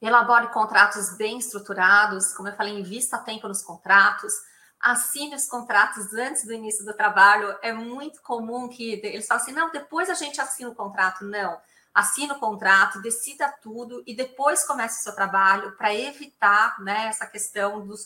Elabore 0.00 0.52
contratos 0.52 1.16
bem 1.16 1.38
estruturados, 1.38 2.32
como 2.34 2.48
eu 2.48 2.54
falei, 2.54 2.78
invista 2.78 3.18
tempo 3.18 3.48
nos 3.48 3.60
contratos, 3.60 4.32
assine 4.78 5.34
os 5.34 5.48
contratos 5.48 6.14
antes 6.14 6.44
do 6.44 6.52
início 6.52 6.84
do 6.84 6.94
trabalho. 6.94 7.58
É 7.62 7.72
muito 7.72 8.22
comum 8.22 8.68
que 8.68 9.00
eles 9.02 9.26
falam 9.26 9.42
assim: 9.42 9.52
não, 9.52 9.72
depois 9.72 10.08
a 10.08 10.14
gente 10.14 10.40
assina 10.40 10.70
o 10.70 10.74
contrato. 10.76 11.24
Não, 11.24 11.60
assina 11.94 12.34
o 12.34 12.40
contrato, 12.40 13.00
decida 13.00 13.48
tudo 13.62 14.02
e 14.04 14.16
depois 14.16 14.66
comece 14.66 15.00
o 15.00 15.02
seu 15.04 15.14
trabalho 15.14 15.76
para 15.76 15.94
evitar 15.94 16.80
né, 16.82 17.06
essa 17.06 17.26
questão 17.26 17.86
dos 17.86 18.04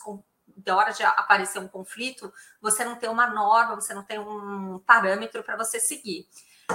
de 0.55 0.71
hora 0.71 0.91
de 0.91 1.03
aparecer 1.03 1.59
um 1.59 1.67
conflito, 1.67 2.31
você 2.61 2.83
não 2.83 2.95
tem 2.95 3.09
uma 3.09 3.27
norma, 3.27 3.75
você 3.75 3.93
não 3.93 4.03
tem 4.03 4.19
um 4.19 4.79
parâmetro 4.79 5.43
para 5.43 5.55
você 5.55 5.79
seguir. 5.79 6.27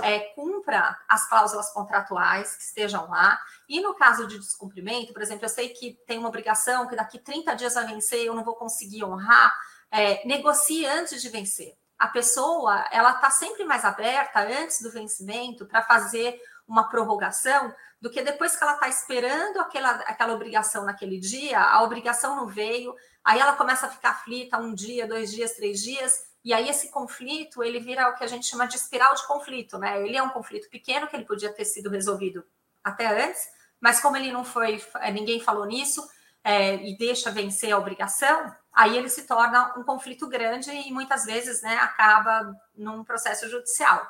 É, 0.03 0.21
cumpra 0.35 0.99
as 1.09 1.29
cláusulas 1.29 1.71
contratuais 1.73 2.57
que 2.57 2.63
estejam 2.63 3.09
lá. 3.09 3.39
E 3.69 3.81
no 3.81 3.95
caso 3.95 4.27
de 4.27 4.39
descumprimento, 4.39 5.13
por 5.13 5.23
exemplo, 5.23 5.45
eu 5.45 5.49
sei 5.49 5.69
que 5.69 5.93
tem 6.07 6.19
uma 6.19 6.29
obrigação 6.29 6.89
que 6.89 6.97
daqui 6.97 7.19
30 7.19 7.55
dias 7.55 7.75
vai 7.75 7.87
vencer, 7.87 8.25
eu 8.25 8.35
não 8.35 8.43
vou 8.43 8.57
conseguir 8.57 9.05
honrar, 9.05 9.55
é, 9.91 10.27
negocie 10.27 10.85
antes 10.87 11.23
de 11.23 11.29
vencer. 11.29 11.77
A 11.97 12.09
pessoa, 12.09 12.85
ela 12.91 13.13
está 13.13 13.31
sempre 13.31 13.65
mais 13.65 13.85
aberta 13.85 14.41
antes 14.41 14.83
do 14.83 14.91
vencimento 14.91 15.65
para 15.65 15.83
fazer 15.83 16.41
uma 16.67 16.89
prorrogação 16.89 17.75
do 18.01 18.11
que 18.11 18.23
depois 18.23 18.57
que 18.57 18.63
ela 18.63 18.75
está 18.75 18.89
esperando 18.89 19.59
aquela, 19.59 19.91
aquela 19.91 20.35
obrigação 20.35 20.85
naquele 20.85 21.19
dia, 21.19 21.61
a 21.61 21.83
obrigação 21.83 22.37
não 22.37 22.47
veio, 22.47 22.95
aí 23.25 23.41
ela 23.41 23.55
começa 23.55 23.87
a 23.87 23.91
ficar 23.91 24.11
aflita 24.11 24.59
um 24.59 24.75
dia, 24.75 25.07
dois 25.07 25.33
dias, 25.33 25.53
três 25.53 25.83
dias, 25.83 26.23
e 26.45 26.53
aí 26.53 26.69
esse 26.69 26.91
conflito, 26.91 27.63
ele 27.63 27.81
vira 27.81 28.09
o 28.11 28.15
que 28.15 28.23
a 28.23 28.27
gente 28.27 28.47
chama 28.47 28.67
de 28.67 28.77
espiral 28.77 29.15
de 29.15 29.27
conflito, 29.27 29.79
né? 29.79 30.07
Ele 30.07 30.17
é 30.17 30.23
um 30.23 30.29
conflito 30.29 30.69
pequeno 30.69 31.07
que 31.07 31.17
ele 31.17 31.25
podia 31.25 31.51
ter 31.51 31.65
sido 31.65 31.89
resolvido 31.89 32.45
até 32.83 33.07
antes, 33.25 33.49
mas 33.81 34.01
como 34.01 34.17
ele 34.17 34.31
não 34.31 34.45
foi, 34.45 34.85
é, 35.01 35.11
ninguém 35.11 35.41
falou 35.41 35.65
nisso, 35.65 36.07
é, 36.45 36.75
e 36.75 36.97
deixa 36.99 37.31
vencer 37.31 37.73
a 37.73 37.79
obrigação, 37.79 38.55
aí 38.71 38.99
ele 38.99 39.09
se 39.09 39.27
torna 39.27 39.73
um 39.79 39.83
conflito 39.83 40.29
grande 40.29 40.71
e 40.71 40.93
muitas 40.93 41.25
vezes 41.25 41.63
né, 41.63 41.77
acaba 41.77 42.55
num 42.77 43.03
processo 43.03 43.49
judicial. 43.49 44.07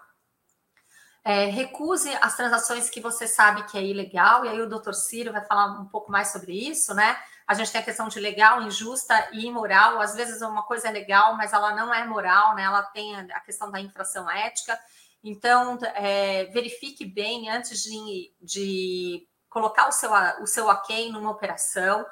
É, 1.24 1.46
recuse 1.46 2.10
as 2.20 2.36
transações 2.36 2.90
que 2.90 3.00
você 3.00 3.26
sabe 3.26 3.64
que 3.64 3.78
é 3.78 3.82
ilegal, 3.82 4.44
e 4.44 4.48
aí 4.48 4.60
o 4.60 4.68
doutor 4.68 4.92
Ciro 4.92 5.32
vai 5.32 5.42
falar 5.42 5.80
um 5.80 5.86
pouco 5.86 6.12
mais 6.12 6.28
sobre 6.28 6.52
isso, 6.52 6.92
né? 6.92 7.16
A 7.46 7.54
gente 7.54 7.72
tem 7.72 7.80
a 7.80 7.84
questão 7.84 8.08
de 8.08 8.20
legal, 8.20 8.62
injusta 8.62 9.28
e 9.32 9.46
imoral. 9.46 10.00
Às 10.00 10.14
vezes 10.14 10.40
uma 10.40 10.62
coisa 10.62 10.88
é 10.88 10.90
legal, 10.90 11.36
mas 11.36 11.52
ela 11.52 11.74
não 11.74 11.92
é 11.92 12.04
moral, 12.06 12.54
né? 12.54 12.62
Ela 12.62 12.82
tem 12.82 13.14
a 13.16 13.40
questão 13.40 13.70
da 13.70 13.80
infração 13.80 14.30
ética. 14.30 14.78
Então, 15.22 15.78
é, 15.94 16.44
verifique 16.46 17.04
bem 17.04 17.50
antes 17.50 17.82
de, 17.82 18.32
de 18.40 19.26
colocar 19.48 19.88
o 19.88 19.92
seu, 19.92 20.10
o 20.42 20.46
seu 20.46 20.66
ok 20.66 21.10
numa 21.12 21.30
operação. 21.30 22.04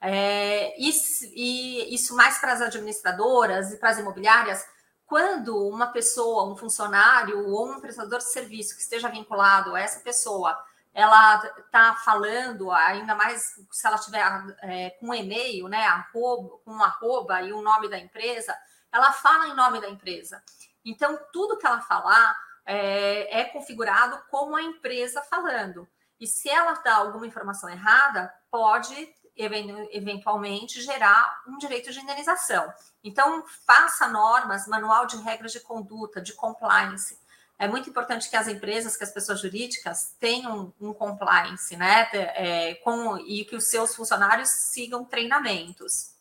É, 0.00 0.74
e, 0.80 0.90
e 1.34 1.94
isso 1.94 2.14
mais 2.14 2.38
para 2.38 2.52
as 2.52 2.60
administradoras 2.60 3.72
e 3.72 3.78
para 3.78 3.90
as 3.90 3.98
imobiliárias, 3.98 4.64
quando 5.06 5.68
uma 5.68 5.86
pessoa, 5.86 6.50
um 6.50 6.56
funcionário 6.56 7.48
ou 7.48 7.70
um 7.70 7.80
prestador 7.80 8.18
de 8.18 8.30
serviço 8.30 8.74
que 8.74 8.82
esteja 8.82 9.08
vinculado 9.08 9.74
a 9.74 9.80
essa 9.80 10.00
pessoa, 10.00 10.58
ela 10.92 11.44
está 11.58 11.94
falando, 11.94 12.70
ainda 12.72 13.14
mais 13.14 13.54
se 13.70 13.86
ela 13.86 13.98
tiver 13.98 14.24
é, 14.62 14.90
com 14.98 15.08
um 15.08 15.14
e-mail, 15.14 15.68
né, 15.68 15.84
arroba, 15.86 16.58
com 16.64 16.72
um 16.72 16.82
arroba 16.82 17.42
e 17.42 17.52
o 17.52 17.62
nome 17.62 17.88
da 17.88 17.98
empresa, 17.98 18.56
ela 18.90 19.12
fala 19.12 19.48
em 19.48 19.54
nome 19.54 19.80
da 19.80 19.88
empresa. 19.88 20.42
Então, 20.84 21.18
tudo 21.32 21.58
que 21.58 21.66
ela 21.66 21.80
falar 21.80 22.34
é, 22.64 23.40
é 23.40 23.44
configurado 23.44 24.18
como 24.30 24.56
a 24.56 24.62
empresa 24.62 25.22
falando. 25.22 25.86
E 26.18 26.26
se 26.26 26.48
ela 26.48 26.72
dá 26.74 26.96
alguma 26.96 27.26
informação 27.26 27.68
errada, 27.68 28.32
pode 28.50 29.14
eventualmente 29.36 30.80
gerar 30.80 31.42
um 31.46 31.58
direito 31.58 31.92
de 31.92 32.00
indenização. 32.00 32.72
Então, 33.04 33.44
faça 33.66 34.08
normas, 34.08 34.66
manual 34.66 35.06
de 35.06 35.16
regras 35.18 35.52
de 35.52 35.60
conduta, 35.60 36.20
de 36.20 36.32
compliance. 36.32 37.18
É 37.58 37.66
muito 37.66 37.88
importante 37.88 38.28
que 38.28 38.36
as 38.36 38.48
empresas, 38.48 38.96
que 38.96 39.04
as 39.04 39.12
pessoas 39.12 39.40
jurídicas 39.40 40.14
tenham 40.18 40.72
um 40.80 40.92
compliance, 40.92 41.76
né? 41.76 42.08
É, 42.12 42.74
com, 42.76 43.16
e 43.18 43.44
que 43.44 43.56
os 43.56 43.64
seus 43.64 43.94
funcionários 43.94 44.48
sigam 44.48 45.04
treinamentos. 45.04 46.14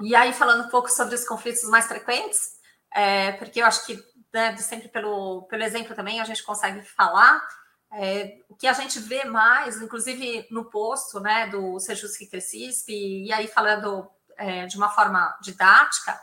E 0.00 0.14
aí, 0.14 0.32
falando 0.32 0.64
um 0.66 0.68
pouco 0.68 0.88
sobre 0.88 1.14
os 1.14 1.26
conflitos 1.26 1.62
mais 1.64 1.86
frequentes, 1.86 2.58
é, 2.92 3.32
porque 3.32 3.60
eu 3.60 3.66
acho 3.66 3.84
que 3.86 4.02
né, 4.32 4.56
sempre 4.56 4.88
pelo, 4.88 5.42
pelo 5.42 5.62
exemplo 5.62 5.94
também 5.94 6.20
a 6.20 6.24
gente 6.24 6.42
consegue 6.42 6.82
falar. 6.82 7.40
É, 7.96 8.38
o 8.48 8.56
que 8.56 8.66
a 8.66 8.72
gente 8.72 8.98
vê 8.98 9.24
mais, 9.24 9.80
inclusive 9.80 10.46
no 10.50 10.64
posto 10.64 11.20
né, 11.20 11.46
do 11.46 11.78
Sejus 11.78 12.16
Crescisp, 12.28 12.90
e 12.90 13.32
aí 13.32 13.46
falando 13.46 14.08
é, 14.36 14.66
de 14.66 14.76
uma 14.76 14.90
forma 14.90 15.36
didática, 15.40 16.18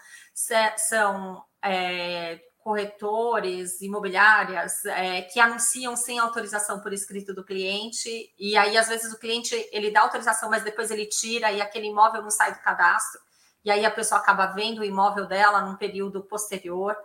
são 0.77 1.43
é, 1.63 2.41
corretores, 2.60 3.81
imobiliárias 3.81 4.86
é, 4.86 5.21
que 5.23 5.39
anunciam 5.39 5.95
sem 5.95 6.19
autorização 6.19 6.79
por 6.79 6.93
escrito 6.93 7.34
do 7.34 7.43
cliente, 7.43 8.34
e 8.38 8.57
aí 8.57 8.77
às 8.77 8.88
vezes 8.88 9.13
o 9.13 9.19
cliente 9.19 9.55
ele 9.71 9.91
dá 9.91 10.01
autorização, 10.01 10.49
mas 10.49 10.63
depois 10.63 10.91
ele 10.91 11.05
tira 11.05 11.51
e 11.51 11.62
aquele 11.62 11.88
imóvel 11.88 12.21
não 12.21 12.29
sai 12.29 12.53
do 12.53 12.62
cadastro, 12.62 13.19
e 13.63 13.71
aí 13.71 13.86
a 13.86 13.91
pessoa 13.91 14.19
acaba 14.19 14.47
vendo 14.47 14.79
o 14.79 14.84
imóvel 14.84 15.25
dela 15.25 15.62
num 15.62 15.75
período 15.75 16.21
posterior. 16.23 16.95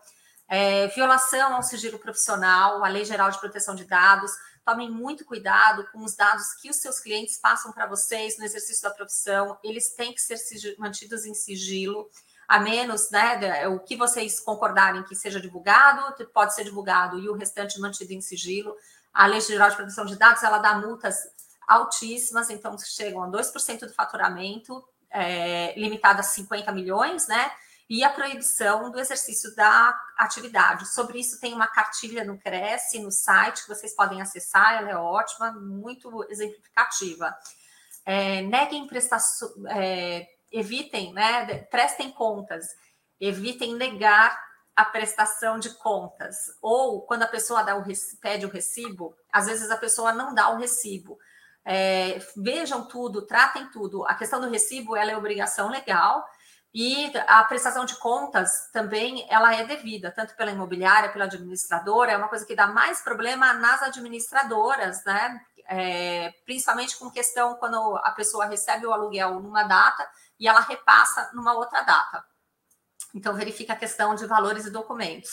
É, 0.48 0.86
violação 0.88 1.54
ao 1.54 1.62
sigilo 1.62 1.98
profissional, 1.98 2.84
a 2.84 2.88
Lei 2.88 3.04
Geral 3.04 3.30
de 3.30 3.38
Proteção 3.38 3.74
de 3.74 3.84
Dados, 3.84 4.32
tomem 4.66 4.90
muito 4.90 5.24
cuidado 5.24 5.86
com 5.92 6.02
os 6.02 6.16
dados 6.16 6.52
que 6.60 6.68
os 6.68 6.76
seus 6.76 6.98
clientes 6.98 7.38
passam 7.38 7.70
para 7.70 7.86
vocês 7.86 8.36
no 8.36 8.44
exercício 8.44 8.82
da 8.82 8.90
profissão, 8.90 9.56
eles 9.62 9.94
têm 9.94 10.12
que 10.12 10.20
ser 10.20 10.36
mantidos 10.76 11.24
em 11.24 11.32
sigilo, 11.32 12.10
a 12.48 12.58
menos, 12.58 13.08
né, 13.10 13.68
o 13.68 13.78
que 13.78 13.96
vocês 13.96 14.40
concordarem 14.40 15.04
que 15.04 15.14
seja 15.14 15.40
divulgado, 15.40 16.24
pode 16.34 16.52
ser 16.52 16.64
divulgado 16.64 17.18
e 17.18 17.28
o 17.28 17.34
restante 17.34 17.80
mantido 17.80 18.12
em 18.12 18.20
sigilo. 18.20 18.76
A 19.14 19.26
Lei 19.26 19.40
Geral 19.40 19.70
de 19.70 19.76
Proteção 19.76 20.04
de 20.04 20.16
Dados, 20.16 20.42
ela 20.42 20.58
dá 20.58 20.74
multas 20.74 21.16
altíssimas, 21.66 22.50
então 22.50 22.76
chegam 22.78 23.22
a 23.22 23.28
2% 23.28 23.80
do 23.86 23.92
faturamento, 23.92 24.84
é, 25.10 25.78
limitado 25.78 26.20
a 26.20 26.24
50 26.24 26.72
milhões, 26.72 27.28
né? 27.28 27.52
E 27.88 28.02
a 28.02 28.10
proibição 28.10 28.90
do 28.90 28.98
exercício 28.98 29.54
da 29.54 29.96
atividade. 30.18 30.88
Sobre 30.88 31.20
isso 31.20 31.40
tem 31.40 31.54
uma 31.54 31.68
cartilha 31.68 32.24
no 32.24 32.36
Cresce, 32.36 32.98
no 32.98 33.12
site, 33.12 33.62
que 33.62 33.68
vocês 33.68 33.94
podem 33.94 34.20
acessar, 34.20 34.74
ela 34.74 34.90
é 34.90 34.96
ótima, 34.96 35.52
muito 35.52 36.26
exemplificativa. 36.28 37.32
É, 38.04 38.42
neguem 38.42 38.86
prestações, 38.88 39.52
é, 39.68 40.26
evitem, 40.50 41.12
né? 41.12 41.58
Prestem 41.70 42.10
contas, 42.10 42.66
evitem 43.20 43.74
negar 43.76 44.36
a 44.74 44.84
prestação 44.84 45.58
de 45.58 45.70
contas. 45.70 46.36
Ou 46.60 47.02
quando 47.02 47.22
a 47.22 47.28
pessoa 47.28 47.62
dá 47.62 47.76
o, 47.76 47.84
pede 48.20 48.44
o 48.46 48.50
recibo, 48.50 49.16
às 49.32 49.46
vezes 49.46 49.70
a 49.70 49.76
pessoa 49.76 50.12
não 50.12 50.34
dá 50.34 50.50
o 50.50 50.58
recibo. 50.58 51.18
É, 51.64 52.20
vejam 52.36 52.86
tudo, 52.86 53.26
tratem 53.26 53.68
tudo. 53.70 54.04
A 54.06 54.14
questão 54.14 54.40
do 54.40 54.50
recibo 54.50 54.94
ela 54.94 55.10
é 55.10 55.16
obrigação 55.16 55.70
legal 55.70 56.24
e 56.78 57.10
a 57.26 57.42
prestação 57.44 57.86
de 57.86 57.96
contas 57.96 58.68
também 58.70 59.26
ela 59.30 59.54
é 59.54 59.64
devida, 59.64 60.10
tanto 60.10 60.36
pela 60.36 60.50
imobiliária, 60.50 61.10
pela 61.10 61.24
administradora. 61.24 62.12
É 62.12 62.18
uma 62.18 62.28
coisa 62.28 62.44
que 62.44 62.54
dá 62.54 62.66
mais 62.66 63.00
problema 63.00 63.54
nas 63.54 63.82
administradoras, 63.82 65.02
né? 65.06 65.40
É, 65.66 66.34
principalmente 66.44 66.98
com 66.98 67.10
questão 67.10 67.54
quando 67.54 67.96
a 68.04 68.10
pessoa 68.10 68.44
recebe 68.44 68.84
o 68.84 68.92
aluguel 68.92 69.40
numa 69.40 69.62
data 69.62 70.06
e 70.38 70.46
ela 70.46 70.60
repassa 70.60 71.30
numa 71.32 71.54
outra 71.54 71.80
data. 71.80 72.22
Então, 73.14 73.32
verifica 73.32 73.72
a 73.72 73.76
questão 73.76 74.14
de 74.14 74.26
valores 74.26 74.66
e 74.66 74.70
documentos. 74.70 75.30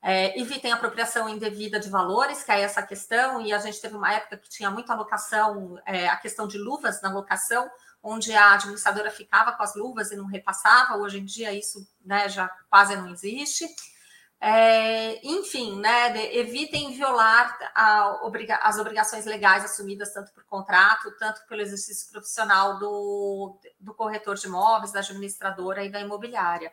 É, 0.00 0.40
evitem 0.40 0.70
apropriação 0.70 1.28
indevida 1.28 1.80
de 1.80 1.90
valores, 1.90 2.44
que 2.44 2.52
é 2.52 2.60
essa 2.60 2.80
questão, 2.80 3.40
e 3.40 3.52
a 3.52 3.58
gente 3.58 3.80
teve 3.80 3.96
uma 3.96 4.12
época 4.12 4.36
que 4.36 4.48
tinha 4.48 4.70
muita 4.70 4.92
alocação, 4.92 5.80
é, 5.84 6.06
a 6.06 6.16
questão 6.16 6.46
de 6.46 6.58
luvas 6.58 7.02
na 7.02 7.12
locação, 7.12 7.68
onde 8.02 8.32
a 8.34 8.54
administradora 8.54 9.10
ficava 9.10 9.52
com 9.52 9.62
as 9.62 9.74
luvas 9.74 10.10
e 10.10 10.16
não 10.16 10.26
repassava, 10.26 10.96
hoje 10.96 11.18
em 11.18 11.24
dia 11.24 11.52
isso 11.52 11.86
né, 12.04 12.28
já 12.28 12.48
quase 12.70 12.96
não 12.96 13.08
existe. 13.08 13.66
É, 14.38 15.26
enfim, 15.26 15.80
né, 15.80 16.34
evitem 16.36 16.92
violar 16.92 17.58
as 17.74 18.78
obrigações 18.78 19.24
legais 19.24 19.64
assumidas 19.64 20.12
tanto 20.12 20.32
por 20.32 20.44
contrato, 20.44 21.10
tanto 21.18 21.40
pelo 21.48 21.62
exercício 21.62 22.10
profissional 22.10 22.78
do, 22.78 23.58
do 23.80 23.94
corretor 23.94 24.36
de 24.36 24.46
imóveis, 24.46 24.92
da 24.92 25.00
administradora 25.00 25.84
e 25.84 25.90
da 25.90 26.00
imobiliária 26.00 26.70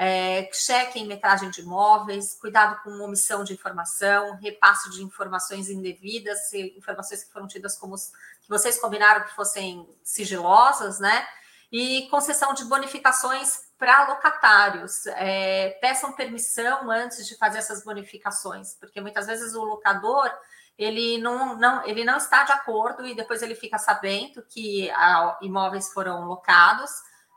é, 0.00 0.48
cheque 0.52 1.00
em 1.00 1.08
metragem 1.08 1.50
de 1.50 1.60
imóveis, 1.60 2.38
cuidado 2.40 2.80
com 2.84 2.90
omissão 3.00 3.42
de 3.42 3.52
informação, 3.52 4.36
repasse 4.36 4.88
de 4.90 5.02
informações 5.02 5.68
indevidas, 5.68 6.52
informações 6.54 7.24
que 7.24 7.32
foram 7.32 7.48
tidas 7.48 7.76
como 7.76 7.96
que 7.96 8.48
vocês 8.48 8.78
combinaram 8.78 9.24
que 9.24 9.34
fossem 9.34 9.88
sigilosas, 10.04 11.00
né? 11.00 11.26
E 11.72 12.06
concessão 12.10 12.54
de 12.54 12.64
bonificações 12.66 13.68
para 13.76 14.06
locatários. 14.06 15.04
É, 15.08 15.76
peçam 15.80 16.12
permissão 16.12 16.88
antes 16.88 17.26
de 17.26 17.36
fazer 17.36 17.58
essas 17.58 17.82
bonificações, 17.82 18.74
porque 18.74 19.00
muitas 19.00 19.26
vezes 19.26 19.52
o 19.54 19.64
locador 19.64 20.30
ele 20.78 21.18
não, 21.18 21.56
não, 21.56 21.84
ele 21.84 22.04
não 22.04 22.18
está 22.18 22.44
de 22.44 22.52
acordo 22.52 23.04
e 23.04 23.16
depois 23.16 23.42
ele 23.42 23.56
fica 23.56 23.78
sabendo 23.78 24.44
que 24.48 24.88
a, 24.92 25.36
imóveis 25.42 25.92
foram 25.92 26.24
locados 26.26 26.88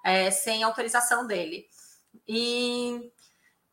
é, 0.05 0.29
sem 0.29 0.61
autorização 0.61 1.25
dele. 1.25 1.67
E, 2.27 3.11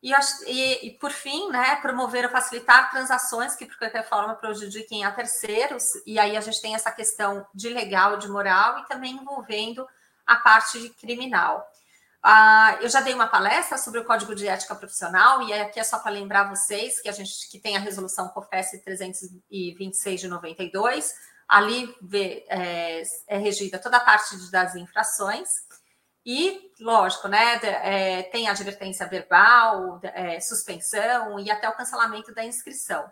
e, 0.01 0.87
e, 0.87 0.91
por 0.99 1.11
fim, 1.11 1.49
né, 1.49 1.75
promover 1.77 2.25
ou 2.25 2.31
facilitar 2.31 2.89
transações 2.89 3.55
que, 3.55 3.65
por 3.65 3.77
qualquer 3.77 4.07
forma, 4.07 4.35
prejudiquem 4.35 5.03
a 5.03 5.11
terceiros. 5.11 5.83
E 6.05 6.17
aí 6.17 6.37
a 6.37 6.41
gente 6.41 6.61
tem 6.61 6.75
essa 6.75 6.91
questão 6.91 7.45
de 7.53 7.69
legal, 7.69 8.17
de 8.17 8.27
moral 8.27 8.79
e 8.79 8.87
também 8.87 9.13
envolvendo 9.15 9.87
a 10.25 10.35
parte 10.35 10.89
criminal. 11.01 11.65
Ah, 12.21 12.77
eu 12.81 12.89
já 12.89 12.99
dei 12.99 13.13
uma 13.13 13.27
palestra 13.27 13.77
sobre 13.77 13.99
o 13.99 14.05
Código 14.05 14.35
de 14.35 14.47
Ética 14.47 14.75
Profissional 14.75 15.41
e 15.43 15.53
aqui 15.53 15.79
é 15.79 15.83
só 15.83 15.99
para 15.99 16.11
lembrar 16.11 16.49
vocês 16.49 17.01
que 17.01 17.07
a 17.07 17.13
gente 17.13 17.49
que 17.49 17.59
tem 17.59 17.77
a 17.77 17.79
resolução 17.79 18.27
COFES 18.27 18.81
326 18.83 20.21
de 20.21 20.27
92, 20.27 21.13
ali 21.47 21.95
vê, 22.01 22.45
é, 22.49 23.01
é 23.27 23.37
regida 23.37 23.79
toda 23.79 23.97
a 23.97 24.01
parte 24.01 24.35
das 24.51 24.75
infrações. 24.75 25.49
E, 26.31 26.71
lógico, 26.79 27.27
né, 27.27 27.59
é, 27.63 28.21
tem 28.21 28.47
advertência 28.47 29.07
verbal, 29.07 29.99
é, 30.03 30.39
suspensão 30.39 31.39
e 31.39 31.49
até 31.49 31.67
o 31.67 31.75
cancelamento 31.75 32.31
da 32.35 32.45
inscrição. 32.45 33.03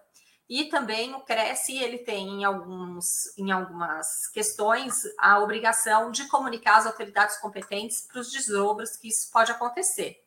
E 0.48 0.66
também 0.66 1.16
o 1.16 1.22
Cresce, 1.22 1.80
ele 1.80 1.98
tem 1.98 2.28
em, 2.28 2.44
alguns, 2.46 3.36
em 3.36 3.50
algumas 3.50 4.28
questões 4.28 5.02
a 5.18 5.40
obrigação 5.40 6.12
de 6.12 6.28
comunicar 6.28 6.78
às 6.78 6.86
autoridades 6.86 7.38
competentes 7.38 8.02
para 8.02 8.22
os 8.22 8.32
desdobros 8.32 8.96
que 8.96 9.08
isso 9.08 9.32
pode 9.32 9.52
acontecer. 9.52 10.24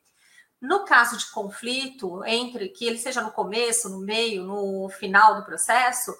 No 0.59 0.83
caso 0.83 1.17
de 1.17 1.31
conflito, 1.31 2.21
entre 2.25 2.67
que 2.67 2.85
ele 2.85 2.97
seja 2.97 3.21
no 3.21 3.31
começo, 3.31 3.87
no 3.87 3.99
meio, 3.99 4.43
no 4.43 4.89
final 4.89 5.35
do 5.35 5.45
processo, 5.45 6.13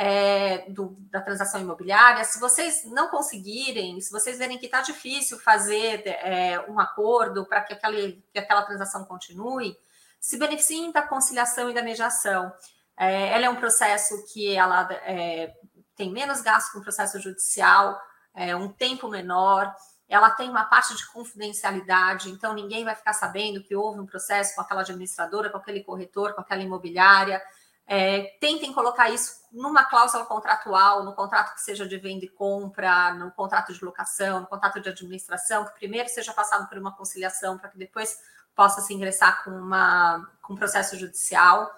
é, 0.00 0.70
do, 0.70 0.96
da 1.10 1.20
transação 1.20 1.60
imobiliária, 1.60 2.22
se 2.22 2.38
vocês 2.38 2.84
não 2.84 3.08
conseguirem, 3.08 4.00
se 4.00 4.12
vocês 4.12 4.38
verem 4.38 4.56
que 4.56 4.66
está 4.66 4.80
difícil 4.80 5.40
fazer 5.40 6.06
é, 6.06 6.64
um 6.68 6.78
acordo 6.78 7.44
para 7.44 7.62
que, 7.62 7.74
que 7.74 8.38
aquela 8.38 8.62
transação 8.62 9.04
continue, 9.04 9.76
se 10.20 10.38
beneficiem 10.38 10.92
da 10.92 11.02
conciliação 11.02 11.68
e 11.68 11.74
da 11.74 11.82
mediação. 11.82 12.52
É, 12.96 13.30
ela 13.30 13.46
é 13.46 13.50
um 13.50 13.56
processo 13.56 14.24
que 14.32 14.54
ela 14.54 14.88
é, 15.02 15.52
tem 15.96 16.12
menos 16.12 16.42
gasto 16.42 16.70
com 16.70 16.78
o 16.78 16.82
processo 16.82 17.18
judicial, 17.18 18.00
é, 18.32 18.54
um 18.54 18.68
tempo 18.68 19.08
menor, 19.08 19.74
ela 20.08 20.30
tem 20.30 20.48
uma 20.48 20.64
parte 20.64 20.96
de 20.96 21.10
confidencialidade, 21.10 22.30
então 22.30 22.54
ninguém 22.54 22.84
vai 22.84 22.94
ficar 22.94 23.14
sabendo 23.14 23.64
que 23.64 23.74
houve 23.74 23.98
um 23.98 24.06
processo 24.06 24.54
com 24.54 24.60
aquela 24.60 24.82
administradora, 24.82 25.50
com 25.50 25.58
aquele 25.58 25.82
corretor, 25.82 26.34
com 26.34 26.40
aquela 26.40 26.62
imobiliária. 26.62 27.42
É, 27.90 28.36
tentem 28.38 28.70
colocar 28.74 29.08
isso 29.08 29.46
numa 29.50 29.82
cláusula 29.82 30.26
contratual, 30.26 31.04
no 31.04 31.14
contrato 31.14 31.54
que 31.54 31.62
seja 31.62 31.88
de 31.88 31.96
venda 31.96 32.26
e 32.26 32.28
compra, 32.28 33.14
no 33.14 33.30
contrato 33.32 33.72
de 33.72 33.82
locação, 33.82 34.40
no 34.40 34.46
contrato 34.46 34.78
de 34.78 34.90
administração, 34.90 35.64
que 35.64 35.72
primeiro 35.72 36.06
seja 36.10 36.34
passado 36.34 36.68
por 36.68 36.76
uma 36.76 36.94
conciliação 36.94 37.56
para 37.56 37.70
que 37.70 37.78
depois 37.78 38.18
possa 38.54 38.82
se 38.82 38.92
ingressar 38.92 39.42
com, 39.42 39.52
uma, 39.52 40.30
com 40.42 40.52
um 40.52 40.56
processo 40.56 40.98
judicial. 40.98 41.74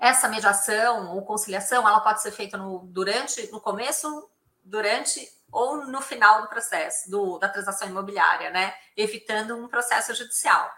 Essa 0.00 0.28
mediação 0.28 1.14
ou 1.14 1.24
conciliação, 1.24 1.86
ela 1.86 2.00
pode 2.00 2.20
ser 2.20 2.32
feita 2.32 2.56
no, 2.56 2.80
durante, 2.86 3.48
no 3.52 3.60
começo, 3.60 4.28
durante 4.64 5.20
ou 5.52 5.86
no 5.86 6.00
final 6.00 6.42
do 6.42 6.48
processo, 6.48 7.08
do, 7.08 7.38
da 7.38 7.48
transação 7.48 7.88
imobiliária, 7.88 8.50
né? 8.50 8.74
Evitando 8.96 9.56
um 9.56 9.68
processo 9.68 10.12
judicial. 10.16 10.68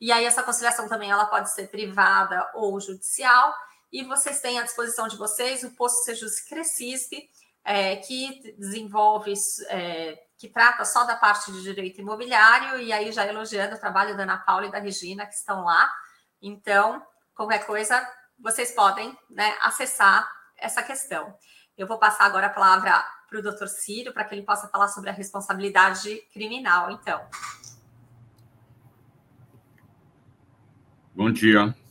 E 0.00 0.10
aí 0.10 0.24
essa 0.24 0.42
conciliação 0.42 0.88
também 0.88 1.10
ela 1.10 1.26
pode 1.26 1.52
ser 1.52 1.68
privada 1.68 2.50
ou 2.54 2.80
judicial 2.80 3.54
e 3.94 4.02
vocês 4.02 4.40
têm 4.40 4.58
à 4.58 4.64
disposição 4.64 5.06
de 5.06 5.16
vocês 5.16 5.62
o 5.62 5.70
posto 5.70 6.02
Sejus 6.02 6.40
Crescisp, 6.40 7.12
é, 7.64 7.94
que 7.94 8.52
desenvolve, 8.58 9.32
é, 9.68 10.20
que 10.36 10.48
trata 10.48 10.84
só 10.84 11.04
da 11.04 11.14
parte 11.14 11.52
de 11.52 11.62
direito 11.62 12.00
imobiliário, 12.00 12.80
e 12.80 12.92
aí 12.92 13.12
já 13.12 13.24
elogiando 13.24 13.76
o 13.76 13.78
trabalho 13.78 14.16
da 14.16 14.24
Ana 14.24 14.36
Paula 14.36 14.66
e 14.66 14.72
da 14.72 14.80
Regina, 14.80 15.24
que 15.24 15.34
estão 15.34 15.64
lá. 15.64 15.88
Então, 16.42 17.00
qualquer 17.36 17.64
coisa, 17.64 18.04
vocês 18.36 18.72
podem 18.72 19.16
né, 19.30 19.56
acessar 19.60 20.28
essa 20.56 20.82
questão. 20.82 21.32
Eu 21.78 21.86
vou 21.86 21.96
passar 21.96 22.24
agora 22.24 22.48
a 22.48 22.50
palavra 22.50 23.00
para 23.30 23.38
o 23.38 23.42
doutor 23.42 23.68
Círio, 23.68 24.12
para 24.12 24.24
que 24.24 24.34
ele 24.34 24.42
possa 24.42 24.66
falar 24.66 24.88
sobre 24.88 25.08
a 25.08 25.12
responsabilidade 25.12 26.20
criminal, 26.32 26.90
então. 26.90 27.24
Bom 31.14 31.30
dia. 31.30 31.83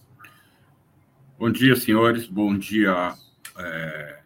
Bom 1.43 1.51
dia, 1.51 1.75
senhores. 1.75 2.25
Bom 2.25 2.57
dia, 2.57 3.15
é, 3.57 4.21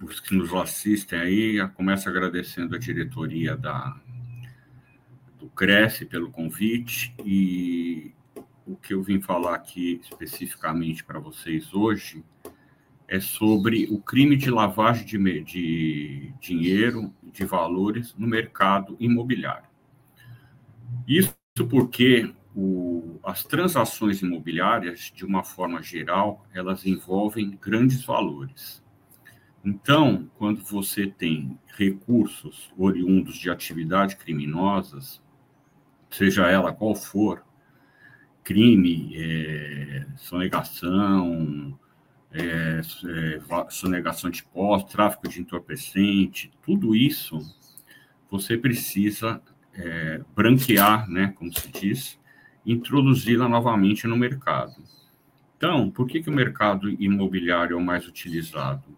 os 0.00 0.20
que 0.20 0.36
nos 0.36 0.54
assistem 0.54 1.18
aí. 1.18 1.68
Começo 1.70 2.08
agradecendo 2.08 2.76
a 2.76 2.78
diretoria 2.78 3.56
da, 3.56 4.00
do 5.36 5.48
Cresce 5.48 6.04
pelo 6.04 6.30
convite 6.30 7.12
e 7.24 8.12
o 8.64 8.76
que 8.76 8.94
eu 8.94 9.02
vim 9.02 9.20
falar 9.20 9.56
aqui 9.56 10.00
especificamente 10.00 11.02
para 11.02 11.18
vocês 11.18 11.74
hoje 11.74 12.24
é 13.08 13.18
sobre 13.18 13.88
o 13.90 13.98
crime 13.98 14.36
de 14.36 14.48
lavagem 14.48 15.04
de, 15.04 15.42
de 15.42 16.32
dinheiro, 16.40 17.12
de 17.32 17.44
valores 17.44 18.14
no 18.16 18.28
mercado 18.28 18.96
imobiliário. 19.00 19.68
Isso 21.04 21.34
porque 21.68 22.32
o, 22.54 23.18
as 23.24 23.44
transações 23.44 24.20
imobiliárias, 24.22 25.10
de 25.14 25.24
uma 25.24 25.42
forma 25.42 25.82
geral, 25.82 26.46
elas 26.52 26.84
envolvem 26.86 27.58
grandes 27.60 28.04
valores. 28.04 28.82
Então, 29.64 30.28
quando 30.36 30.62
você 30.62 31.06
tem 31.06 31.58
recursos 31.76 32.70
oriundos 32.76 33.36
de 33.36 33.48
atividades 33.48 34.16
criminosas, 34.16 35.22
seja 36.10 36.48
ela 36.48 36.72
qual 36.72 36.94
for, 36.94 37.44
crime, 38.42 39.12
é, 39.16 40.06
sonegação, 40.16 41.78
é, 42.32 42.80
é, 42.80 43.70
sonegação 43.70 44.30
de 44.30 44.42
postos, 44.42 44.92
tráfico 44.92 45.28
de 45.28 45.40
entorpecente, 45.40 46.50
tudo 46.62 46.94
isso 46.94 47.38
você 48.30 48.56
precisa 48.56 49.40
é, 49.74 50.20
branquear, 50.34 51.08
né, 51.08 51.32
como 51.36 51.52
se 51.52 51.70
diz, 51.70 52.18
introduzi-la 52.64 53.48
novamente 53.48 54.06
no 54.06 54.16
mercado. 54.16 54.82
Então, 55.56 55.90
por 55.90 56.06
que, 56.06 56.22
que 56.22 56.30
o 56.30 56.32
mercado 56.32 56.90
imobiliário 56.90 57.74
é 57.74 57.76
o 57.76 57.84
mais 57.84 58.06
utilizado? 58.06 58.96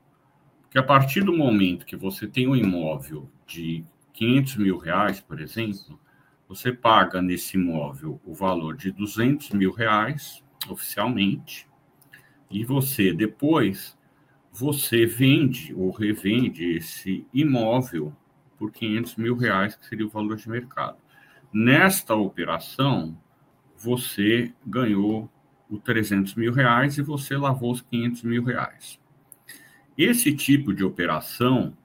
Porque 0.63 0.79
a 0.79 0.83
partir 0.83 1.23
do 1.23 1.37
momento 1.37 1.87
que 1.87 1.97
você 1.97 2.27
tem 2.27 2.49
um 2.49 2.57
imóvel 2.57 3.31
de 3.47 3.85
500 4.13 4.57
mil 4.57 4.79
reais, 4.79 5.21
por 5.21 5.41
exemplo, 5.41 6.01
você 6.49 6.73
paga 6.73 7.21
nesse 7.21 7.57
imóvel 7.57 8.21
o 8.25 8.35
valor 8.35 8.77
de 8.77 8.91
200 8.91 9.51
mil 9.51 9.73
reais, 9.73 10.43
oficialmente, 10.69 11.69
e 12.51 12.65
você 12.65 13.13
depois 13.13 13.99
você 14.53 15.05
vende 15.05 15.75
ou 15.75 15.91
revende 15.91 16.77
esse 16.77 17.27
imóvel 17.35 18.15
por 18.57 18.71
500 18.71 19.17
mil 19.17 19.37
reais, 19.37 19.75
que 19.75 19.85
seria 19.85 20.07
o 20.07 20.11
valor 20.11 20.37
de 20.37 20.49
mercado. 20.49 20.97
Nesta 21.53 22.15
operação, 22.15 23.19
você 23.85 24.51
ganhou 24.67 25.31
o 25.69 25.79
300 25.79 26.35
mil 26.35 26.53
reais 26.53 26.97
e 26.97 27.03
você 27.03 27.37
lavou 27.37 27.73
os 27.73 27.83
500 27.83 28.23
mil 28.23 28.43
reais. 28.43 28.99
Esse 29.97 30.35
tipo 30.35 30.73
de 30.73 30.83
operação, 30.83 31.77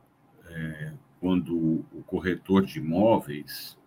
é, 0.48 0.94
quando 1.20 1.86
o 1.92 2.04
corretor 2.06 2.66
de 2.66 2.80
imóveis, 2.80 3.78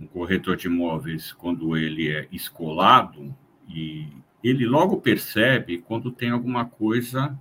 um 0.00 0.06
corretor 0.06 0.56
de 0.56 0.66
imóveis, 0.66 1.32
quando 1.32 1.76
ele 1.76 2.10
é 2.10 2.26
escolado, 2.32 3.34
e 3.68 4.08
ele 4.42 4.66
logo 4.66 5.00
percebe 5.00 5.78
quando 5.78 6.10
tem 6.10 6.30
alguma 6.30 6.64
coisa 6.64 7.38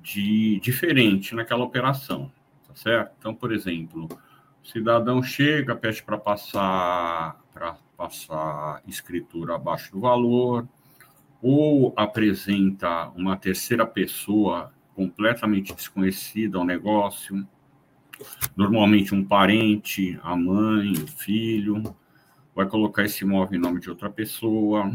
de 0.00 0.60
diferente 0.60 1.34
naquela 1.34 1.64
operação, 1.64 2.30
tá 2.68 2.74
certo? 2.76 3.14
Então, 3.18 3.34
por 3.34 3.52
exemplo, 3.52 4.08
o 4.62 4.66
cidadão 4.66 5.22
chega, 5.22 5.74
pede 5.74 6.02
para 6.02 6.16
passar 6.16 7.42
para 7.52 7.76
passar 7.96 8.82
escritura 8.86 9.54
abaixo 9.54 9.92
do 9.92 10.00
valor, 10.00 10.68
ou 11.42 11.92
apresenta 11.96 13.08
uma 13.10 13.36
terceira 13.36 13.86
pessoa 13.86 14.72
completamente 14.94 15.74
desconhecida 15.74 16.56
ao 16.56 16.64
negócio, 16.64 17.46
normalmente 18.56 19.14
um 19.14 19.24
parente, 19.24 20.18
a 20.22 20.36
mãe, 20.36 20.92
o 20.92 21.06
filho, 21.06 21.82
vai 22.54 22.66
colocar 22.66 23.04
esse 23.04 23.24
imóvel 23.24 23.58
em 23.58 23.62
nome 23.62 23.80
de 23.80 23.90
outra 23.90 24.08
pessoa. 24.08 24.90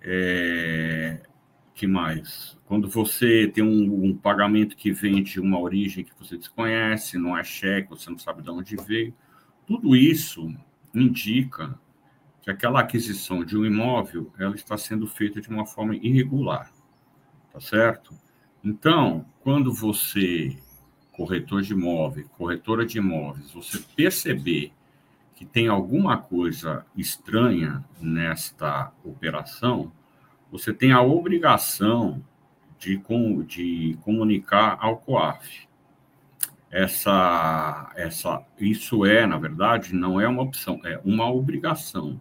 É, 0.00 1.22
que 1.74 1.86
mais? 1.86 2.58
Quando 2.66 2.88
você 2.88 3.50
tem 3.52 3.64
um, 3.64 4.04
um, 4.04 4.16
pagamento 4.16 4.76
que 4.76 4.92
vem 4.92 5.22
de 5.22 5.40
uma 5.40 5.58
origem 5.58 6.04
que 6.04 6.12
você 6.18 6.36
desconhece, 6.36 7.18
não 7.18 7.36
é 7.36 7.42
cheque, 7.42 7.90
você 7.90 8.10
não 8.10 8.18
sabe 8.18 8.42
de 8.42 8.50
onde 8.50 8.76
veio, 8.76 9.14
tudo 9.66 9.96
isso 9.96 10.54
indica 10.94 11.78
que 12.40 12.50
aquela 12.50 12.80
aquisição 12.80 13.44
de 13.44 13.56
um 13.56 13.64
imóvel 13.64 14.32
ela 14.38 14.54
está 14.54 14.76
sendo 14.76 15.06
feita 15.06 15.40
de 15.40 15.48
uma 15.48 15.64
forma 15.64 15.94
irregular, 15.96 16.72
tá 17.52 17.60
certo? 17.60 18.14
Então, 18.64 19.24
quando 19.40 19.72
você 19.72 20.56
corretor 21.12 21.62
de 21.62 21.72
imóveis, 21.72 22.26
corretora 22.36 22.86
de 22.86 22.98
imóveis, 22.98 23.52
você 23.52 23.78
perceber 23.94 24.72
que 25.34 25.44
tem 25.44 25.68
alguma 25.68 26.16
coisa 26.16 26.86
estranha 26.96 27.84
nesta 28.00 28.92
operação, 29.04 29.92
você 30.50 30.72
tem 30.72 30.92
a 30.92 31.02
obrigação 31.02 32.22
de, 32.78 33.00
de 33.46 33.98
comunicar 34.02 34.78
ao 34.80 34.96
COAF 34.96 35.68
essa, 36.72 37.92
essa, 37.94 38.42
isso 38.58 39.04
é, 39.04 39.26
na 39.26 39.38
verdade, 39.38 39.94
não 39.94 40.18
é 40.18 40.26
uma 40.26 40.42
opção, 40.42 40.80
é 40.84 40.98
uma 41.04 41.30
obrigação. 41.30 42.18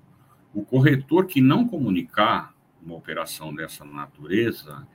O 0.53 0.65
corretor 0.65 1.25
que 1.25 1.39
não 1.39 1.65
comunicar 1.65 2.53
uma 2.83 2.95
operação 2.95 3.55
dessa 3.55 3.85
natureza, 3.85 4.85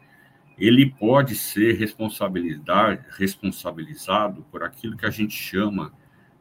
ele 0.58 0.90
pode 0.90 1.34
ser 1.34 1.76
responsabilizado 1.76 4.44
por 4.50 4.62
aquilo 4.62 4.94
que 4.94 5.06
a 5.06 5.10
gente 5.10 5.34
chama 5.34 5.90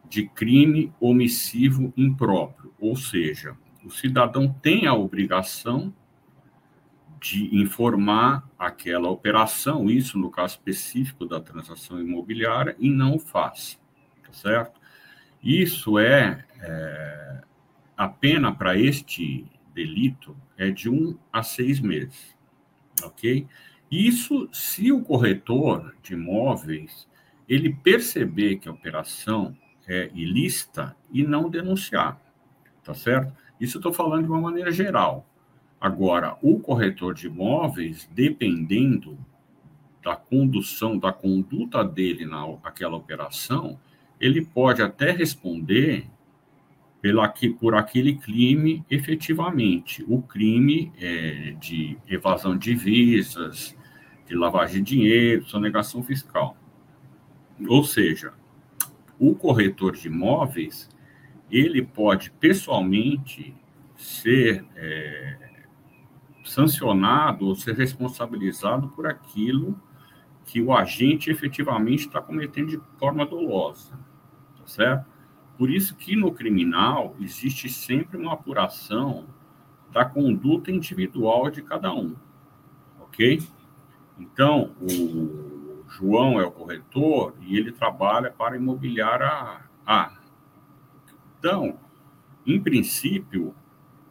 de 0.09 0.27
crime 0.27 0.91
omissivo 0.99 1.93
impróprio, 1.95 2.73
ou 2.77 2.97
seja, 2.97 3.55
o 3.83 3.89
cidadão 3.89 4.53
tem 4.61 4.87
a 4.87 4.93
obrigação 4.93 5.93
de 7.25 7.57
informar 7.59 8.47
aquela 8.57 9.09
operação, 9.09 9.89
isso 9.89 10.15
no 10.15 10.29
caso 10.29 10.53
específico 10.53 11.25
da 11.25 11.41
transação 11.41 11.99
imobiliária, 11.99 12.75
e 12.77 12.87
não 12.87 13.15
o 13.15 13.19
faz, 13.19 13.81
tá 14.23 14.31
certo? 14.31 14.79
Isso 15.41 15.97
é, 15.97 16.45
é 16.59 17.41
a 17.97 18.07
pena 18.07 18.53
para 18.53 18.77
este 18.77 19.43
delito 19.73 20.37
é 20.55 20.69
de 20.69 20.87
um 20.87 21.17
a 21.33 21.41
seis 21.41 21.79
meses, 21.79 22.37
ok? 23.03 23.47
Isso 23.89 24.47
se 24.53 24.91
o 24.91 25.01
corretor 25.01 25.95
de 26.03 26.13
imóveis 26.13 27.07
ele 27.49 27.73
perceber 27.73 28.57
que 28.57 28.69
a 28.69 28.71
operação 28.71 29.57
é 29.87 30.11
ilícita 30.13 30.95
e 31.11 31.23
não 31.23 31.49
denunciar, 31.49 32.21
tá 32.83 32.93
certo? 32.93 33.33
Isso 33.59 33.79
estou 33.79 33.91
falando 33.91 34.25
de 34.25 34.29
uma 34.29 34.41
maneira 34.41 34.71
geral. 34.71 35.27
Agora, 35.85 36.35
o 36.41 36.59
corretor 36.59 37.13
de 37.13 37.27
imóveis, 37.27 38.09
dependendo 38.11 39.15
da 40.03 40.15
condução, 40.15 40.97
da 40.97 41.13
conduta 41.13 41.83
dele 41.83 42.25
naquela 42.25 42.95
operação, 42.95 43.79
ele 44.19 44.43
pode 44.43 44.81
até 44.81 45.11
responder 45.11 46.07
pela, 46.99 47.31
por 47.59 47.75
aquele 47.75 48.15
crime 48.15 48.83
efetivamente. 48.89 50.03
O 50.07 50.23
crime 50.23 50.91
é 50.99 51.51
de 51.59 51.99
evasão 52.07 52.57
de 52.57 52.73
divisas, 52.73 53.77
de 54.27 54.33
lavagem 54.33 54.81
de 54.81 54.95
dinheiro, 54.95 55.45
sonegação 55.45 56.01
fiscal. 56.01 56.57
Ou 57.67 57.83
seja, 57.83 58.33
o 59.19 59.35
corretor 59.35 59.95
de 59.95 60.07
imóveis, 60.07 60.89
ele 61.51 61.83
pode 61.83 62.31
pessoalmente 62.31 63.53
ser 63.95 64.65
é, 64.75 65.44
sancionado 66.45 67.47
ou 67.47 67.55
ser 67.55 67.75
responsabilizado 67.75 68.87
por 68.89 69.07
aquilo 69.07 69.77
que 70.45 70.61
o 70.61 70.73
agente 70.73 71.29
efetivamente 71.29 72.01
está 72.01 72.21
cometendo 72.21 72.69
de 72.69 72.81
forma 72.99 73.25
dolosa, 73.25 73.97
tá 74.57 74.67
certo? 74.67 75.05
Por 75.57 75.69
isso 75.69 75.95
que 75.95 76.15
no 76.15 76.31
criminal 76.31 77.15
existe 77.19 77.67
sempre 77.67 78.17
uma 78.17 78.33
apuração 78.33 79.25
da 79.91 80.05
conduta 80.05 80.71
individual 80.71 81.49
de 81.49 81.61
cada 81.61 81.93
um, 81.93 82.15
ok? 83.01 83.41
Então, 84.19 84.71
o 84.79 85.83
João 85.89 86.39
é 86.39 86.45
o 86.45 86.51
corretor 86.51 87.33
e 87.41 87.57
ele 87.57 87.71
trabalha 87.71 88.29
para 88.29 88.55
imobiliar 88.55 89.21
a 89.21 89.61
A. 89.85 90.11
Então, 91.37 91.77
em 92.45 92.61
princípio, 92.61 93.55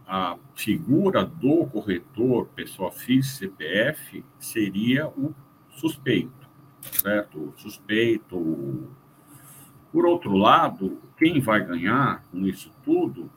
a 0.07 0.37
figura 0.55 1.25
do 1.25 1.67
corretor, 1.67 2.47
pessoa 2.55 2.91
física, 2.91 3.47
CPF, 3.49 4.25
seria 4.39 5.09
o 5.09 5.35
suspeito, 5.71 6.49
certo? 6.81 7.39
O 7.39 7.55
suspeito. 7.57 8.91
Por 9.91 10.07
outro 10.07 10.37
lado, 10.37 11.01
quem 11.17 11.41
vai 11.41 11.65
ganhar 11.65 12.23
com 12.31 12.47
isso 12.47 12.73
tudo 12.85 13.31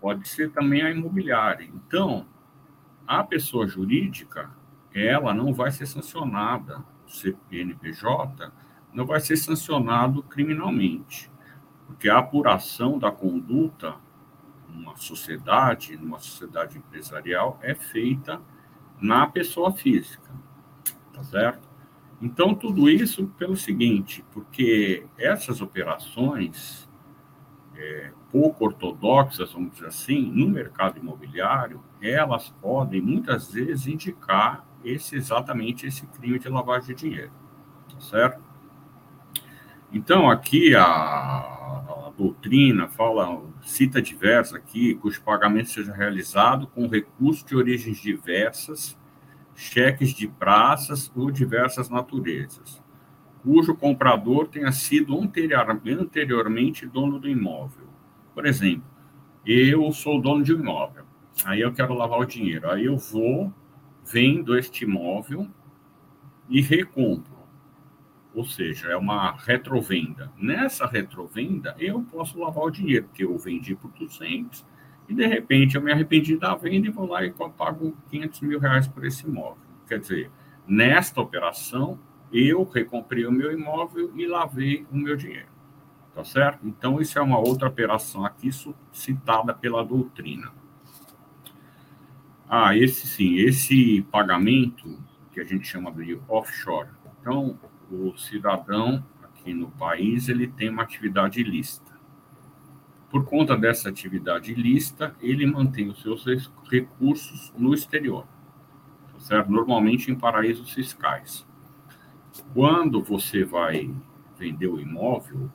pode 0.00 0.28
ser 0.28 0.50
também 0.50 0.82
a 0.82 0.90
imobiliária. 0.90 1.64
Então, 1.64 2.26
a 3.06 3.24
pessoa 3.24 3.66
jurídica, 3.66 4.50
ela 4.94 5.34
não 5.34 5.52
vai 5.52 5.70
ser 5.70 5.86
sancionada, 5.86 6.84
o 7.06 7.10
CPNPJ 7.10 8.52
não 8.92 9.06
vai 9.06 9.20
ser 9.20 9.36
sancionado 9.36 10.22
criminalmente, 10.22 11.30
porque 11.86 12.08
a 12.08 12.18
apuração 12.18 12.98
da 12.98 13.10
conduta 13.10 13.96
numa 14.72 14.96
sociedade, 14.96 15.96
numa 15.96 16.18
sociedade 16.18 16.78
empresarial, 16.78 17.58
é 17.62 17.74
feita 17.74 18.40
na 19.00 19.26
pessoa 19.26 19.72
física, 19.72 20.30
tá 21.12 21.22
certo? 21.22 21.68
Então, 22.20 22.54
tudo 22.54 22.88
isso 22.88 23.26
pelo 23.36 23.56
seguinte, 23.56 24.24
porque 24.32 25.04
essas 25.18 25.60
operações 25.60 26.88
é, 27.76 28.12
pouco 28.30 28.64
ortodoxas, 28.64 29.52
vamos 29.52 29.72
dizer 29.72 29.86
assim, 29.86 30.30
no 30.30 30.48
mercado 30.48 30.98
imobiliário, 30.98 31.82
elas 32.00 32.48
podem 32.60 33.00
muitas 33.00 33.52
vezes 33.52 33.86
indicar 33.86 34.64
esse 34.84 35.16
exatamente 35.16 35.86
esse 35.86 36.06
crime 36.06 36.38
de 36.38 36.48
lavagem 36.48 36.94
de 36.94 37.02
dinheiro, 37.02 37.32
tá 37.92 38.00
certo? 38.00 38.51
Então, 39.92 40.30
aqui 40.30 40.74
a, 40.74 40.84
a 40.84 42.12
doutrina 42.16 42.88
fala, 42.88 43.42
cita 43.60 44.00
diversas 44.00 44.54
aqui, 44.54 44.94
cujo 44.94 45.22
pagamento 45.22 45.68
seja 45.68 45.92
realizado 45.92 46.66
com 46.68 46.88
recursos 46.88 47.44
de 47.44 47.54
origens 47.54 47.98
diversas, 47.98 48.98
cheques 49.54 50.14
de 50.14 50.26
praças 50.26 51.12
ou 51.14 51.30
diversas 51.30 51.90
naturezas, 51.90 52.82
cujo 53.42 53.74
comprador 53.74 54.48
tenha 54.48 54.72
sido 54.72 55.20
anteriormente 55.20 56.86
dono 56.86 57.18
do 57.18 57.28
imóvel. 57.28 57.86
Por 58.34 58.46
exemplo, 58.46 58.88
eu 59.44 59.92
sou 59.92 60.22
dono 60.22 60.42
de 60.42 60.54
um 60.54 60.60
imóvel, 60.60 61.04
aí 61.44 61.60
eu 61.60 61.70
quero 61.70 61.92
lavar 61.92 62.18
o 62.18 62.24
dinheiro, 62.24 62.70
aí 62.70 62.86
eu 62.86 62.96
vou, 62.96 63.52
vendo 64.10 64.56
este 64.56 64.84
imóvel 64.84 65.46
e 66.48 66.62
recompro 66.62 67.41
ou 68.34 68.44
seja, 68.44 68.88
é 68.88 68.96
uma 68.96 69.32
retrovenda. 69.32 70.32
Nessa 70.36 70.86
retrovenda, 70.86 71.74
eu 71.78 72.02
posso 72.02 72.38
lavar 72.38 72.64
o 72.64 72.70
dinheiro, 72.70 73.06
porque 73.06 73.24
eu 73.24 73.36
vendi 73.36 73.74
por 73.74 73.90
200 73.92 74.64
e, 75.08 75.14
de 75.14 75.26
repente, 75.26 75.76
eu 75.76 75.82
me 75.82 75.92
arrependi 75.92 76.36
da 76.36 76.54
venda 76.54 76.86
e 76.86 76.90
vou 76.90 77.06
lá 77.06 77.24
e 77.24 77.30
pago 77.30 77.96
500 78.10 78.40
mil 78.40 78.58
reais 78.58 78.88
por 78.88 79.04
esse 79.04 79.26
imóvel. 79.26 79.62
Quer 79.86 79.98
dizer, 79.98 80.30
nesta 80.66 81.20
operação, 81.20 81.98
eu 82.32 82.64
recomprei 82.64 83.26
o 83.26 83.32
meu 83.32 83.52
imóvel 83.52 84.10
e 84.16 84.26
lavei 84.26 84.86
o 84.90 84.96
meu 84.96 85.16
dinheiro. 85.16 85.52
Tá 86.14 86.24
certo? 86.24 86.66
Então, 86.66 87.00
isso 87.00 87.18
é 87.18 87.22
uma 87.22 87.38
outra 87.38 87.68
operação 87.68 88.24
aqui 88.24 88.50
citada 88.92 89.54
pela 89.54 89.84
doutrina. 89.84 90.52
Ah, 92.48 92.76
esse 92.76 93.06
sim, 93.06 93.36
esse 93.36 94.02
pagamento 94.10 94.98
que 95.32 95.40
a 95.40 95.44
gente 95.44 95.66
chama 95.66 95.90
de 95.90 96.20
offshore. 96.28 96.90
Então, 97.20 97.58
o 97.92 98.16
cidadão 98.16 99.04
aqui 99.22 99.52
no 99.52 99.70
país 99.70 100.28
ele 100.28 100.46
tem 100.46 100.70
uma 100.70 100.82
atividade 100.82 101.40
ilícita. 101.40 101.92
Por 103.10 103.26
conta 103.26 103.54
dessa 103.54 103.90
atividade 103.90 104.52
ilícita, 104.52 105.14
ele 105.20 105.44
mantém 105.44 105.90
os 105.90 106.00
seus 106.00 106.24
recursos 106.70 107.52
no 107.56 107.74
exterior, 107.74 108.26
tá 109.12 109.20
certo? 109.20 109.52
Normalmente 109.52 110.10
em 110.10 110.14
paraísos 110.14 110.72
fiscais. 110.72 111.46
Quando 112.54 113.02
você 113.02 113.44
vai 113.44 113.94
vender 114.38 114.68
o 114.68 114.80
imóvel, 114.80 115.50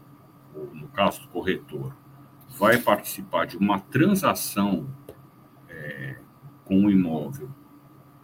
ou 0.53 0.73
no 0.75 0.87
caso 0.89 1.21
do 1.21 1.29
corretor, 1.29 1.95
vai 2.47 2.77
participar 2.77 3.47
de 3.47 3.57
uma 3.57 3.79
transação 3.79 4.87
é, 5.67 6.19
com 6.63 6.85
o 6.85 6.91
imóvel, 6.91 7.49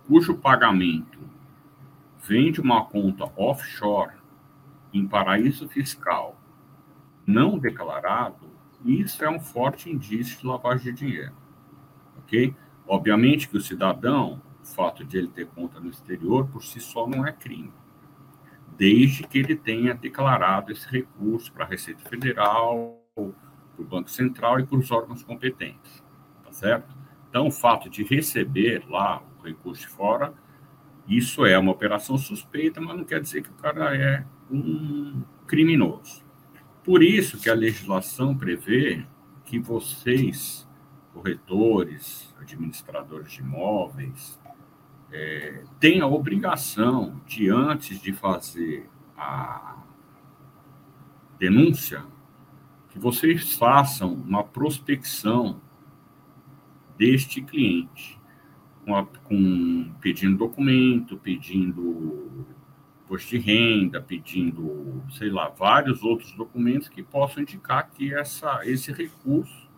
cujo 0.08 0.38
pagamento 0.38 1.20
vem 2.28 2.52
de 2.52 2.62
uma 2.62 2.86
conta 2.86 3.32
offshore 3.36 4.16
em 4.94 5.08
paraíso 5.08 5.68
fiscal 5.68 6.40
não 7.26 7.58
declarado, 7.58 8.52
isso 8.86 9.24
é 9.24 9.30
um 9.30 9.40
forte 9.40 9.90
indício 9.90 10.40
de 10.40 10.46
lavagem 10.46 10.94
de 10.94 11.06
dinheiro. 11.06 11.34
Ok? 12.18 12.54
Obviamente 12.86 13.48
que 13.48 13.58
o 13.58 13.62
cidadão, 13.62 14.42
o 14.62 14.66
fato 14.66 15.04
de 15.04 15.18
ele 15.18 15.30
ter 15.30 15.48
conta 15.48 15.80
no 15.80 15.90
exterior, 15.90 16.48
por 16.48 16.64
si 16.64 16.80
só 16.80 17.08
não 17.08 17.26
é 17.26 17.32
crime, 17.32 17.72
desde 18.78 19.24
que 19.24 19.38
ele 19.38 19.56
tenha 19.56 19.94
declarado 19.94 20.72
esse 20.72 20.88
recurso 20.90 21.52
para 21.54 21.66
a 21.66 21.68
Receita 21.68 22.08
Federal, 22.10 23.02
para 23.16 23.24
o 23.24 23.86
Banco 23.86 24.10
Central 24.10 24.60
e 24.60 24.66
para 24.66 24.78
os 24.78 24.92
órgãos 24.92 25.24
competentes. 25.24 26.04
Tá 26.44 26.52
certo? 26.52 26.94
Então, 27.30 27.48
o 27.48 27.52
fato 27.52 27.90
de 27.90 28.04
receber 28.04 28.84
lá 28.90 29.24
o 29.40 29.44
recurso 29.44 29.82
de 29.82 29.88
fora 29.88 30.34
isso 31.08 31.46
é 31.46 31.58
uma 31.58 31.72
operação 31.72 32.18
suspeita, 32.18 32.80
mas 32.80 32.98
não 32.98 33.04
quer 33.04 33.20
dizer 33.20 33.44
que 33.44 33.50
o 33.50 33.56
cara 33.56 33.96
é 33.96 34.26
um 34.50 35.22
criminoso. 35.46 36.24
Por 36.84 37.04
isso 37.04 37.40
que 37.40 37.50
a 37.50 37.54
legislação 37.54 38.36
prevê 38.36 39.06
que 39.46 39.60
vocês, 39.60 40.68
corretores, 41.14 42.34
administradores 42.40 43.34
de 43.34 43.42
imóveis, 43.42 44.40
é, 45.12 45.64
têm 45.80 46.02
a 46.02 46.08
obrigação 46.08 47.22
de, 47.26 47.50
antes 47.50 48.02
de 48.02 48.14
fazer 48.14 48.90
a 49.18 49.84
denúncia, 51.38 52.06
que 52.90 52.98
vocês 52.98 53.54
façam 53.54 54.14
uma 54.14 54.44
prospecção 54.44 55.62
deste 56.98 57.42
cliente 57.42 58.20
com, 58.86 59.06
com 59.24 59.94
pedindo 60.02 60.38
documento, 60.38 61.18
pedindo 61.18 62.46
posto 63.08 63.30
de 63.30 63.38
renda, 63.38 64.02
pedindo, 64.02 65.04
sei 65.12 65.30
lá, 65.30 65.50
vários 65.50 66.04
outros 66.04 66.32
documentos 66.34 66.90
que 66.90 67.04
possam 67.04 67.44
indicar 67.44 67.90
que 67.90 68.14
essa, 68.14 68.62
esse 68.64 68.92
recurso 68.92 69.70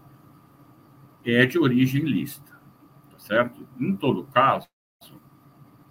é 1.24 1.46
de 1.46 1.58
origem 1.58 2.04
ilícita, 2.04 2.52
tá 3.12 3.18
certo? 3.18 3.68
Em 3.80 3.96
todo 3.96 4.24
caso, 4.26 4.68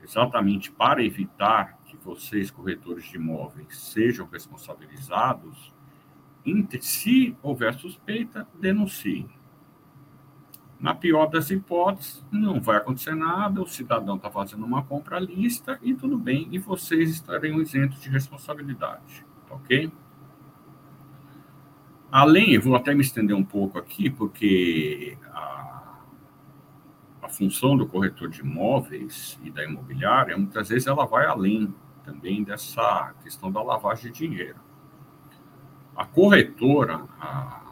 exatamente 0.03 0.71
para 0.71 1.05
evitar 1.05 1.79
que 1.85 1.97
vocês, 1.97 2.51
corretores 2.51 3.05
de 3.05 3.17
imóveis, 3.17 3.77
sejam 3.77 4.27
responsabilizados, 4.27 5.73
se 6.81 7.35
houver 7.43 7.75
suspeita, 7.75 8.47
denunciem. 8.61 9.29
Na 10.85 10.95
pior 10.95 11.31
das 11.31 11.49
hipóteses, 11.51 12.23
não 12.31 12.61
vai 12.61 12.77
acontecer 12.77 13.15
nada, 13.15 13.59
o 13.59 13.67
cidadão 13.67 14.17
está 14.17 14.31
fazendo 14.31 14.67
uma 14.67 14.83
compra 14.83 15.19
lista 15.19 15.79
e 15.81 15.95
tudo 15.95 16.19
bem, 16.19 16.47
e 16.53 16.59
vocês 16.59 17.09
estarem 17.09 17.59
isentos 17.59 18.03
de 18.03 18.11
responsabilidade, 18.11 19.25
ok? 19.49 19.91
Além, 22.13 22.53
eu 22.53 22.61
vou 22.61 22.77
até 22.77 22.95
me 22.95 23.01
estender 23.01 23.35
um 23.35 23.43
pouco 23.43 23.79
aqui, 23.79 24.11
porque 24.11 25.17
a, 25.33 26.01
a 27.23 27.29
função 27.31 27.79
do 27.79 27.87
corretor 27.87 28.29
de 28.29 28.43
imóveis 28.43 29.41
e 29.43 29.51
da 29.51 29.65
imobiliária, 29.65 30.37
muitas 30.37 30.69
vezes 30.69 30.87
ela 30.87 31.07
vai 31.07 31.25
além 31.25 31.75
também 32.05 32.45
dessa 32.45 33.15
questão 33.23 33.51
da 33.51 33.63
lavagem 33.63 34.13
de 34.13 34.19
dinheiro. 34.19 34.61
A 35.97 36.05
corretora, 36.05 37.07
a, 37.19 37.64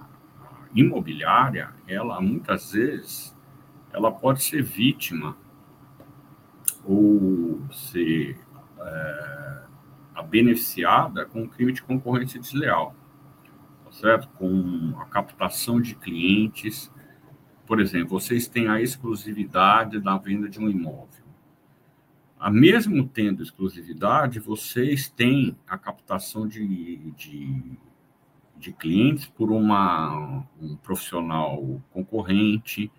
imobiliária, 0.75 1.71
ela 1.87 2.21
muitas 2.21 2.73
vezes 2.73 3.37
ela 3.93 4.11
pode 4.11 4.43
ser 4.43 4.63
vítima 4.63 5.37
ou 6.85 7.61
ser 7.71 8.39
é, 8.81 9.63
a 10.15 10.23
beneficiada 10.23 11.27
com 11.27 11.43
o 11.43 11.49
crime 11.49 11.73
de 11.73 11.83
concorrência 11.83 12.41
desleal, 12.41 12.95
tá 13.85 13.93
certo? 13.93 14.29
Com 14.31 14.95
a 14.99 15.05
captação 15.05 15.81
de 15.81 15.95
clientes. 15.95 16.91
Por 17.67 17.81
exemplo, 17.81 18.19
vocês 18.19 18.49
têm 18.49 18.69
a 18.69 18.81
exclusividade 18.81 20.01
da 20.01 20.17
venda 20.17 20.49
de 20.49 20.59
um 20.59 20.69
imóvel. 20.69 21.23
A 22.39 22.51
mesmo 22.51 23.07
tendo 23.07 23.43
exclusividade, 23.43 24.41
vocês 24.41 25.09
têm 25.09 25.57
a 25.67 25.79
captação 25.79 26.49
de, 26.49 27.13
de 27.13 27.79
de 28.63 28.73
clientes 28.73 29.27
por 29.27 29.51
uma, 29.51 30.47
um 30.61 30.77
profissional 30.77 31.83
concorrente 31.91 32.91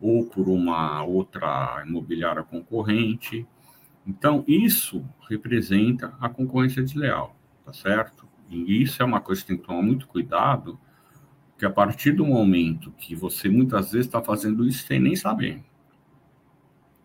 ou 0.00 0.26
por 0.26 0.48
uma 0.48 1.04
outra 1.04 1.84
imobiliária 1.86 2.42
concorrente. 2.42 3.46
Então, 4.04 4.44
isso 4.46 5.04
representa 5.30 6.14
a 6.20 6.28
concorrência 6.28 6.82
desleal, 6.82 7.36
tá 7.64 7.72
certo? 7.72 8.26
E 8.50 8.82
isso 8.82 9.00
é 9.00 9.04
uma 9.04 9.20
coisa 9.20 9.40
que 9.40 9.46
tem 9.46 9.56
que 9.56 9.64
tomar 9.64 9.82
muito 9.82 10.08
cuidado, 10.08 10.78
que 11.56 11.64
a 11.64 11.70
partir 11.70 12.12
do 12.12 12.26
momento 12.26 12.90
que 12.98 13.14
você 13.14 13.48
muitas 13.48 13.92
vezes 13.92 14.06
está 14.06 14.20
fazendo 14.20 14.66
isso 14.66 14.84
sem 14.84 14.98
nem 14.98 15.14
saber, 15.14 15.62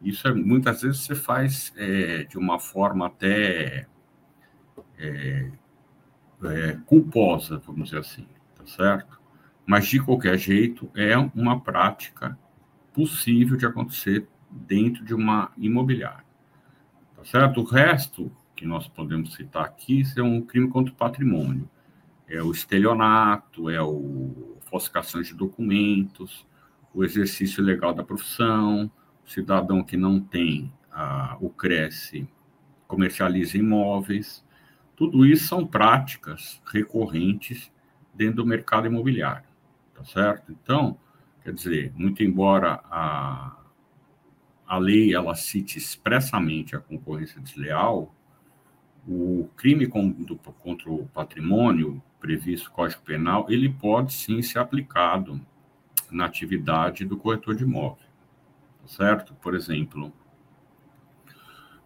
isso 0.01 0.27
é, 0.27 0.33
muitas 0.33 0.81
vezes 0.81 1.01
você 1.01 1.13
faz 1.13 1.71
é, 1.77 2.23
de 2.23 2.37
uma 2.37 2.59
forma 2.59 3.05
até 3.07 3.87
é, 4.97 5.51
é, 6.43 6.77
culposa, 6.85 7.61
vamos 7.65 7.85
dizer 7.85 7.99
assim, 7.99 8.25
tá 8.55 8.65
certo? 8.65 9.19
Mas, 9.65 9.87
de 9.87 9.99
qualquer 9.99 10.37
jeito, 10.37 10.89
é 10.95 11.15
uma 11.17 11.59
prática 11.59 12.37
possível 12.93 13.55
de 13.55 13.65
acontecer 13.65 14.27
dentro 14.49 15.05
de 15.05 15.13
uma 15.13 15.51
imobiliária, 15.57 16.25
tá 17.15 17.23
certo? 17.23 17.61
O 17.61 17.63
resto 17.63 18.31
que 18.55 18.65
nós 18.65 18.87
podemos 18.87 19.35
citar 19.35 19.63
aqui 19.63 20.03
é 20.17 20.21
um 20.21 20.41
crime 20.41 20.67
contra 20.69 20.91
o 20.91 20.97
patrimônio. 20.97 21.69
É 22.27 22.43
o 22.43 22.51
estelionato, 22.51 23.69
é 23.69 23.81
o 23.81 24.57
falsificação 24.69 25.21
de 25.21 25.33
documentos, 25.33 26.45
o 26.93 27.03
exercício 27.03 27.61
ilegal 27.61 27.93
da 27.93 28.03
profissão, 28.03 28.91
o 29.25 29.29
cidadão 29.29 29.83
que 29.83 29.95
não 29.95 30.19
tem 30.19 30.71
a, 30.91 31.37
o 31.39 31.49
Cresce 31.49 32.27
comercializa 32.87 33.57
imóveis, 33.57 34.43
tudo 34.99 35.25
isso 35.25 35.47
são 35.47 35.65
práticas 35.65 36.61
recorrentes 36.65 37.71
dentro 38.13 38.43
do 38.43 38.45
mercado 38.45 38.85
imobiliário, 38.85 39.47
tá 39.95 40.03
certo? 40.03 40.51
Então, 40.51 40.99
quer 41.41 41.53
dizer, 41.53 41.93
muito 41.95 42.21
embora 42.21 42.81
a, 42.91 43.55
a 44.67 44.77
lei 44.77 45.15
ela 45.15 45.35
cite 45.35 45.77
expressamente 45.77 46.75
a 46.75 46.79
concorrência 46.79 47.39
desleal, 47.39 48.13
o 49.07 49.47
crime 49.55 49.87
contra 49.87 50.91
o 50.91 51.07
patrimônio 51.07 52.03
previsto 52.19 52.67
no 52.67 52.75
Código 52.75 53.01
Penal, 53.01 53.45
ele 53.47 53.69
pode 53.69 54.11
sim 54.11 54.41
ser 54.41 54.59
aplicado 54.59 55.39
na 56.11 56.25
atividade 56.25 57.05
do 57.05 57.15
corretor 57.15 57.55
de 57.55 57.63
imóvel, 57.63 58.05
tá 58.81 58.87
certo? 58.89 59.33
Por 59.35 59.55
exemplo, 59.55 60.11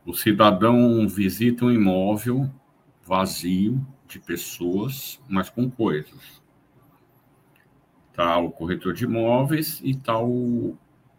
o 0.04 0.16
cidadão 0.16 1.08
visita 1.08 1.66
um 1.66 1.72
imóvel 1.72 2.52
vazio 3.06 3.86
de 4.08 4.20
pessoas, 4.20 5.20
mas 5.28 5.50
com 5.50 5.70
coisas. 5.70 6.42
Está 8.12 8.38
o 8.38 8.52
corretor 8.52 8.94
de 8.94 9.06
imóveis 9.06 9.82
e 9.84 9.92
está 9.92 10.20
o 10.20 10.78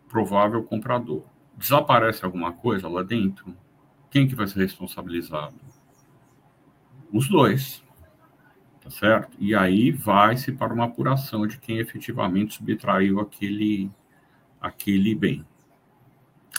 provável 0.08 0.62
comprador. 0.62 1.24
Desaparece 1.56 2.24
alguma 2.24 2.52
coisa 2.52 2.88
lá 2.88 3.02
dentro? 3.02 3.54
Quem 4.10 4.28
que 4.28 4.34
vai 4.34 4.46
ser 4.46 4.60
responsabilizado? 4.60 5.56
Os 7.12 7.28
dois. 7.28 7.82
Tá 8.80 8.90
certo? 8.90 9.36
E 9.40 9.54
aí 9.54 9.90
vai-se 9.90 10.52
para 10.52 10.72
uma 10.72 10.84
apuração 10.84 11.46
de 11.46 11.58
quem 11.58 11.78
efetivamente 11.78 12.54
subtraiu 12.54 13.18
aquele, 13.18 13.90
aquele 14.60 15.14
bem. 15.14 15.44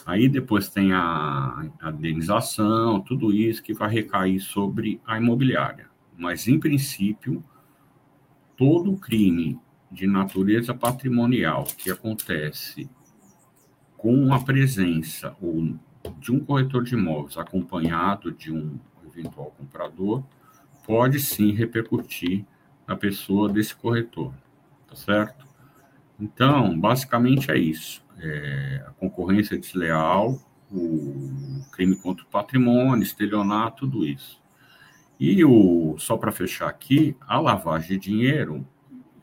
Aí 0.05 0.29
depois 0.29 0.69
tem 0.69 0.93
a, 0.93 1.67
indenização, 1.87 3.01
tudo 3.01 3.33
isso 3.33 3.63
que 3.63 3.73
vai 3.73 3.89
recair 3.89 4.39
sobre 4.39 5.01
a 5.05 5.17
imobiliária. 5.17 5.87
Mas, 6.15 6.47
em 6.47 6.59
princípio, 6.59 7.43
todo 8.55 8.95
crime 8.97 9.59
de 9.91 10.05
natureza 10.05 10.73
patrimonial 10.73 11.63
que 11.77 11.89
acontece 11.89 12.87
com 13.97 14.31
a 14.31 14.39
presença 14.39 15.35
ou 15.41 15.75
de 16.19 16.31
um 16.31 16.39
corretor 16.39 16.83
de 16.83 16.93
imóveis 16.93 17.37
acompanhado 17.37 18.31
de 18.31 18.51
um 18.51 18.77
eventual 19.07 19.55
comprador 19.57 20.23
pode 20.85 21.19
sim 21.19 21.51
repercutir 21.51 22.45
na 22.87 22.95
pessoa 22.95 23.49
desse 23.51 23.75
corretor, 23.75 24.31
tá 24.87 24.95
certo? 24.95 25.47
Então, 26.19 26.79
basicamente 26.79 27.51
é 27.51 27.57
isso. 27.57 28.03
É, 28.17 28.83
a 28.87 28.91
concorrência 28.91 29.57
desleal, 29.57 30.39
o 30.71 31.61
crime 31.71 31.95
contra 31.95 32.23
o 32.23 32.27
patrimônio, 32.27 33.03
estelionato, 33.03 33.87
tudo 33.87 34.05
isso. 34.05 34.41
E 35.19 35.43
o, 35.45 35.95
só 35.97 36.17
para 36.17 36.31
fechar 36.31 36.69
aqui, 36.69 37.15
a 37.21 37.39
lavagem 37.39 37.89
de 37.89 37.97
dinheiro, 37.97 38.67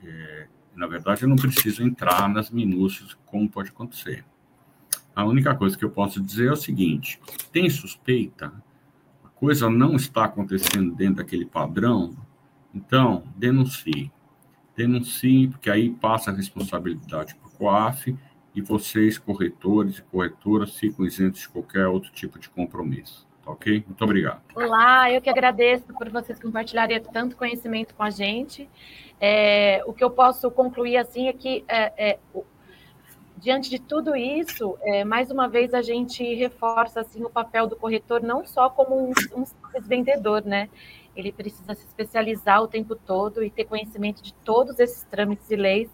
é, 0.02 0.46
na 0.74 0.86
verdade, 0.86 1.22
eu 1.22 1.28
não 1.28 1.36
preciso 1.36 1.82
entrar 1.82 2.28
nas 2.28 2.50
minúcias 2.50 3.16
como 3.26 3.48
pode 3.48 3.70
acontecer. 3.70 4.24
A 5.14 5.24
única 5.24 5.54
coisa 5.54 5.76
que 5.76 5.84
eu 5.84 5.90
posso 5.90 6.20
dizer 6.20 6.48
é 6.48 6.52
o 6.52 6.56
seguinte: 6.56 7.20
tem 7.52 7.68
suspeita, 7.68 8.52
a 9.22 9.28
coisa 9.28 9.68
não 9.68 9.94
está 9.94 10.24
acontecendo 10.24 10.94
dentro 10.94 11.16
daquele 11.16 11.44
padrão, 11.44 12.16
então 12.74 13.24
denuncie. 13.36 14.10
Denuncie, 14.76 15.48
porque 15.48 15.70
aí 15.70 15.90
passa 15.90 16.30
a 16.30 16.34
responsabilidade 16.34 17.34
para 17.34 17.48
o 17.48 17.50
COAF 17.52 18.16
e 18.54 18.60
vocês, 18.60 19.18
corretores 19.18 19.98
e 19.98 20.02
corretoras, 20.02 20.76
ficam 20.76 21.04
isentos 21.04 21.40
de 21.40 21.48
qualquer 21.48 21.86
outro 21.86 22.10
tipo 22.12 22.38
de 22.38 22.48
compromisso. 22.48 23.26
Tá 23.44 23.50
ok? 23.50 23.82
Muito 23.86 24.04
obrigado. 24.04 24.42
Olá, 24.54 25.10
eu 25.10 25.20
que 25.20 25.28
agradeço 25.28 25.86
por 25.94 26.08
vocês 26.10 26.38
compartilharem 26.38 27.02
tanto 27.12 27.36
conhecimento 27.36 27.94
com 27.94 28.02
a 28.02 28.10
gente. 28.10 28.68
É, 29.20 29.82
o 29.86 29.92
que 29.92 30.04
eu 30.04 30.10
posso 30.10 30.50
concluir 30.50 30.96
assim 30.96 31.28
é 31.28 31.32
que 31.32 31.64
é, 31.66 32.10
é, 32.12 32.18
diante 33.42 33.68
de 33.68 33.80
tudo 33.80 34.14
isso, 34.14 34.78
é, 34.82 35.04
mais 35.04 35.30
uma 35.30 35.48
vez 35.48 35.74
a 35.74 35.82
gente 35.82 36.22
reforça 36.34 37.00
assim 37.00 37.24
o 37.24 37.30
papel 37.30 37.66
do 37.66 37.74
corretor 37.74 38.22
não 38.22 38.46
só 38.46 38.70
como 38.70 38.96
um, 38.96 39.12
um 39.36 39.44
vendedor, 39.80 40.44
né? 40.44 40.68
Ele 41.16 41.32
precisa 41.32 41.74
se 41.74 41.86
especializar 41.86 42.62
o 42.62 42.68
tempo 42.68 42.94
todo 42.94 43.42
e 43.42 43.50
ter 43.50 43.64
conhecimento 43.64 44.22
de 44.22 44.32
todos 44.34 44.78
esses 44.78 45.04
trâmites 45.04 45.50
e 45.50 45.56
leis 45.56 45.90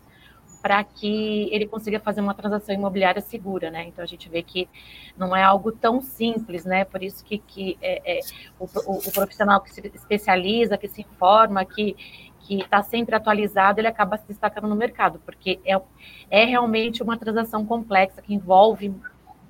para 0.61 0.83
que 0.83 1.49
ele 1.53 1.67
consiga 1.67 2.01
fazer 2.01 2.21
uma 2.21 2.35
transação 2.35 2.75
imobiliária 2.75 3.21
segura, 3.21 3.71
né? 3.71 3.85
Então 3.85 4.03
a 4.03 4.07
gente 4.07 4.29
vê 4.29 4.43
que 4.43 4.69
não 5.17 5.35
é 5.35 5.43
algo 5.43 5.71
tão 5.71 6.01
simples, 6.01 6.65
né? 6.65 6.85
Por 6.85 7.03
isso 7.03 7.25
que, 7.25 7.39
que 7.39 7.79
é, 7.81 8.19
é, 8.19 8.21
o, 8.59 8.65
o, 8.65 8.99
o, 8.99 9.13
profissional 9.13 9.61
que 9.61 9.71
se 9.73 9.81
especializa, 9.95 10.77
que 10.77 10.89
se 10.89 11.03
informa, 11.03 11.65
que 11.65 11.97
que 12.49 12.63
está 12.63 12.83
sempre 12.83 13.15
atualizado, 13.15 13.79
ele 13.79 13.89
acaba 13.89 14.17
se 14.17 14.27
destacando 14.27 14.67
no 14.67 14.75
mercado, 14.75 15.21
porque 15.23 15.61
é, 15.67 15.79
é 16.31 16.45
realmente 16.47 17.03
uma 17.03 17.19
transação 17.19 17.67
complexa 17.67 18.23
que 18.23 18.33
envolve 18.33 18.95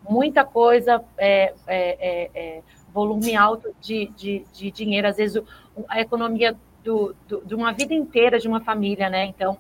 muita 0.09 0.45
coisa, 0.45 1.05
é, 1.17 1.55
é, 1.69 1.97
é, 2.01 2.31
é 2.35 2.63
volume 2.99 3.37
alto 3.37 3.73
de, 3.81 4.07
de, 4.17 4.45
de, 4.53 4.71
dinheiro, 4.73 5.07
às 5.07 5.17
vezes 5.17 5.41
a 5.89 6.01
economia 6.01 6.57
do, 6.83 7.15
do, 7.29 7.45
de 7.45 7.55
uma 7.55 7.73
vida 7.73 7.95
inteira 7.95 8.41
de 8.41 8.49
uma 8.49 8.61
família, 8.61 9.09
né? 9.09 9.27
Então, 9.27 9.57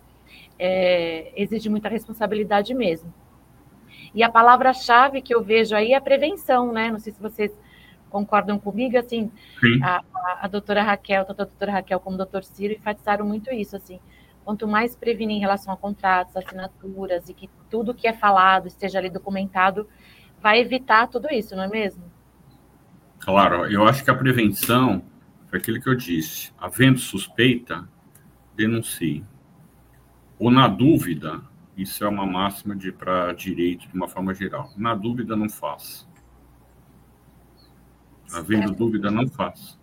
é, 0.58 1.32
exige 1.36 1.68
muita 1.68 1.88
responsabilidade 1.88 2.74
mesmo. 2.74 3.14
E 4.12 4.22
a 4.24 4.28
palavra-chave 4.28 5.22
que 5.22 5.32
eu 5.32 5.42
vejo 5.42 5.76
aí 5.76 5.92
é 5.92 5.96
a 5.96 6.00
prevenção, 6.00 6.72
né? 6.72 6.90
Não 6.90 6.98
sei 6.98 7.12
se 7.12 7.20
vocês 7.20 7.52
concordam 8.10 8.58
comigo, 8.58 8.98
assim, 8.98 9.30
a, 9.82 10.02
a, 10.14 10.38
a, 10.46 10.48
doutora 10.48 10.82
Raquel, 10.82 11.24
tanto 11.24 11.42
a 11.42 11.44
doutora 11.44 11.72
Raquel 11.72 12.00
como 12.00 12.14
o 12.14 12.18
doutor 12.18 12.42
Ciro 12.42 12.72
enfatizaram 12.72 13.24
muito 13.24 13.52
isso, 13.52 13.76
assim, 13.76 14.00
quanto 14.44 14.66
mais 14.66 14.96
prevenir 14.96 15.36
em 15.36 15.40
relação 15.40 15.72
a 15.72 15.76
contratos, 15.76 16.36
assinaturas, 16.36 17.28
e 17.28 17.34
que 17.34 17.48
tudo 17.70 17.94
que 17.94 18.08
é 18.08 18.14
falado 18.14 18.66
esteja 18.66 18.98
ali 18.98 19.10
documentado, 19.10 19.86
vai 20.40 20.58
evitar 20.58 21.06
tudo 21.06 21.28
isso, 21.30 21.54
não 21.54 21.64
é 21.64 21.68
mesmo? 21.68 22.02
Claro, 23.18 23.66
eu 23.66 23.86
acho 23.86 24.04
que 24.04 24.10
a 24.10 24.14
prevenção 24.14 25.04
foi 25.48 25.58
aquilo 25.58 25.80
que 25.80 25.88
eu 25.88 25.94
disse, 25.94 26.52
havendo 26.58 26.98
suspeita, 26.98 27.88
denuncie. 28.54 29.24
Ou 30.38 30.50
na 30.50 30.68
dúvida, 30.68 31.42
isso 31.76 32.04
é 32.04 32.08
uma 32.08 32.26
máxima 32.26 32.74
de 32.76 32.92
para 32.92 33.32
direito 33.32 33.88
de 33.88 33.94
uma 33.94 34.08
forma 34.08 34.34
geral. 34.34 34.72
Na 34.76 34.94
dúvida, 34.94 35.36
não 35.36 35.48
faça. 35.48 36.06
Havendo 38.32 38.72
dúvida, 38.72 39.10
não 39.10 39.26
faça. 39.28 39.78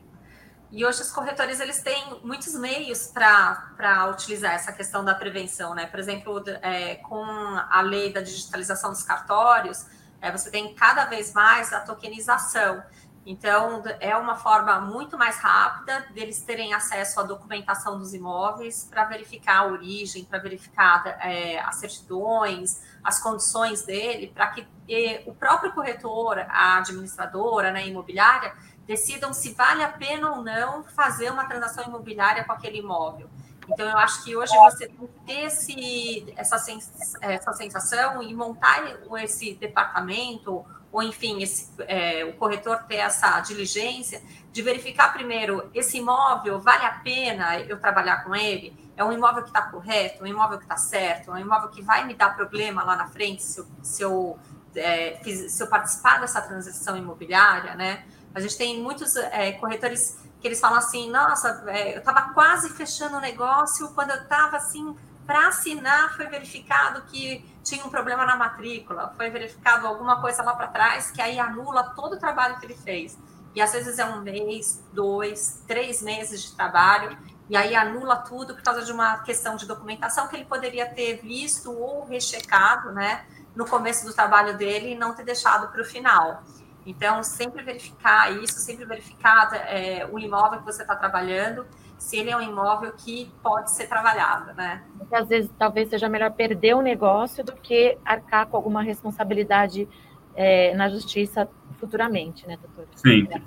E 0.72 0.86
hoje 0.86 1.02
os 1.02 1.12
corretores 1.12 1.60
eles 1.60 1.82
têm 1.82 2.20
muitos 2.24 2.54
meios 2.56 3.08
para 3.08 4.10
utilizar 4.12 4.54
essa 4.54 4.74
questão 4.74 5.06
da 5.06 5.16
prevenção, 5.16 5.74
né? 5.74 5.86
Por 5.86 6.00
exemplo, 6.00 6.44
é, 6.62 6.96
com 6.96 7.24
a 7.24 7.82
lei 7.82 8.12
da 8.12 8.22
digitalização 8.22 8.92
dos 8.92 9.04
cartórios, 9.04 9.86
é, 10.22 10.32
você 10.32 10.52
tem 10.52 10.74
cada 10.74 11.06
vez 11.06 11.34
mais 11.34 11.72
a 11.72 11.80
tokenização. 11.80 12.84
Então, 13.26 13.82
é 14.00 14.16
uma 14.16 14.36
forma 14.36 14.80
muito 14.80 15.18
mais 15.18 15.38
rápida 15.40 16.06
deles 16.12 16.42
terem 16.42 16.76
acesso 16.76 17.20
à 17.20 17.24
documentação 17.24 17.98
dos 17.98 18.14
imóveis 18.14 18.88
para 18.88 19.04
verificar 19.06 19.62
a 19.62 19.66
origem, 19.66 20.24
para 20.24 20.38
verificar 20.38 21.18
é, 21.20 21.60
as 21.60 21.78
certidões, 21.78 22.84
as 23.04 23.20
condições 23.20 23.84
dele, 23.84 24.32
para 24.34 24.48
que 24.48 24.68
e, 24.88 25.24
o 25.26 25.34
próprio 25.34 25.74
corretor, 25.74 26.38
a 26.48 26.78
administradora, 26.78 27.72
né, 27.72 27.88
imobiliária, 27.88 28.54
decidam 28.86 29.34
se 29.34 29.54
vale 29.54 29.84
a 29.84 29.90
pena 29.90 30.30
ou 30.30 30.44
não 30.44 30.84
fazer 30.84 31.32
uma 31.32 31.46
transação 31.46 31.84
imobiliária 31.86 32.44
com 32.44 32.52
aquele 32.52 32.78
imóvel. 32.78 33.28
Então, 33.68 33.90
eu 33.90 33.98
acho 33.98 34.24
que 34.24 34.36
hoje 34.36 34.56
você 34.56 34.88
tem 34.88 35.08
que 35.08 35.26
ter 35.26 35.46
esse, 35.46 36.34
essa, 36.38 36.60
sens, 36.60 37.16
essa 37.20 37.52
sensação 37.54 38.22
e 38.22 38.32
montar 38.36 38.84
esse 39.24 39.56
departamento 39.56 40.64
ou 40.96 41.04
enfim, 41.04 41.44
esse, 41.44 41.70
é, 41.80 42.24
o 42.24 42.32
corretor 42.38 42.84
ter 42.84 42.96
essa 42.96 43.42
diligência 43.42 44.24
de 44.50 44.62
verificar 44.62 45.12
primeiro 45.12 45.70
esse 45.74 45.98
imóvel 45.98 46.58
vale 46.58 46.86
a 46.86 46.92
pena 46.92 47.60
eu 47.60 47.78
trabalhar 47.78 48.24
com 48.24 48.34
ele? 48.34 48.74
É 48.96 49.04
um 49.04 49.12
imóvel 49.12 49.44
que 49.44 49.50
está 49.50 49.64
correto, 49.64 50.24
um 50.24 50.28
imóvel 50.28 50.58
que 50.58 50.64
está 50.64 50.78
certo, 50.78 51.32
um 51.32 51.38
imóvel 51.38 51.68
que 51.68 51.82
vai 51.82 52.06
me 52.06 52.14
dar 52.14 52.34
problema 52.34 52.82
lá 52.82 52.96
na 52.96 53.08
frente 53.08 53.44
se 53.44 53.60
eu, 53.60 53.68
se 53.84 54.02
eu, 54.04 54.40
é, 54.74 55.20
fiz, 55.22 55.52
se 55.52 55.62
eu 55.62 55.68
participar 55.68 56.22
dessa 56.22 56.42
transação 56.42 56.96
imobiliária, 56.96 57.76
né? 57.76 58.06
A 58.34 58.40
gente 58.40 58.58
tem 58.58 58.82
muitos 58.82 59.18
é, 59.18 59.52
corretores 59.52 60.18
que 60.40 60.48
eles 60.48 60.62
falam 60.62 60.78
assim, 60.78 61.12
nossa, 61.12 61.66
é, 61.68 61.96
eu 61.96 62.00
estava 62.00 62.34
quase 62.34 62.70
fechando 62.70 63.18
o 63.18 63.20
negócio 63.20 63.90
quando 63.90 64.12
eu 64.12 64.22
estava 64.22 64.56
assim 64.56 64.96
para 65.28 65.50
assinar 65.50 66.16
foi 66.16 66.28
verificado 66.28 67.02
que 67.08 67.44
tinha 67.66 67.84
um 67.84 67.90
problema 67.90 68.26
na 68.26 68.36
matrícula, 68.36 69.12
foi 69.18 69.30
verificado 69.32 69.88
alguma 69.88 70.22
coisa 70.22 70.44
lá 70.44 70.56
para 70.56 70.68
trás 70.68 71.10
que 71.10 71.20
aí 71.20 71.40
anula 71.40 71.84
todo 71.96 72.14
o 72.14 72.20
trabalho 72.20 72.58
que 72.60 72.66
ele 72.66 72.76
fez. 72.76 73.18
E 73.56 73.62
às 73.62 73.74
vezes 73.74 73.98
é 73.98 74.06
um 74.06 74.22
mês, 74.22 74.84
dois, 74.94 75.64
três 75.68 76.02
meses 76.02 76.44
de 76.44 76.56
trabalho, 76.56 77.18
e 77.50 77.58
aí 77.58 77.76
anula 77.76 78.18
tudo 78.18 78.54
por 78.54 78.62
causa 78.62 78.84
de 78.84 78.92
uma 78.92 79.18
questão 79.20 79.56
de 79.56 79.66
documentação 79.66 80.28
que 80.28 80.36
ele 80.36 80.46
poderia 80.46 80.86
ter 80.86 81.16
visto 81.22 81.72
ou 81.72 82.06
rechecado, 82.06 82.92
né, 82.92 83.26
no 83.56 83.66
começo 83.66 84.06
do 84.06 84.14
trabalho 84.14 84.56
dele 84.58 84.92
e 84.92 84.96
não 84.96 85.16
ter 85.16 85.24
deixado 85.24 85.72
para 85.72 85.82
o 85.82 85.86
final. 85.86 86.44
Então, 86.86 87.24
sempre 87.24 87.64
verificar 87.64 88.32
isso, 88.32 88.60
sempre 88.60 88.86
verificar 88.86 89.52
é, 89.54 90.08
o 90.12 90.20
imóvel 90.20 90.60
que 90.60 90.66
você 90.66 90.84
está 90.84 90.96
trabalhando 90.96 91.66
se 91.98 92.18
ele 92.18 92.30
é 92.30 92.38
um 92.38 92.42
imóvel 92.42 92.92
que 92.94 93.32
pode 93.42 93.72
ser 93.72 93.88
trabalhado, 93.88 94.54
né? 94.54 94.84
Às 95.12 95.28
vezes 95.28 95.50
talvez 95.58 95.90
seja 95.90 96.10
melhor 96.10 96.32
perder 96.32 96.76
o 96.76 96.82
negócio 96.82 97.44
do 97.44 97.54
que 97.54 97.98
arcar 98.06 98.48
com 98.48 98.58
alguma 98.58 98.84
responsabilidade 98.84 99.88
é, 100.36 100.74
na 100.76 100.90
justiça 100.90 101.50
futuramente, 101.80 102.46
né, 102.48 102.58
doutor? 102.58 102.88
Sempre. 102.96 103.44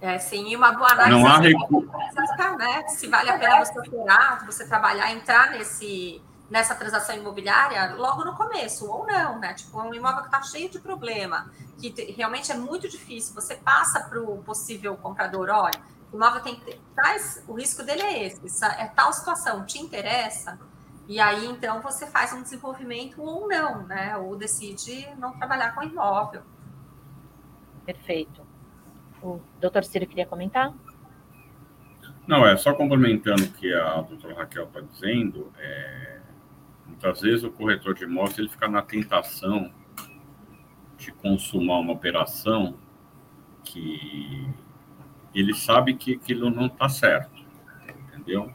É, 0.00 0.16
sim, 0.18 0.48
e 0.48 0.56
uma 0.56 0.72
boa 0.72 0.92
análise 0.92 1.20
não 1.20 1.28
há 1.28 1.38
recurso. 1.38 1.90
né? 2.56 2.86
Se 2.88 3.08
vale 3.08 3.30
a 3.30 3.38
pena 3.38 3.64
você 3.64 3.78
operar, 3.78 4.46
você 4.46 4.66
trabalhar, 4.66 5.12
entrar 5.12 5.50
nesse, 5.50 6.22
nessa 6.48 6.74
transação 6.74 7.16
imobiliária 7.16 7.94
logo 7.96 8.24
no 8.24 8.36
começo, 8.36 8.88
ou 8.88 9.04
não, 9.06 9.40
né? 9.40 9.54
Tipo, 9.54 9.80
um 9.82 9.92
imóvel 9.92 10.20
que 10.20 10.26
está 10.28 10.40
cheio 10.42 10.68
de 10.70 10.78
problema, 10.78 11.50
que 11.78 11.90
realmente 12.12 12.52
é 12.52 12.54
muito 12.54 12.88
difícil. 12.88 13.34
Você 13.34 13.56
passa 13.56 14.00
para 14.00 14.20
o 14.20 14.38
possível 14.38 14.96
comprador, 14.96 15.48
olha, 15.50 15.80
imóvel 16.12 16.42
tem 16.42 16.60
traz, 16.94 17.44
o 17.46 17.54
risco 17.54 17.82
dele 17.82 18.02
é 18.02 18.26
esse, 18.26 18.64
é 18.64 18.86
tal 18.86 19.12
situação, 19.12 19.64
te 19.64 19.78
interessa? 19.78 20.58
E 21.08 21.18
aí, 21.18 21.46
então, 21.46 21.80
você 21.80 22.06
faz 22.06 22.34
um 22.34 22.42
desenvolvimento 22.42 23.22
ou 23.22 23.48
não, 23.48 23.86
né? 23.86 24.16
Ou 24.18 24.36
decide 24.36 25.08
não 25.16 25.32
trabalhar 25.32 25.74
com 25.74 25.82
imóvel. 25.82 26.42
Perfeito. 27.86 28.46
O 29.22 29.40
doutor 29.58 29.84
Ciro 29.84 30.06
queria 30.06 30.26
comentar? 30.26 30.74
Não, 32.26 32.46
é 32.46 32.54
só 32.58 32.74
complementando 32.74 33.42
o 33.42 33.52
que 33.52 33.72
a 33.72 34.02
doutora 34.02 34.34
Raquel 34.34 34.64
está 34.64 34.80
dizendo, 34.80 35.50
é, 35.56 36.20
muitas 36.86 37.22
vezes 37.22 37.42
o 37.42 37.50
corretor 37.50 37.94
de 37.94 38.04
imóveis 38.04 38.38
ele 38.38 38.50
fica 38.50 38.68
na 38.68 38.82
tentação 38.82 39.72
de 40.98 41.10
consumar 41.12 41.78
uma 41.78 41.94
operação 41.94 42.76
que 43.64 44.46
ele 45.34 45.54
sabe 45.54 45.94
que 45.94 46.14
aquilo 46.14 46.50
não 46.50 46.66
está 46.66 46.88
certo, 46.88 47.42
entendeu? 48.08 48.52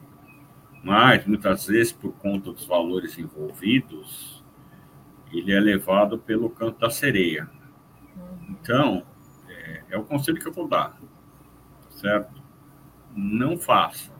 Mas, 0.83 1.25
muitas 1.25 1.67
vezes, 1.67 1.93
por 1.93 2.13
conta 2.13 2.51
dos 2.51 2.65
valores 2.65 3.17
envolvidos, 3.17 4.43
ele 5.31 5.53
é 5.53 5.59
levado 5.59 6.17
pelo 6.17 6.49
canto 6.49 6.79
da 6.79 6.89
sereia. 6.89 7.49
Então, 8.49 9.03
é, 9.47 9.83
é 9.91 9.97
o 9.97 10.03
conselho 10.03 10.39
que 10.39 10.47
eu 10.47 10.53
vou 10.53 10.67
dar, 10.67 10.97
certo? 11.89 12.41
Não 13.15 13.57
faça, 13.57 14.11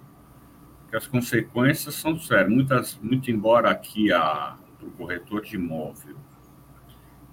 porque 0.81 0.95
as 0.95 1.07
consequências 1.07 1.95
são 1.95 2.17
sérias. 2.17 2.49
Muitas, 2.49 2.99
muito 3.01 3.29
embora 3.29 3.69
aqui 3.69 4.11
a, 4.11 4.57
o 4.81 4.89
corretor 4.91 5.41
de 5.41 5.55
imóvel 5.55 6.15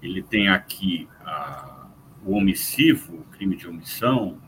ele 0.02 0.22
tem 0.22 0.48
aqui 0.48 1.08
a, 1.20 1.86
o 2.24 2.36
omissivo, 2.36 3.16
o 3.16 3.24
crime 3.24 3.56
de 3.56 3.68
omissão, 3.68 4.38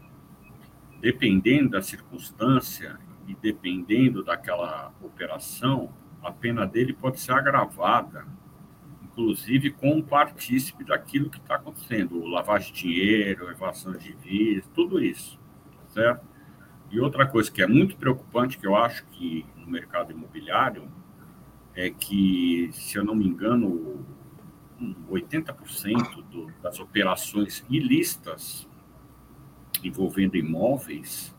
dependendo 1.03 1.71
da 1.71 1.83
circunstância 1.83 2.99
e 3.29 3.35
dependendo 3.35 4.25
daquela 4.25 4.95
operação, 5.03 5.93
a 6.23 6.33
pena 6.33 6.67
dele 6.67 6.95
pode 6.95 7.21
ser 7.21 7.33
agravada 7.33 8.25
inclusive 9.13 9.71
como 9.71 10.03
partícipe 10.03 10.85
daquilo 10.85 11.29
que 11.29 11.39
está 11.39 11.57
acontecendo, 11.57 12.25
lavagem 12.25 12.73
de 12.73 12.81
dinheiro, 12.81 13.51
evasão 13.51 13.93
de 13.93 14.15
divisas, 14.15 14.69
tudo 14.75 15.03
isso, 15.03 15.39
certo? 15.89 16.27
E 16.91 16.99
outra 16.99 17.27
coisa 17.27 17.51
que 17.51 17.63
é 17.63 17.67
muito 17.67 17.97
preocupante, 17.97 18.59
que 18.59 18.67
eu 18.67 18.75
acho 18.75 19.05
que 19.09 19.45
no 19.57 19.67
mercado 19.67 20.13
imobiliário, 20.13 20.91
é 21.75 21.91
que, 21.91 22.71
se 22.73 22.99
eu 22.99 23.05
não 23.05 23.15
me 23.15 23.27
engano, 23.27 24.05
80% 25.11 26.23
do, 26.25 26.53
das 26.63 26.81
operações 26.81 27.65
ilícitas 27.69 28.69
envolvendo 29.89 30.37
imóveis, 30.37 31.35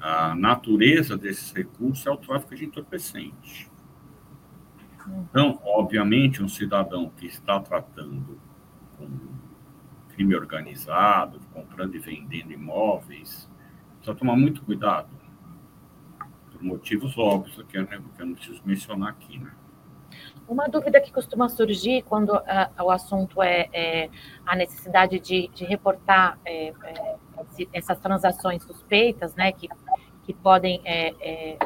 a 0.00 0.34
natureza 0.34 1.16
desses 1.16 1.50
recursos 1.52 2.06
é 2.06 2.10
o 2.10 2.16
tráfico 2.16 2.54
de 2.54 2.66
entorpecente. 2.66 3.70
Então, 5.30 5.60
obviamente, 5.64 6.42
um 6.42 6.48
cidadão 6.48 7.10
que 7.10 7.26
está 7.26 7.60
tratando 7.60 8.38
com 8.96 9.08
crime 10.14 10.34
organizado, 10.34 11.40
comprando 11.52 11.94
e 11.94 11.98
vendendo 11.98 12.52
imóveis, 12.52 13.50
precisa 13.96 14.14
tomar 14.14 14.36
muito 14.36 14.62
cuidado, 14.62 15.08
por 16.52 16.62
motivos 16.62 17.16
óbvios 17.18 17.60
que 17.68 17.78
eu, 17.78 17.88
não 18.26 18.34
preciso 18.34 18.60
mencionar 18.64 19.10
aqui, 19.10 19.38
né? 19.38 19.52
Uma 20.46 20.68
dúvida 20.68 21.00
que 21.00 21.10
costuma 21.12 21.48
surgir 21.48 22.02
quando 22.02 22.30
uh, 22.30 22.84
o 22.84 22.90
assunto 22.90 23.42
é, 23.42 23.68
é, 23.72 24.10
a 24.44 24.54
necessidade 24.54 25.18
de, 25.18 25.48
de 25.54 25.64
reportar 25.64 26.38
é, 26.44 26.68
é 26.84 27.16
essas 27.72 27.98
transações 27.98 28.62
suspeitas, 28.62 29.34
né, 29.34 29.52
que, 29.52 29.68
que 30.24 30.32
podem 30.32 30.80
é, 30.84 31.14
é, 31.20 31.58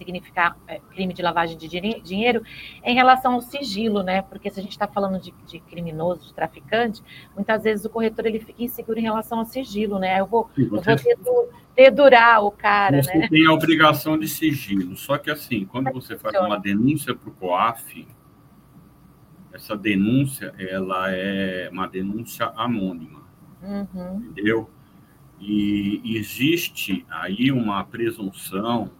significar 0.00 0.56
é, 0.66 0.80
crime 0.94 1.12
de 1.12 1.20
lavagem 1.20 1.58
de 1.58 1.68
dinheiro, 2.02 2.42
em 2.82 2.94
relação 2.94 3.34
ao 3.34 3.42
sigilo, 3.42 4.02
né? 4.02 4.22
Porque 4.22 4.50
se 4.50 4.58
a 4.58 4.62
gente 4.62 4.72
está 4.72 4.86
falando 4.86 5.20
de, 5.20 5.34
de, 5.46 5.60
criminoso, 5.60 6.26
de 6.26 6.34
traficante, 6.34 7.02
muitas 7.34 7.62
vezes 7.62 7.84
o 7.84 7.90
corretor 7.90 8.26
ele 8.26 8.40
fica 8.40 8.62
inseguro 8.62 8.98
em 8.98 9.02
relação 9.02 9.40
ao 9.40 9.44
sigilo, 9.44 9.98
né? 9.98 10.18
Eu 10.18 10.26
vou, 10.26 10.48
eu 10.56 10.70
vou 10.70 11.50
dedurar 11.76 12.42
o 12.42 12.50
cara, 12.50 13.02
você 13.02 13.16
né? 13.16 13.28
tem 13.28 13.46
a 13.46 13.52
obrigação 13.52 14.18
de 14.18 14.26
sigilo, 14.26 14.96
só 14.96 15.18
que 15.18 15.30
assim, 15.30 15.64
quando 15.64 15.92
você 15.92 16.16
faz 16.16 16.34
uma 16.36 16.58
denúncia 16.58 17.14
para 17.14 17.28
o 17.28 17.32
COAF, 17.32 18.06
essa 19.52 19.76
denúncia, 19.76 20.54
ela 20.58 21.10
é 21.10 21.68
uma 21.70 21.86
denúncia 21.86 22.52
anônima, 22.56 23.22
uhum. 23.62 24.26
entendeu? 24.30 24.70
E 25.40 26.16
existe 26.16 27.06
aí 27.08 27.50
uma 27.50 27.82
presunção 27.84 28.90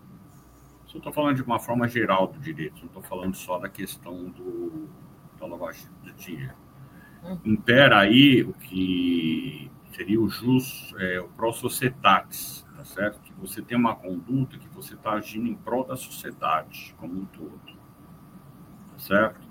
eu 0.96 0.98
estou 0.98 1.12
falando 1.12 1.36
de 1.36 1.42
uma 1.42 1.58
forma 1.58 1.88
geral 1.88 2.26
do 2.26 2.38
direito, 2.38 2.78
não 2.80 2.86
estou 2.86 3.02
falando 3.02 3.34
só 3.34 3.58
da 3.58 3.68
questão 3.68 4.24
do, 4.30 4.88
da 5.38 5.46
lavagem 5.46 5.88
de 6.02 6.12
dinheiro. 6.14 6.54
Uhum. 7.22 7.38
Impera 7.44 8.00
aí 8.00 8.42
o 8.42 8.52
que 8.52 9.70
seria 9.92 10.20
o 10.20 10.28
jus, 10.28 10.94
é, 10.98 11.20
o 11.20 11.28
pro 11.28 11.52
societatis, 11.52 12.66
tá 12.76 12.84
certo? 12.84 13.20
Que 13.20 13.32
você 13.34 13.60
tem 13.60 13.76
uma 13.76 13.94
conduta 13.94 14.58
que 14.58 14.68
você 14.68 14.94
está 14.94 15.12
agindo 15.12 15.46
em 15.46 15.54
prol 15.54 15.84
da 15.84 15.96
sociedade 15.96 16.94
como 16.98 17.20
um 17.20 17.24
todo, 17.26 17.60
tá 18.92 18.98
certo? 18.98 19.48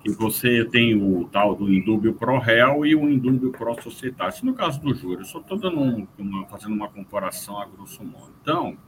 Que 0.00 0.10
você 0.10 0.64
tem 0.64 0.94
o 0.94 1.28
tal 1.28 1.54
do 1.54 1.72
indúbio 1.72 2.14
pro 2.14 2.38
réu 2.38 2.86
e 2.86 2.94
o 2.94 3.08
indúbio 3.10 3.50
pro 3.50 3.80
societatis. 3.82 4.42
No 4.42 4.54
caso 4.54 4.80
do 4.80 4.94
júri, 4.94 5.20
eu 5.20 5.24
só 5.24 5.40
estou 5.40 5.58
um, 5.70 6.06
fazendo 6.48 6.72
uma 6.72 6.88
comparação 6.88 7.60
a 7.60 7.66
grosso 7.66 8.02
modo. 8.04 8.32
Então, 8.40 8.78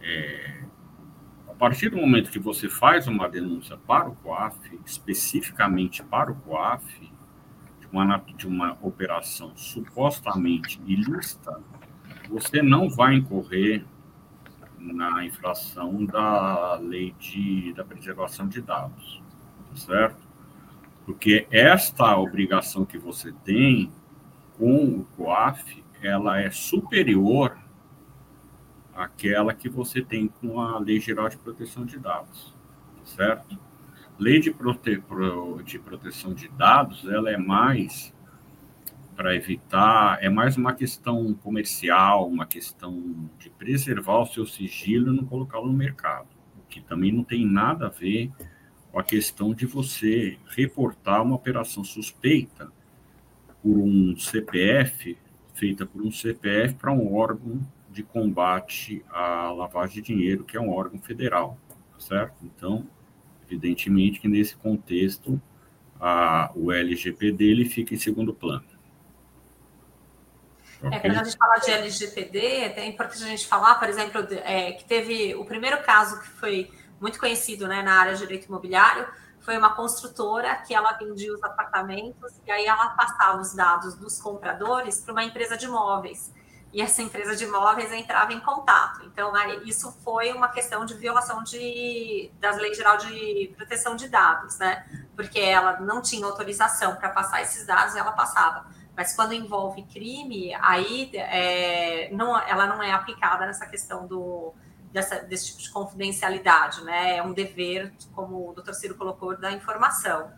é, 0.00 0.65
partir 1.58 1.88
do 1.88 1.96
momento 1.96 2.30
que 2.30 2.38
você 2.38 2.68
faz 2.68 3.06
uma 3.06 3.28
denúncia 3.28 3.76
para 3.76 4.08
o 4.08 4.14
COAF, 4.16 4.58
especificamente 4.84 6.02
para 6.02 6.30
o 6.30 6.34
COAF, 6.34 7.10
de 7.80 7.86
uma, 7.90 8.18
de 8.36 8.46
uma 8.46 8.78
operação 8.82 9.56
supostamente 9.56 10.80
ilícita, 10.86 11.58
você 12.28 12.62
não 12.62 12.88
vai 12.88 13.14
incorrer 13.14 13.84
na 14.78 15.24
infração 15.24 16.04
da 16.04 16.74
lei 16.76 17.14
de, 17.18 17.72
da 17.72 17.84
preservação 17.84 18.46
de 18.46 18.60
dados, 18.60 19.22
certo? 19.74 20.26
Porque 21.04 21.46
esta 21.50 22.16
obrigação 22.16 22.84
que 22.84 22.98
você 22.98 23.32
tem 23.44 23.90
com 24.58 25.00
o 25.00 25.04
COAF, 25.16 25.84
ela 26.02 26.40
é 26.40 26.50
superior 26.50 27.56
aquela 28.96 29.52
que 29.52 29.68
você 29.68 30.00
tem 30.02 30.26
com 30.26 30.60
a 30.60 30.78
Lei 30.78 30.98
Geral 30.98 31.28
de 31.28 31.36
Proteção 31.36 31.84
de 31.84 31.98
Dados, 31.98 32.54
certo? 33.04 33.58
Lei 34.18 34.40
de, 34.40 34.50
prote... 34.50 35.02
de 35.64 35.78
proteção 35.78 36.32
de 36.32 36.48
dados, 36.48 37.06
ela 37.06 37.30
é 37.30 37.36
mais 37.36 38.14
para 39.14 39.34
evitar, 39.34 40.22
é 40.22 40.28
mais 40.28 40.56
uma 40.56 40.72
questão 40.72 41.34
comercial, 41.34 42.26
uma 42.28 42.46
questão 42.46 43.30
de 43.38 43.50
preservar 43.50 44.20
o 44.20 44.26
seu 44.26 44.46
sigilo 44.46 45.12
e 45.12 45.16
não 45.16 45.24
colocá-lo 45.24 45.66
no 45.66 45.72
mercado, 45.72 46.28
o 46.58 46.62
que 46.68 46.80
também 46.80 47.12
não 47.12 47.24
tem 47.24 47.46
nada 47.46 47.86
a 47.86 47.90
ver 47.90 48.30
com 48.90 48.98
a 48.98 49.02
questão 49.02 49.54
de 49.54 49.66
você 49.66 50.38
reportar 50.48 51.22
uma 51.22 51.36
operação 51.36 51.84
suspeita 51.84 52.70
por 53.62 53.78
um 53.78 54.16
CPF, 54.16 55.16
feita 55.54 55.84
por 55.84 56.02
um 56.02 56.10
CPF 56.10 56.74
para 56.74 56.92
um 56.92 57.14
órgão 57.14 57.60
de 57.96 58.02
combate 58.02 59.02
à 59.10 59.50
lavagem 59.52 60.02
de 60.02 60.02
dinheiro, 60.02 60.44
que 60.44 60.54
é 60.54 60.60
um 60.60 60.70
órgão 60.70 61.00
federal, 61.00 61.58
certo? 61.98 62.44
Então, 62.44 62.86
evidentemente 63.46 64.20
que 64.20 64.28
nesse 64.28 64.54
contexto, 64.54 65.40
a, 65.98 66.52
o 66.54 66.70
LGPD 66.70 67.42
ele 67.42 67.64
fica 67.64 67.94
em 67.94 67.98
segundo 67.98 68.34
plano. 68.34 68.66
É, 70.92 70.98
quando 70.98 71.18
a 71.18 71.24
gente 71.24 71.38
fala 71.38 71.56
de 71.56 71.70
LGPD, 71.70 72.38
é 72.38 72.86
importante 72.86 73.24
a 73.24 73.28
gente 73.28 73.46
falar, 73.46 73.76
por 73.76 73.88
exemplo, 73.88 74.26
é, 74.44 74.72
que 74.72 74.84
teve 74.84 75.34
o 75.34 75.46
primeiro 75.46 75.82
caso 75.82 76.20
que 76.20 76.28
foi 76.28 76.70
muito 77.00 77.18
conhecido 77.18 77.66
né, 77.66 77.82
na 77.82 77.94
área 77.94 78.12
de 78.12 78.20
direito 78.20 78.44
imobiliário, 78.44 79.08
foi 79.40 79.56
uma 79.56 79.74
construtora 79.74 80.54
que 80.56 80.74
ela 80.74 80.92
vendia 80.92 81.32
os 81.32 81.42
apartamentos 81.42 82.38
e 82.46 82.50
aí 82.50 82.66
ela 82.66 82.90
passava 82.90 83.40
os 83.40 83.54
dados 83.54 83.94
dos 83.94 84.20
compradores 84.20 85.00
para 85.00 85.12
uma 85.12 85.24
empresa 85.24 85.56
de 85.56 85.64
imóveis 85.64 86.30
e 86.76 86.82
essa 86.82 87.00
empresa 87.00 87.34
de 87.34 87.44
imóveis 87.44 87.90
entrava 87.90 88.34
em 88.34 88.40
contato. 88.40 89.02
Então, 89.06 89.32
isso 89.64 89.90
foi 90.04 90.30
uma 90.34 90.48
questão 90.48 90.84
de 90.84 90.92
violação 90.92 91.42
de, 91.42 92.30
das 92.38 92.58
leis 92.58 92.76
geral 92.76 92.98
de 92.98 93.50
proteção 93.56 93.96
de 93.96 94.06
dados, 94.10 94.58
né? 94.58 94.86
Porque 95.16 95.40
ela 95.40 95.80
não 95.80 96.02
tinha 96.02 96.26
autorização 96.26 96.94
para 96.96 97.08
passar 97.08 97.40
esses 97.40 97.64
dados, 97.64 97.96
ela 97.96 98.12
passava 98.12 98.66
Mas 98.94 99.16
quando 99.16 99.32
envolve 99.32 99.84
crime, 99.84 100.54
aí 100.60 101.10
é, 101.14 102.10
não, 102.12 102.38
ela 102.38 102.66
não 102.66 102.82
é 102.82 102.92
aplicada 102.92 103.46
nessa 103.46 103.64
questão 103.64 104.06
do, 104.06 104.52
dessa, 104.92 105.20
desse 105.20 105.46
tipo 105.46 105.62
de 105.62 105.70
confidencialidade, 105.70 106.84
né? 106.84 107.16
É 107.16 107.22
um 107.22 107.32
dever, 107.32 107.90
como 108.14 108.50
o 108.50 108.52
doutor 108.52 108.74
Ciro 108.74 108.96
colocou, 108.96 109.34
da 109.34 109.50
informação. 109.50 110.30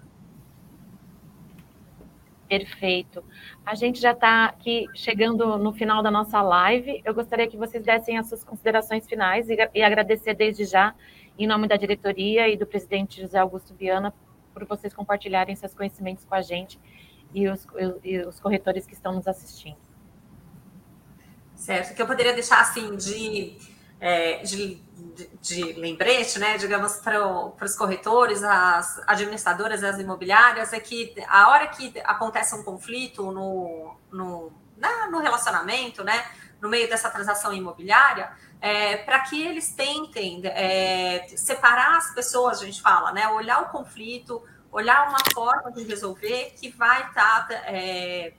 Perfeito. 2.49 3.23
A 3.65 3.75
gente 3.75 4.01
já 4.01 4.13
está 4.13 4.47
aqui 4.47 4.87
chegando 4.95 5.59
no 5.59 5.73
final 5.73 6.03
da 6.03 6.11
nossa 6.11 6.41
live. 6.41 7.03
Eu 7.05 7.15
gostaria 7.15 7.47
que 7.47 7.59
vocês 7.59 7.85
dessem 7.85 8.17
as 8.17 8.29
suas 8.29 8.43
considerações 8.43 9.07
finais 9.07 9.51
e, 9.51 9.57
e 9.75 9.83
agradecer 9.83 10.35
desde 10.35 10.65
já, 10.65 10.95
em 11.39 11.47
nome 11.47 11.69
da 11.69 11.77
diretoria 11.77 12.49
e 12.49 12.57
do 12.57 12.67
presidente 12.67 13.21
José 13.21 13.39
Augusto 13.39 13.75
Viana, 13.75 14.15
por 14.55 14.65
vocês 14.65 14.95
compartilharem 14.95 15.55
seus 15.55 15.75
conhecimentos 15.75 16.25
com 16.25 16.35
a 16.35 16.41
gente 16.41 16.81
e 17.35 17.49
os, 17.49 17.67
e 18.03 18.19
os 18.21 18.41
corretores 18.41 18.87
que 18.87 18.95
estão 18.95 19.13
nos 19.13 19.29
assistindo. 19.29 19.77
Certo, 21.55 21.95
que 21.95 22.01
eu 22.01 22.07
poderia 22.07 22.33
deixar 22.33 22.61
assim 22.61 22.97
de 22.97 23.59
é, 24.01 24.43
de, 24.43 24.81
de, 25.41 25.73
lembrete, 25.75 26.39
né, 26.39 26.57
digamos, 26.57 26.97
para 26.97 27.53
os 27.61 27.75
corretores, 27.77 28.43
as 28.43 29.01
administradoras, 29.07 29.83
as 29.83 29.99
imobiliárias, 29.99 30.73
é 30.73 30.81
que 30.81 31.15
a 31.29 31.51
hora 31.51 31.67
que 31.69 31.93
acontece 32.05 32.55
um 32.55 32.63
conflito 32.63 33.31
no, 33.33 33.97
no, 34.11 34.53
na, 34.77 35.11
no 35.11 35.19
relacionamento, 35.19 36.05
né, 36.05 36.25
no 36.61 36.69
meio 36.69 36.89
dessa 36.89 37.11
transação 37.11 37.53
imobiliária, 37.53 38.31
é, 38.61 38.97
para 38.99 39.21
que 39.21 39.41
eles 39.41 39.73
tentem 39.73 40.43
é, 40.45 41.27
separar 41.37 41.97
as 41.97 42.13
pessoas, 42.15 42.61
a 42.61 42.65
gente 42.65 42.83
fala, 42.83 43.13
né, 43.13 43.29
olhar 43.29 43.63
o 43.63 43.69
conflito, 43.69 44.43
olhar 44.71 45.09
uma 45.09 45.19
forma 45.33 45.73
de 45.73 45.83
resolver 45.85 46.55
que 46.59 46.69
vai 46.69 47.07
estar 47.07 47.49
tá, 47.49 47.55
é, 47.67 48.33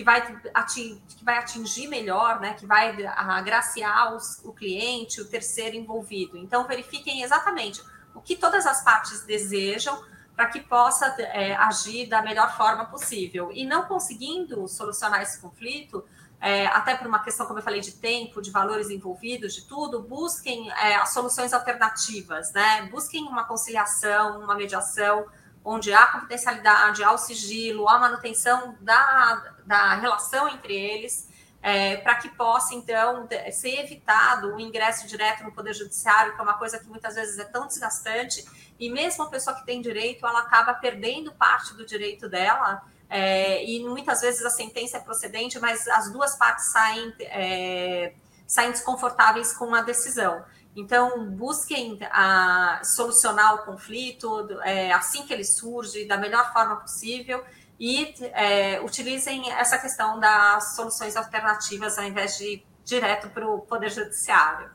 que 0.00 0.04
vai 0.04 0.40
atingir, 0.54 1.02
que 1.08 1.22
vai 1.22 1.36
atingir 1.36 1.86
melhor, 1.86 2.40
né, 2.40 2.54
que 2.54 2.64
vai 2.64 3.04
agraciar 3.04 4.14
os, 4.14 4.40
o 4.42 4.50
cliente, 4.50 5.20
o 5.20 5.28
terceiro 5.28 5.76
envolvido. 5.76 6.38
Então, 6.38 6.66
verifiquem 6.66 7.22
exatamente 7.22 7.82
o 8.14 8.20
que 8.20 8.34
todas 8.34 8.66
as 8.66 8.82
partes 8.82 9.22
desejam 9.26 10.02
para 10.34 10.46
que 10.46 10.60
possa 10.60 11.06
é, 11.18 11.54
agir 11.54 12.08
da 12.08 12.22
melhor 12.22 12.56
forma 12.56 12.86
possível. 12.86 13.50
E 13.52 13.66
não 13.66 13.82
conseguindo 13.82 14.66
solucionar 14.68 15.20
esse 15.20 15.38
conflito, 15.38 16.02
é, 16.40 16.66
até 16.68 16.96
por 16.96 17.06
uma 17.06 17.22
questão, 17.22 17.44
como 17.44 17.58
eu 17.58 17.62
falei, 17.62 17.82
de 17.82 17.92
tempo, 17.92 18.40
de 18.40 18.50
valores 18.50 18.88
envolvidos, 18.88 19.54
de 19.54 19.66
tudo, 19.66 20.00
busquem 20.02 20.72
é, 20.72 21.04
soluções 21.04 21.52
alternativas, 21.52 22.50
né? 22.54 22.88
Busquem 22.90 23.24
uma 23.24 23.44
conciliação, 23.44 24.40
uma 24.40 24.54
mediação, 24.54 25.26
onde 25.62 25.92
há 25.92 26.06
confidencialidade, 26.06 27.04
há 27.04 27.12
o 27.12 27.18
sigilo, 27.18 27.86
há 27.86 27.98
manutenção 27.98 28.74
da, 28.80 29.52
da 29.70 29.94
relação 29.94 30.48
entre 30.48 30.74
eles, 30.74 31.28
é, 31.62 31.98
para 31.98 32.16
que 32.16 32.28
possa, 32.30 32.74
então, 32.74 33.28
ser 33.52 33.84
evitado 33.84 34.56
o 34.56 34.60
ingresso 34.60 35.06
direto 35.06 35.44
no 35.44 35.52
Poder 35.52 35.72
Judiciário, 35.74 36.34
que 36.34 36.40
é 36.40 36.42
uma 36.42 36.58
coisa 36.58 36.76
que 36.76 36.86
muitas 36.86 37.14
vezes 37.14 37.38
é 37.38 37.44
tão 37.44 37.68
desgastante, 37.68 38.44
e 38.80 38.90
mesmo 38.90 39.22
a 39.22 39.30
pessoa 39.30 39.54
que 39.54 39.64
tem 39.64 39.80
direito, 39.80 40.26
ela 40.26 40.40
acaba 40.40 40.74
perdendo 40.74 41.30
parte 41.32 41.72
do 41.74 41.86
direito 41.86 42.28
dela, 42.28 42.82
é, 43.08 43.64
e 43.64 43.84
muitas 43.84 44.22
vezes 44.22 44.44
a 44.44 44.50
sentença 44.50 44.96
é 44.96 45.00
procedente, 45.00 45.60
mas 45.60 45.86
as 45.86 46.10
duas 46.12 46.36
partes 46.36 46.72
saem, 46.72 47.14
é, 47.20 48.12
saem 48.48 48.72
desconfortáveis 48.72 49.52
com 49.52 49.72
a 49.72 49.82
decisão. 49.82 50.44
Então, 50.74 51.24
busquem 51.30 51.98
a, 52.10 52.80
solucionar 52.82 53.54
o 53.54 53.58
conflito 53.58 54.48
é, 54.62 54.92
assim 54.92 55.24
que 55.24 55.32
ele 55.32 55.44
surge, 55.44 56.06
da 56.06 56.16
melhor 56.16 56.52
forma 56.52 56.76
possível, 56.76 57.44
e 57.80 58.14
é, 58.34 58.78
utilizem 58.82 59.50
essa 59.52 59.78
questão 59.78 60.20
das 60.20 60.76
soluções 60.76 61.16
alternativas 61.16 61.96
ao 61.96 62.04
invés 62.04 62.36
de 62.36 62.44
ir 62.44 62.66
direto 62.84 63.30
para 63.30 63.48
o 63.48 63.60
Poder 63.60 63.90
Judiciário. 63.90 64.70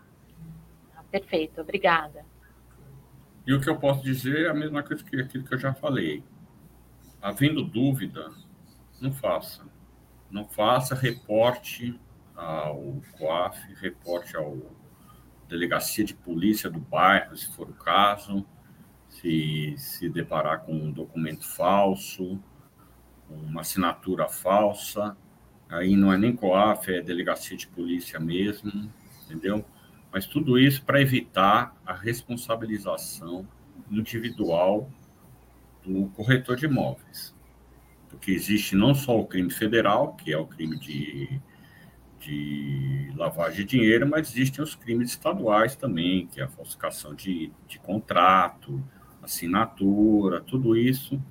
Perfeito, 1.11 1.61
obrigada. 1.61 2.25
E 3.45 3.53
o 3.53 3.61
que 3.61 3.69
eu 3.69 3.77
posso 3.77 4.01
dizer 4.01 4.47
é 4.47 4.49
a 4.49 4.55
mesma 4.55 4.81
coisa 4.81 5.03
que 5.03 5.21
aquilo 5.21 5.43
que 5.43 5.53
eu 5.53 5.59
já 5.59 5.71
falei. 5.71 6.23
Havendo 7.21 7.63
dúvida, 7.63 8.31
não 8.99 9.13
faça. 9.13 9.63
Não 10.31 10.47
faça, 10.47 10.95
reporte 10.95 11.99
ao 12.35 13.01
COAF, 13.17 13.73
reporte 13.75 14.35
ao 14.35 14.57
delegacia 15.47 16.03
de 16.03 16.15
polícia 16.15 16.71
do 16.71 16.79
bairro, 16.79 17.37
se 17.37 17.47
for 17.55 17.69
o 17.69 17.73
caso, 17.73 18.43
se 19.07 19.75
se 19.77 20.09
deparar 20.09 20.61
com 20.61 20.73
um 20.73 20.91
documento 20.91 21.47
falso, 21.47 22.41
uma 23.29 23.61
assinatura 23.61 24.27
falsa, 24.27 25.15
aí 25.69 25.95
não 25.95 26.11
é 26.11 26.17
nem 26.17 26.35
COAF, 26.35 26.93
é 26.93 27.01
delegacia 27.01 27.57
de 27.57 27.67
polícia 27.67 28.19
mesmo, 28.19 28.91
entendeu? 29.23 29.65
Mas 30.11 30.25
tudo 30.25 30.57
isso 30.57 30.83
para 30.83 31.01
evitar 31.01 31.75
a 31.85 31.93
responsabilização 31.93 33.47
individual 33.91 34.89
do 35.83 36.07
corretor 36.09 36.55
de 36.55 36.65
imóveis. 36.65 37.35
Porque 38.09 38.31
existe 38.31 38.75
não 38.75 38.95
só 38.95 39.19
o 39.19 39.25
crime 39.25 39.51
federal, 39.51 40.13
que 40.15 40.31
é 40.31 40.37
o 40.37 40.45
crime 40.45 40.79
de 40.79 41.41
de 42.25 43.11
lavagem 43.15 43.57
de 43.57 43.77
dinheiro, 43.77 44.07
mas 44.07 44.31
existem 44.31 44.63
os 44.63 44.73
crimes 44.73 45.11
estaduais 45.11 45.75
também, 45.75 46.25
que 46.25 46.41
é 46.41 46.45
a 46.45 46.47
falsificação 46.47 47.13
de, 47.13 47.51
de 47.67 47.77
contrato, 47.77 48.83
assinatura, 49.21 50.41
tudo 50.41 50.75
isso 50.75 51.21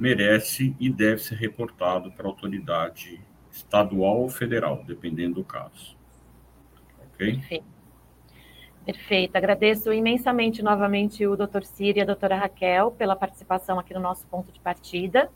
merece 0.00 0.74
e 0.80 0.90
deve 0.90 1.18
ser 1.18 1.36
reportado 1.36 2.10
para 2.12 2.26
a 2.26 2.28
autoridade 2.28 3.20
estadual 3.50 4.22
ou 4.22 4.28
federal, 4.28 4.82
dependendo 4.86 5.36
do 5.36 5.44
caso. 5.44 5.96
Ok? 7.14 7.34
Perfeito. 7.34 7.64
Perfeito. 8.84 9.36
Agradeço 9.36 9.92
imensamente 9.92 10.62
novamente 10.62 11.26
o 11.26 11.36
doutor 11.36 11.64
Ciro 11.64 11.98
e 11.98 12.00
a 12.00 12.04
doutora 12.04 12.36
Raquel 12.36 12.90
pela 12.92 13.14
participação 13.14 13.78
aqui 13.78 13.92
no 13.92 14.00
nosso 14.00 14.26
ponto 14.26 14.50
de 14.50 14.58
partida. 14.60 15.30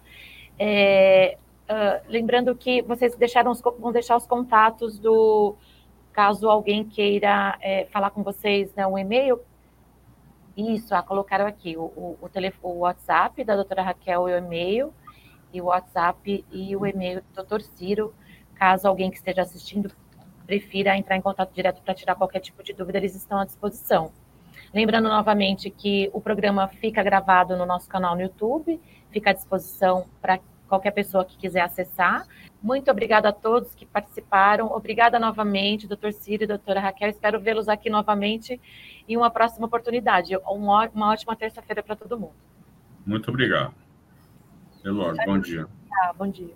É, 0.59 1.37
Uh, 1.65 1.97
lembrando 2.11 2.55
que 2.55 2.83
vocês 2.83 3.17
deixaram 3.17 3.51
os, 3.51 3.63
vão 3.63 3.91
deixar 3.91 4.19
os 4.19 4.27
contatos 4.27 4.99
do 4.99 5.57
caso 6.13 6.49
alguém 6.49 6.85
queira 6.85 7.57
é, 7.61 7.87
falar 7.87 8.11
com 8.11 8.23
vocês, 8.23 8.73
né, 8.75 8.87
um 8.87 8.99
e-mail. 8.99 9.41
Isso, 10.57 10.95
ah, 10.95 11.03
colocaram 11.03 11.47
aqui 11.47 11.77
o, 11.77 11.83
o, 11.83 12.19
o, 12.21 12.29
telefone, 12.29 12.75
o 12.75 12.79
WhatsApp 12.81 13.43
da 13.43 13.57
doutora 13.57 13.83
Raquel 13.83 14.29
e 14.29 14.33
o 14.33 14.39
e-mail, 14.39 14.95
e 15.53 15.61
o 15.61 15.67
WhatsApp 15.67 16.45
e 16.51 16.77
o 16.77 16.87
e-mail 16.87 17.21
do 17.21 17.35
doutor 17.35 17.61
Ciro, 17.63 18.15
caso 18.55 18.87
alguém 18.87 19.11
que 19.11 19.17
esteja 19.17 19.43
assistindo 19.43 19.91
prefira 20.47 20.97
entrar 20.97 21.17
em 21.17 21.23
contato 21.23 21.53
direto 21.53 21.83
para 21.83 21.95
tirar 21.95 22.15
qualquer 22.15 22.41
tipo 22.41 22.63
de 22.63 22.73
dúvida, 22.73 22.99
eles 22.99 23.15
estão 23.15 23.39
à 23.39 23.45
disposição. 23.45 24.13
Lembrando 24.73 25.09
novamente 25.09 25.71
que 25.71 26.11
o 26.13 26.21
programa 26.21 26.69
fica 26.69 27.03
gravado 27.03 27.57
no 27.57 27.65
nosso 27.65 27.89
canal 27.89 28.15
no 28.15 28.23
YouTube, 28.23 28.81
fica 29.11 29.31
à 29.31 29.33
disposição 29.33 30.07
para 30.21 30.39
qualquer 30.75 30.91
pessoa 30.91 31.25
que 31.25 31.37
quiser 31.37 31.61
acessar. 31.61 32.27
Muito 32.63 32.91
obrigada 32.91 33.29
a 33.29 33.33
todos 33.33 33.75
que 33.75 33.87
participaram. 33.87 34.67
Obrigada 34.67 35.19
novamente, 35.19 35.87
doutor 35.87 36.13
Ciro 36.13 36.45
e 36.45 36.47
doutora 36.47 36.81
Raquel. 36.81 37.11
Espero 37.11 37.41
vê-los 37.41 37.69
aqui 37.69 37.89
novamente 37.89 38.61
em 39.09 39.17
uma 39.17 39.31
próxima 39.31 39.67
oportunidade. 39.67 40.37
Uma, 40.47 40.89
uma 40.89 41.13
ótima 41.13 41.37
terça-feira 41.37 41.83
para 41.83 41.95
todo 41.95 42.19
mundo. 42.19 42.35
Muito 43.07 43.31
obrigado. 43.31 43.75
Elor, 44.85 45.15
bom 45.25 45.39
dia. 45.39 45.67
Ah, 46.03 46.13
bom 46.13 46.29
dia. 46.29 46.55